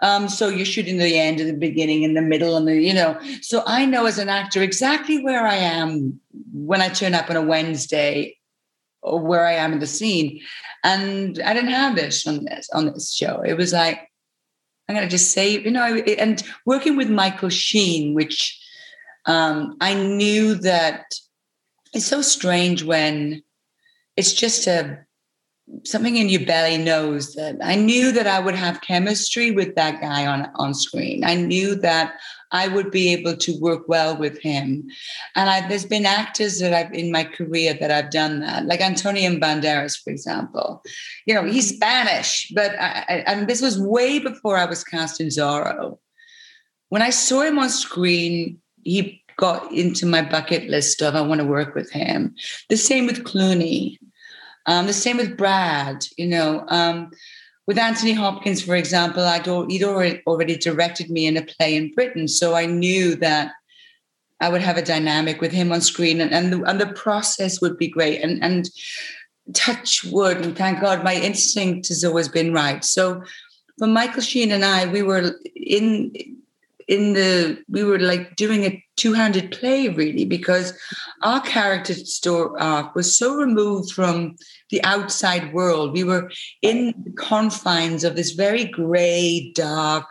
[0.00, 2.94] Um, so you're shooting the end and the beginning and the middle and the, you
[2.94, 3.18] know.
[3.42, 6.20] So I know as an actor exactly where I am
[6.52, 8.36] when I turn up on a Wednesday
[9.02, 10.40] or where I am in the scene.
[10.84, 13.42] And I didn't have this on this on this show.
[13.42, 14.08] It was like
[14.88, 18.58] I'm gonna just say, you know, and working with Michael Sheen, which
[19.26, 21.04] um, I knew that
[21.92, 23.42] it's so strange when
[24.16, 25.04] it's just a
[25.84, 30.00] something in your belly knows that I knew that I would have chemistry with that
[30.00, 31.24] guy on on screen.
[31.24, 32.14] I knew that
[32.50, 34.88] I would be able to work well with him.
[35.36, 38.80] And I, there's been actors that I've in my career that I've done that, like
[38.80, 40.82] Antonio Banderas, for example.
[41.26, 45.20] You know, he's Spanish, but I, I, and this was way before I was cast
[45.20, 45.98] in Zorro.
[46.88, 51.40] When I saw him on screen, he got into my bucket list of I want
[51.40, 52.34] to work with him.
[52.70, 53.98] The same with Clooney.
[54.68, 56.06] Um, the same with Brad.
[56.16, 56.64] You know.
[56.68, 57.10] Um,
[57.66, 61.92] with Anthony Hopkins, for example, I'd he'd already, already directed me in a play in
[61.92, 63.52] Britain, so I knew that
[64.40, 67.60] I would have a dynamic with him on screen, and and the, and the process
[67.60, 68.22] would be great.
[68.22, 68.70] And and
[69.52, 72.82] touch wood, and thank God, my instinct has always been right.
[72.82, 73.22] So
[73.78, 76.12] for Michael Sheen and I, we were in
[76.88, 80.72] in the we were like doing a two-handed play really because
[81.22, 84.34] our character story arc uh, was so removed from
[84.70, 85.92] the outside world.
[85.92, 86.30] We were
[86.62, 90.06] in the confines of this very gray dark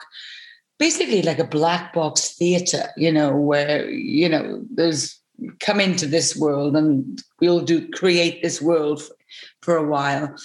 [0.80, 5.20] basically like a black box theater you know where you know there's
[5.60, 9.16] come into this world and we'll do create this world for,
[9.62, 10.36] for a while.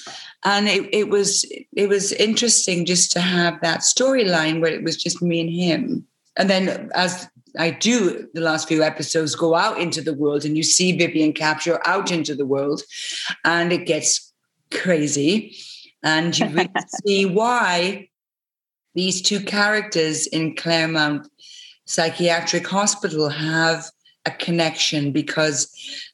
[0.45, 4.97] And it, it was it was interesting just to have that storyline where it was
[4.97, 6.07] just me and him
[6.37, 7.29] and then as
[7.59, 11.33] I do the last few episodes go out into the world and you see Vivian
[11.33, 12.83] Capshaw out into the world
[13.45, 14.33] and it gets
[14.73, 15.57] crazy.
[16.03, 16.71] And you really
[17.07, 18.09] see why
[18.95, 21.29] these two characters in Claremont
[21.85, 23.85] Psychiatric Hospital have
[24.25, 25.69] a connection because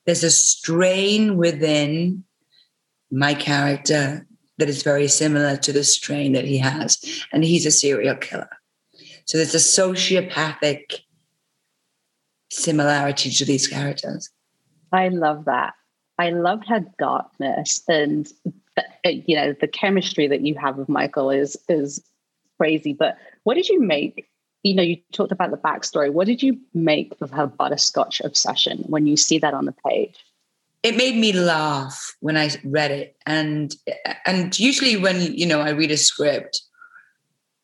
[0.07, 2.25] there's a strain within
[3.11, 4.27] my character
[4.59, 6.99] that is very similar to the strain that he has.
[7.33, 8.58] And he's a serial killer.
[9.29, 11.01] So there's a sociopathic
[12.51, 14.31] similarity to these characters.
[14.91, 15.75] I love that.
[16.19, 18.27] I love her darkness and
[18.77, 22.03] uh, you know the chemistry that you have with Michael is is
[22.57, 22.95] crazy.
[22.95, 24.31] But what did you make?
[24.63, 26.11] You know, you talked about the backstory.
[26.11, 30.17] What did you make of her butterscotch obsession when you see that on the page?
[30.83, 33.77] It made me laugh when I read it, and
[34.25, 36.63] and usually when you know I read a script,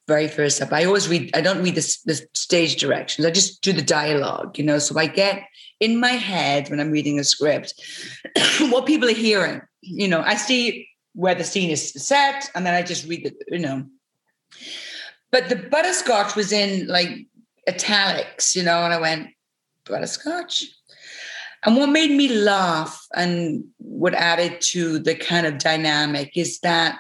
[0.06, 1.31] very first up, I always read.
[1.35, 3.26] I don't read the, the stage directions.
[3.26, 4.59] I just do the dialogue.
[4.59, 5.44] You know, so I get
[5.81, 7.74] in my head when I'm reading a script
[8.60, 9.62] what people are hearing.
[9.81, 13.35] You know, I see where the scene is set, and then I just read the.
[13.48, 13.86] You know,
[15.31, 17.26] but the butterscotch was in like
[17.68, 19.28] italics, you know, and I went,
[19.85, 20.64] butterscotch?
[21.64, 26.98] And what made me laugh and what added to the kind of dynamic is that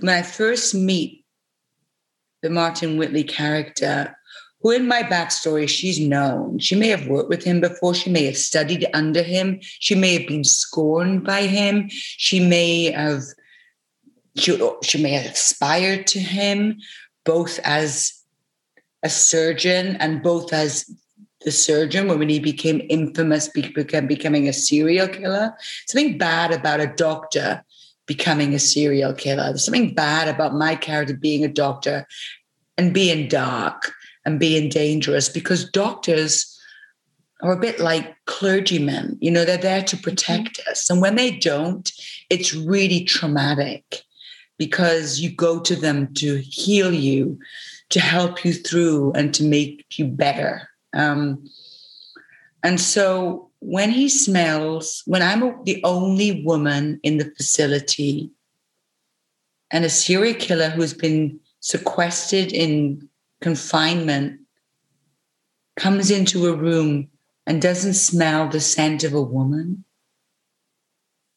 [0.00, 1.24] when I first meet
[2.42, 4.16] the Martin Whitley character,
[4.60, 6.58] who in my backstory, she's known.
[6.58, 7.94] She may have worked with him before.
[7.94, 9.58] She may have studied under him.
[9.60, 11.88] She may have been scorned by him.
[11.90, 13.22] She may have
[14.36, 16.78] she, she may have aspired to him
[17.24, 18.12] both as
[19.02, 20.90] a surgeon and both as
[21.42, 25.54] the surgeon when he became infamous became becoming a serial killer
[25.86, 27.62] something bad about a doctor
[28.06, 32.06] becoming a serial killer there's something bad about my character being a doctor
[32.76, 33.92] and being dark
[34.24, 36.50] and being dangerous because doctors
[37.42, 40.70] are a bit like clergymen you know they're there to protect mm-hmm.
[40.70, 41.92] us and when they don't
[42.30, 44.04] it's really traumatic
[44.58, 47.38] because you go to them to heal you,
[47.90, 50.68] to help you through, and to make you better.
[50.94, 51.48] Um,
[52.62, 58.30] and so when he smells, when I'm the only woman in the facility,
[59.70, 63.08] and a serial killer who's been sequestered in
[63.40, 64.40] confinement
[65.76, 67.08] comes into a room
[67.46, 69.82] and doesn't smell the scent of a woman,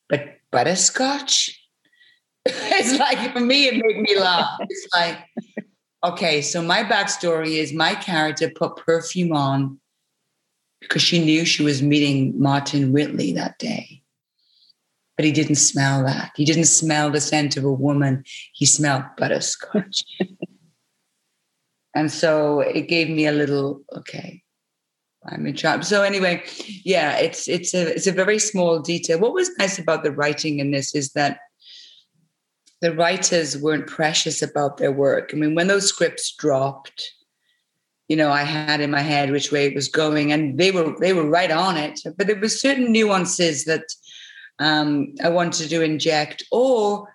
[0.10, 1.58] but butterscotch,
[2.46, 4.60] it's like for me, it made me laugh.
[4.68, 5.18] It's like,
[6.04, 9.80] okay, so my backstory is my character put perfume on
[10.82, 14.02] because she knew she was meeting Martin Whitley that day.
[15.16, 16.32] But he didn't smell that.
[16.36, 18.24] He didn't smell the scent of a woman.
[18.54, 20.04] He smelled butterscotch.
[21.96, 24.44] and so it gave me a little, okay,
[25.26, 25.84] I'm in charge.
[25.84, 26.44] So anyway,
[26.86, 29.20] yeah, it's it's a it's a very small detail.
[29.20, 31.40] What was nice about the writing in this is that
[32.82, 35.32] the writers weren't precious about their work.
[35.34, 37.12] I mean, when those scripts dropped,
[38.08, 40.96] you know, I had in my head which way it was going, and they were
[41.00, 42.00] they were right on it.
[42.18, 43.84] But there were certain nuances that
[44.60, 47.14] um, I wanted to inject, or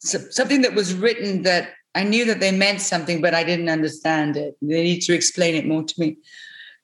[0.00, 4.36] something that was written that I knew that they meant something, but I didn't understand
[4.36, 4.56] it.
[4.60, 6.16] They need to explain it more to me.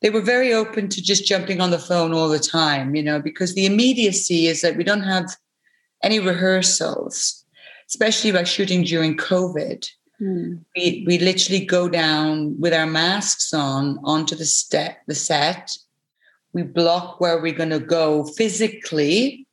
[0.00, 3.20] They were very open to just jumping on the phone all the time, you know,
[3.20, 5.26] because the immediacy is that we don't have
[6.04, 7.44] any rehearsals
[7.88, 9.88] especially by shooting during COVID.
[10.20, 10.64] Mm.
[10.76, 15.76] We we literally go down with our masks on onto the step the set.
[16.52, 19.46] We block where we're going to go physically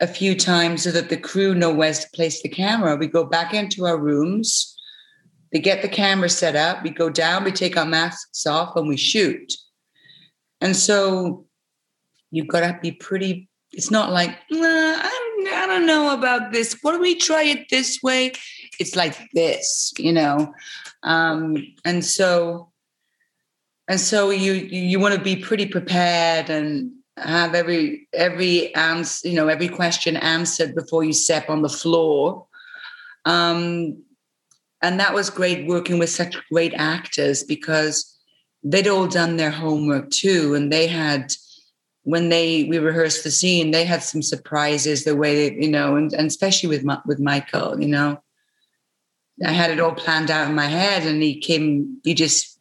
[0.00, 2.94] a few times so that the crew know where to place the camera.
[2.96, 4.76] We go back into our rooms.
[5.52, 6.82] They get the camera set up.
[6.82, 7.44] We go down.
[7.44, 9.54] We take our masks off and we shoot.
[10.60, 11.46] And so
[12.30, 13.48] you've got to be pretty.
[13.72, 15.00] It's not like nah,
[15.48, 16.76] I don't know about this.
[16.82, 18.32] What do we try it this way?
[18.78, 20.52] It's like this, you know.
[21.02, 22.70] Um, and so
[23.88, 29.34] and so you you want to be pretty prepared and have every every answer, you
[29.34, 32.46] know, every question answered before you step on the floor.
[33.24, 34.02] Um,
[34.82, 38.16] and that was great working with such great actors because
[38.62, 41.32] they'd all done their homework too, and they had
[42.02, 45.04] when they we rehearsed the scene, they had some surprises.
[45.04, 48.20] The way that you know, and, and especially with with Michael, you know,
[49.44, 51.98] I had it all planned out in my head, and he came.
[52.04, 52.58] He just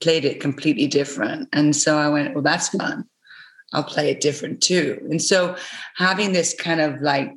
[0.00, 3.04] played it completely different, and so I went, "Well, that's fun.
[3.72, 5.56] I'll play it different too." And so
[5.96, 7.32] having this kind of like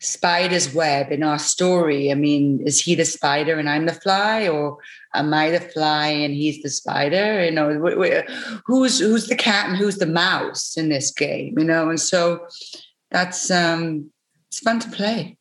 [0.00, 2.10] spider's web in our story.
[2.10, 4.78] I mean, is he the spider and I'm the fly, or
[5.14, 7.44] am I the fly and he's the spider?
[7.44, 7.70] You know,
[8.66, 11.58] who's who's the cat and who's the mouse in this game?
[11.58, 12.46] You know, and so
[13.10, 14.10] that's um,
[14.48, 15.38] it's fun to play.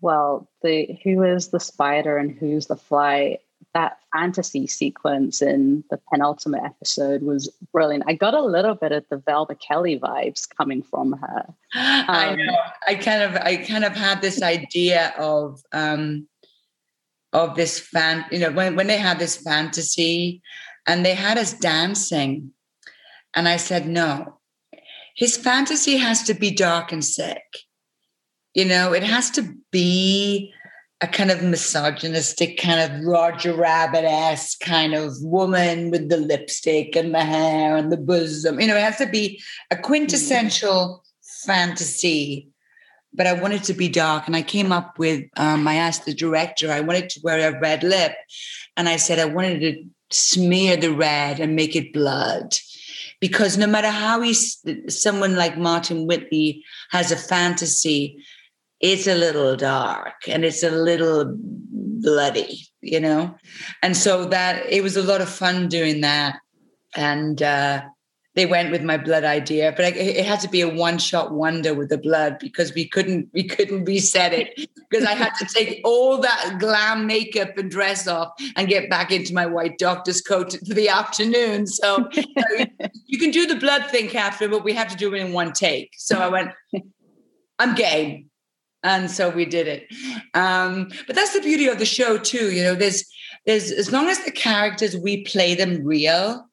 [0.00, 3.38] Well, the who is the spider and who's the fly
[3.74, 8.04] that fantasy sequence in the penultimate episode was brilliant.
[8.06, 11.46] I got a little bit of the Velma Kelly vibes coming from her.
[11.74, 12.56] Um, I know.
[12.88, 16.26] I kind of, I kind of had this idea of, um,
[17.34, 18.24] of this fan.
[18.30, 20.40] You know, when when they had this fantasy,
[20.86, 22.52] and they had us dancing,
[23.34, 24.38] and I said no.
[25.14, 27.65] His fantasy has to be dark and sick.
[28.56, 30.50] You know, it has to be
[31.02, 36.96] a kind of misogynistic, kind of Roger Rabbit esque kind of woman with the lipstick
[36.96, 38.58] and the hair and the bosom.
[38.58, 41.04] You know, it has to be a quintessential
[41.44, 42.48] fantasy.
[43.12, 44.26] But I wanted to be dark.
[44.26, 47.60] And I came up with, um, I asked the director, I wanted to wear a
[47.60, 48.14] red lip.
[48.78, 52.54] And I said, I wanted to smear the red and make it blood.
[53.20, 58.22] Because no matter how he's someone like Martin Whitley has a fantasy,
[58.80, 63.34] it's a little dark and it's a little bloody, you know?
[63.82, 66.38] And so that it was a lot of fun doing that.
[66.94, 67.82] And uh,
[68.34, 71.32] they went with my blood idea, but I, it had to be a one shot
[71.32, 75.46] wonder with the blood because we couldn't we couldn't reset it because I had to
[75.46, 80.20] take all that glam makeup and dress off and get back into my white doctor's
[80.20, 81.66] coat for the afternoon.
[81.66, 82.66] So you,
[83.06, 85.52] you can do the blood thing, Catherine, but we have to do it in one
[85.52, 85.92] take.
[85.96, 86.50] So I went,
[87.58, 88.30] I'm game
[88.82, 89.86] and so we did it.
[90.34, 93.04] Um, but that's the beauty of the show too you know there's
[93.46, 96.46] there's as long as the characters we play them real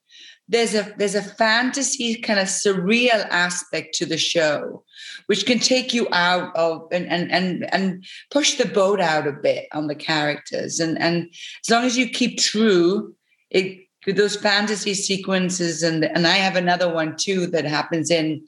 [0.48, 4.84] there's a there's a fantasy kind of surreal aspect to the show
[5.28, 9.32] which can take you out of and and and, and push the boat out a
[9.32, 10.80] bit on the characters.
[10.80, 11.30] And and
[11.66, 13.16] as long as you keep true
[13.50, 18.46] it those fantasy sequences and and I have another one too that happens in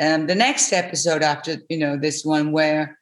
[0.00, 2.98] um, the next episode after you know this one where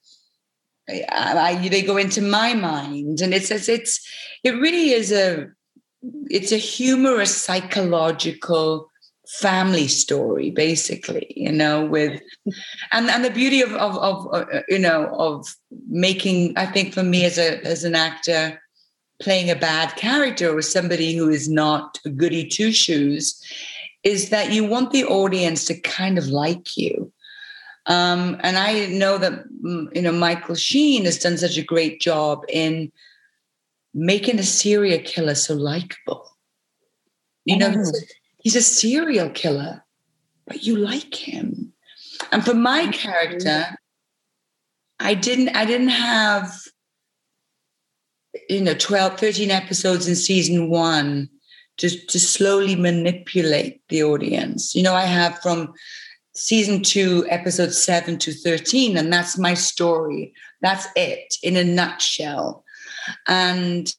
[1.11, 4.01] I, I, they go into my mind, and it's, it's it's
[4.45, 5.49] it really is a
[6.31, 8.91] it's a humorous psychological
[9.39, 12.21] family story basically you know with
[12.91, 15.55] and and the beauty of of, of uh, you know of
[15.89, 18.61] making i think for me as a as an actor
[19.23, 23.41] playing a bad character or somebody who is not a goody two shoes
[24.03, 27.13] is that you want the audience to kind of like you
[27.87, 32.01] um, and I know that mm, you know Michael Sheen has done such a great
[32.01, 32.93] job in
[33.95, 36.37] making a serial killer so likable.
[37.45, 37.93] You know, oh.
[38.39, 39.85] he's a serial killer,
[40.47, 41.73] but you like him.
[42.31, 43.77] And for my character,
[44.99, 46.53] I didn't I didn't have
[48.49, 51.29] you know 12 13 episodes in season 1
[51.79, 54.75] to to slowly manipulate the audience.
[54.75, 55.73] You know, I have from
[56.41, 58.97] season two, episode seven to 13.
[58.97, 60.33] And that's my story.
[60.63, 62.65] That's it in a nutshell.
[63.27, 63.93] And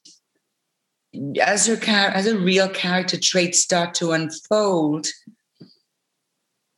[1.40, 5.06] as her as a real character traits start to unfold,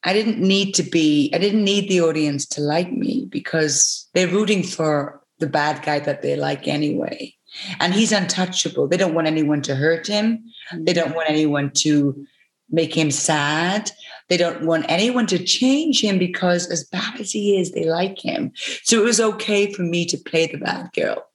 [0.03, 4.29] I didn't need to be, I didn't need the audience to like me because they're
[4.29, 7.35] rooting for the bad guy that they like anyway.
[7.81, 8.89] And he's untouchable.
[8.89, 10.45] They don't want anyone to hurt him.
[10.77, 12.27] They don't want anyone to
[12.71, 13.91] make him sad.
[14.29, 18.19] They don't want anyone to change him because, as bad as he is, they like
[18.19, 18.53] him.
[18.83, 21.27] So it was okay for me to play the bad girl.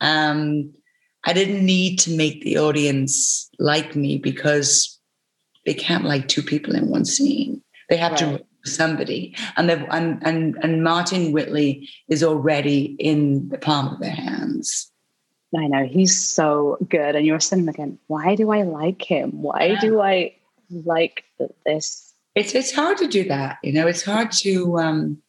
[0.00, 0.72] Um,
[1.24, 4.98] I didn't need to make the audience like me because
[5.66, 7.62] they can't like two people in one scene.
[7.90, 8.38] They have right.
[8.38, 14.10] to somebody, and, and and and Martin Whitly is already in the palm of their
[14.10, 14.90] hands.
[15.56, 17.98] I know he's so good, and you're sitting again.
[18.06, 19.42] Why do I like him?
[19.42, 19.80] Why yeah.
[19.80, 20.34] do I
[20.70, 21.24] like
[21.66, 22.14] this.
[22.34, 23.86] It's it's hard to do that you know?
[23.86, 25.22] It's hard to um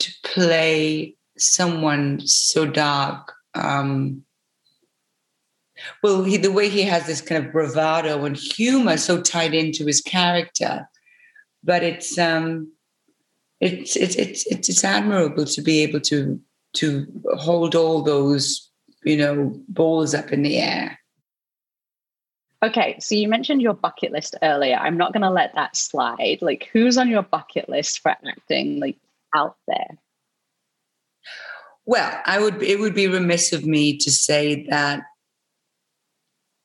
[0.00, 4.22] to play someone so dark um
[6.02, 9.86] well he, the way he has this kind of bravado and humor so tied into
[9.86, 10.86] his character
[11.64, 12.70] but it's um
[13.60, 16.38] it's it's it's it's, it's admirable to be able to
[16.74, 17.06] to
[17.38, 18.70] hold all those
[19.04, 20.99] you know balls up in the air
[22.62, 24.76] Okay, so you mentioned your bucket list earlier.
[24.76, 26.38] I'm not going to let that slide.
[26.42, 28.98] Like, who's on your bucket list for acting, like
[29.34, 29.98] out there?
[31.86, 32.62] Well, I would.
[32.62, 35.02] It would be remiss of me to say that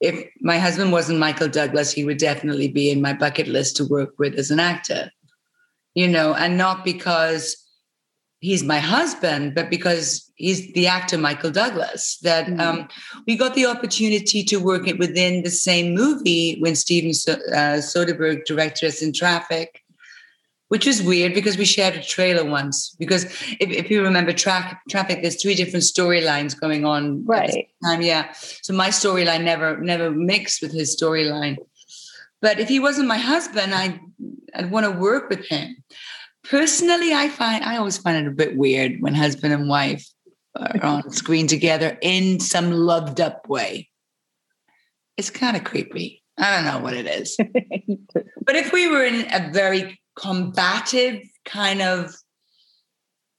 [0.02, 3.86] if my husband wasn't Michael Douglas, he would definitely be in my bucket list to
[3.86, 5.10] work with as an actor.
[5.94, 7.56] You know, and not because
[8.46, 12.60] he's my husband, but because he's the actor Michael Douglas, that mm-hmm.
[12.60, 12.88] um,
[13.26, 18.46] we got the opportunity to work it within the same movie when Steven uh, Soderbergh
[18.46, 19.82] directed us in Traffic,
[20.68, 22.96] which was weird because we shared a trailer once.
[23.00, 23.24] Because
[23.60, 28.04] if, if you remember tra- Traffic, there's three different storylines going on right time.
[28.04, 28.32] Yeah,
[28.62, 31.58] so my storyline never never mixed with his storyline.
[32.44, 34.00] But if he wasn't my husband, I
[34.54, 35.84] I'd want to work with him
[36.50, 40.06] personally i find i always find it a bit weird when husband and wife
[40.56, 43.90] are on screen together in some loved up way.
[45.18, 46.22] It's kind of creepy.
[46.38, 47.38] I don't know what it is.
[48.46, 52.14] But if we were in a very combative kind of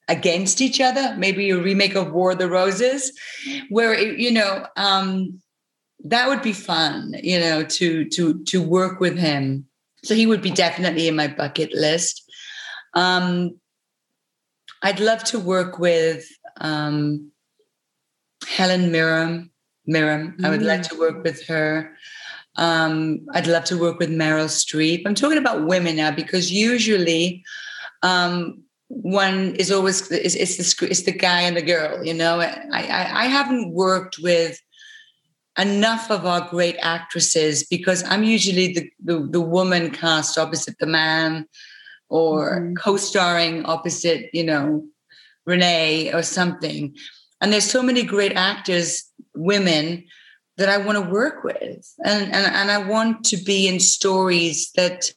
[0.08, 3.12] against each other maybe a remake of war of the roses
[3.70, 5.40] where it, you know um
[6.04, 9.64] that would be fun you know to to to work with him.
[10.02, 12.26] So he would be definitely in my bucket list
[12.97, 13.60] um,
[14.82, 16.27] I'd love to work with
[16.60, 17.31] um,
[18.48, 19.51] Helen Mirren.
[19.86, 20.35] Mirren.
[20.39, 20.44] Mm.
[20.44, 20.89] I would like mm.
[20.89, 21.97] to work with her.
[22.56, 25.02] Um, I'd love to work with Meryl Streep.
[25.06, 27.44] I'm talking about women now because usually
[28.02, 32.02] um, one is always it's, it's the it's the guy and the girl.
[32.02, 34.59] You know, I, I, I haven't worked with
[35.59, 40.86] enough of our great actresses because I'm usually the, the, the woman cast opposite the
[40.86, 41.47] man
[42.08, 42.74] or mm-hmm.
[42.74, 44.84] co-starring opposite, you know,
[45.44, 46.94] Renee or something.
[47.40, 49.04] And there's so many great actors,
[49.34, 50.04] women,
[50.56, 51.92] that I want to work with.
[52.04, 55.10] And, and, and I want to be in stories that,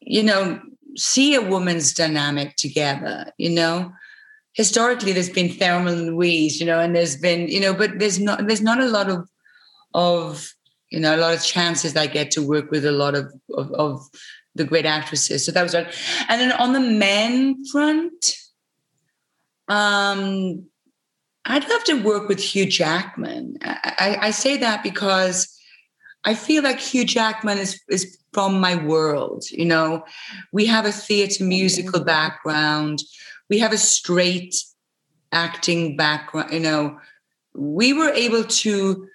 [0.00, 0.60] you know,
[0.96, 3.92] see a woman's dynamic together, you know.
[4.54, 8.20] Historically, there's been Thelma and Louise, you know, and there's been, you know, but there's
[8.20, 9.26] not there's not a lot of
[9.94, 10.52] of
[10.90, 13.72] you know a lot of chances I get to work with a lot of of,
[13.72, 14.06] of
[14.54, 15.44] the great actresses.
[15.44, 15.86] So that was right.
[16.28, 18.36] And then on the men front,
[19.68, 20.66] um,
[21.44, 23.58] I'd love to work with Hugh Jackman.
[23.62, 25.58] I, I, say that because
[26.24, 29.44] I feel like Hugh Jackman is, is from my world.
[29.50, 30.04] You know,
[30.52, 33.02] we have a theater musical background,
[33.50, 34.54] we have a straight
[35.32, 36.52] acting background.
[36.52, 36.98] You know,
[37.54, 39.08] we were able to,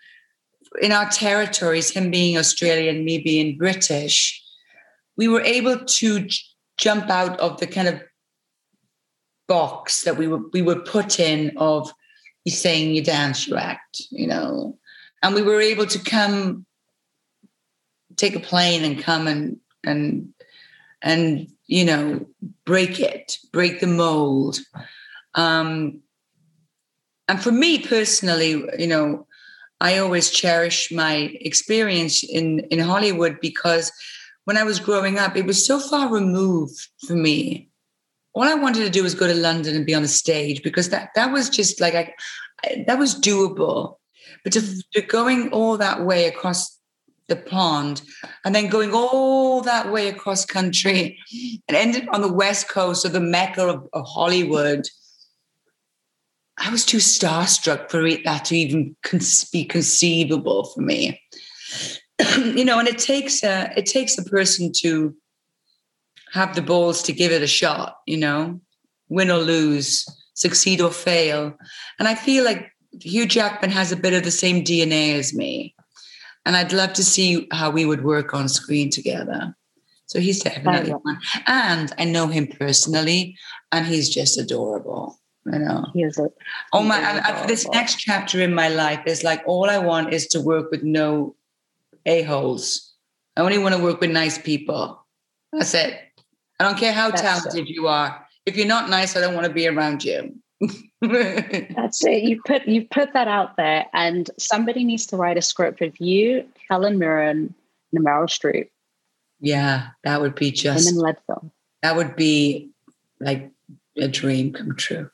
[0.82, 4.44] in our territories, him being Australian, me being British,
[5.18, 6.40] we were able to j-
[6.78, 8.02] jump out of the kind of
[9.48, 11.92] box that we were we were put in of
[12.46, 14.78] you saying you dance, you act, you know.
[15.22, 16.66] And we were able to come
[18.16, 20.30] take a plane and come and and
[21.02, 22.26] and you know
[22.66, 24.60] break it, break the mold.
[25.36, 26.02] Um,
[27.28, 29.28] and for me personally, you know,
[29.82, 33.92] I always cherish my experience in in Hollywood because
[34.48, 37.68] when I was growing up, it was so far removed for me.
[38.34, 40.88] All I wanted to do was go to London and be on a stage because
[40.88, 42.14] that that was just like I,
[42.64, 43.98] I that was doable.
[44.46, 46.80] But to, to going all that way across
[47.28, 48.02] the pond
[48.46, 51.20] and then going all that way across country
[51.68, 54.88] and ended on the west coast of the mecca of, of hollywood
[56.58, 58.96] i was too starstruck for that to even
[59.52, 61.20] be conceivable for me
[62.38, 65.16] you know, and it takes a it takes a person to
[66.32, 68.60] have the balls to give it a shot, you know,
[69.10, 71.58] win or lose, succeed or fail.
[72.00, 72.72] And I feel like
[73.02, 75.76] Hugh Jackman has a bit of the same DNA as me.
[76.46, 79.56] And I'd love to see how we would work on screen together.
[80.06, 81.20] So he's definitely one.
[81.48, 83.38] And I know him personally,
[83.74, 85.20] and he's just adorable.
[85.46, 86.18] You know, he is.
[86.18, 86.30] A,
[86.74, 86.98] oh my!
[86.98, 90.28] And, and for this next chapter in my life, is like all I want is
[90.28, 91.37] to work with no
[92.08, 92.94] a-holes.
[93.36, 95.06] I only want to work with nice people.
[95.54, 96.00] That's it.
[96.60, 97.70] I don't care how That's talented it.
[97.70, 98.26] you are.
[98.46, 100.36] If you're not nice, I don't want to be around you.
[101.02, 102.24] That's it.
[102.24, 106.02] You put you put that out there, and somebody needs to write a script with
[106.02, 107.54] you, Helen Mirren,
[107.94, 108.70] and Meryl Streep.
[109.40, 111.52] Yeah, that would be just women led film.
[111.84, 112.72] That would be
[113.20, 113.52] like
[113.98, 115.12] a dream come true.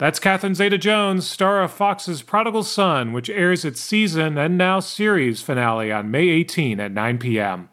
[0.00, 4.80] That's Catherine Zeta Jones, star of Fox's Prodigal Son, which airs its season and now
[4.80, 7.68] series finale on May 18 at 9 p.m.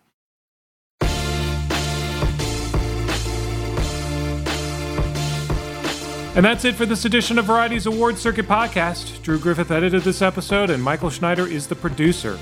[6.33, 9.21] And that's it for this edition of Variety's Award Circuit podcast.
[9.23, 12.37] Drew Griffith edited this episode, and Michael Schneider is the producer.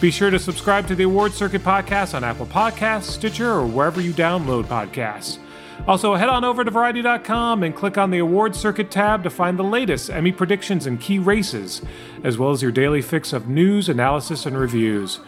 [0.00, 4.00] Be sure to subscribe to the Award Circuit podcast on Apple Podcasts, Stitcher, or wherever
[4.00, 5.38] you download podcasts.
[5.86, 9.58] Also, head on over to Variety.com and click on the Award Circuit tab to find
[9.58, 11.80] the latest Emmy predictions and key races,
[12.22, 15.20] as well as your daily fix of news, analysis, and reviews.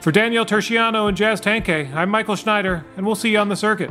[0.00, 3.56] For Danielle Turchiano and Jazz Tangcay, I'm Michael Schneider, and we'll see you on the
[3.56, 3.90] circuit.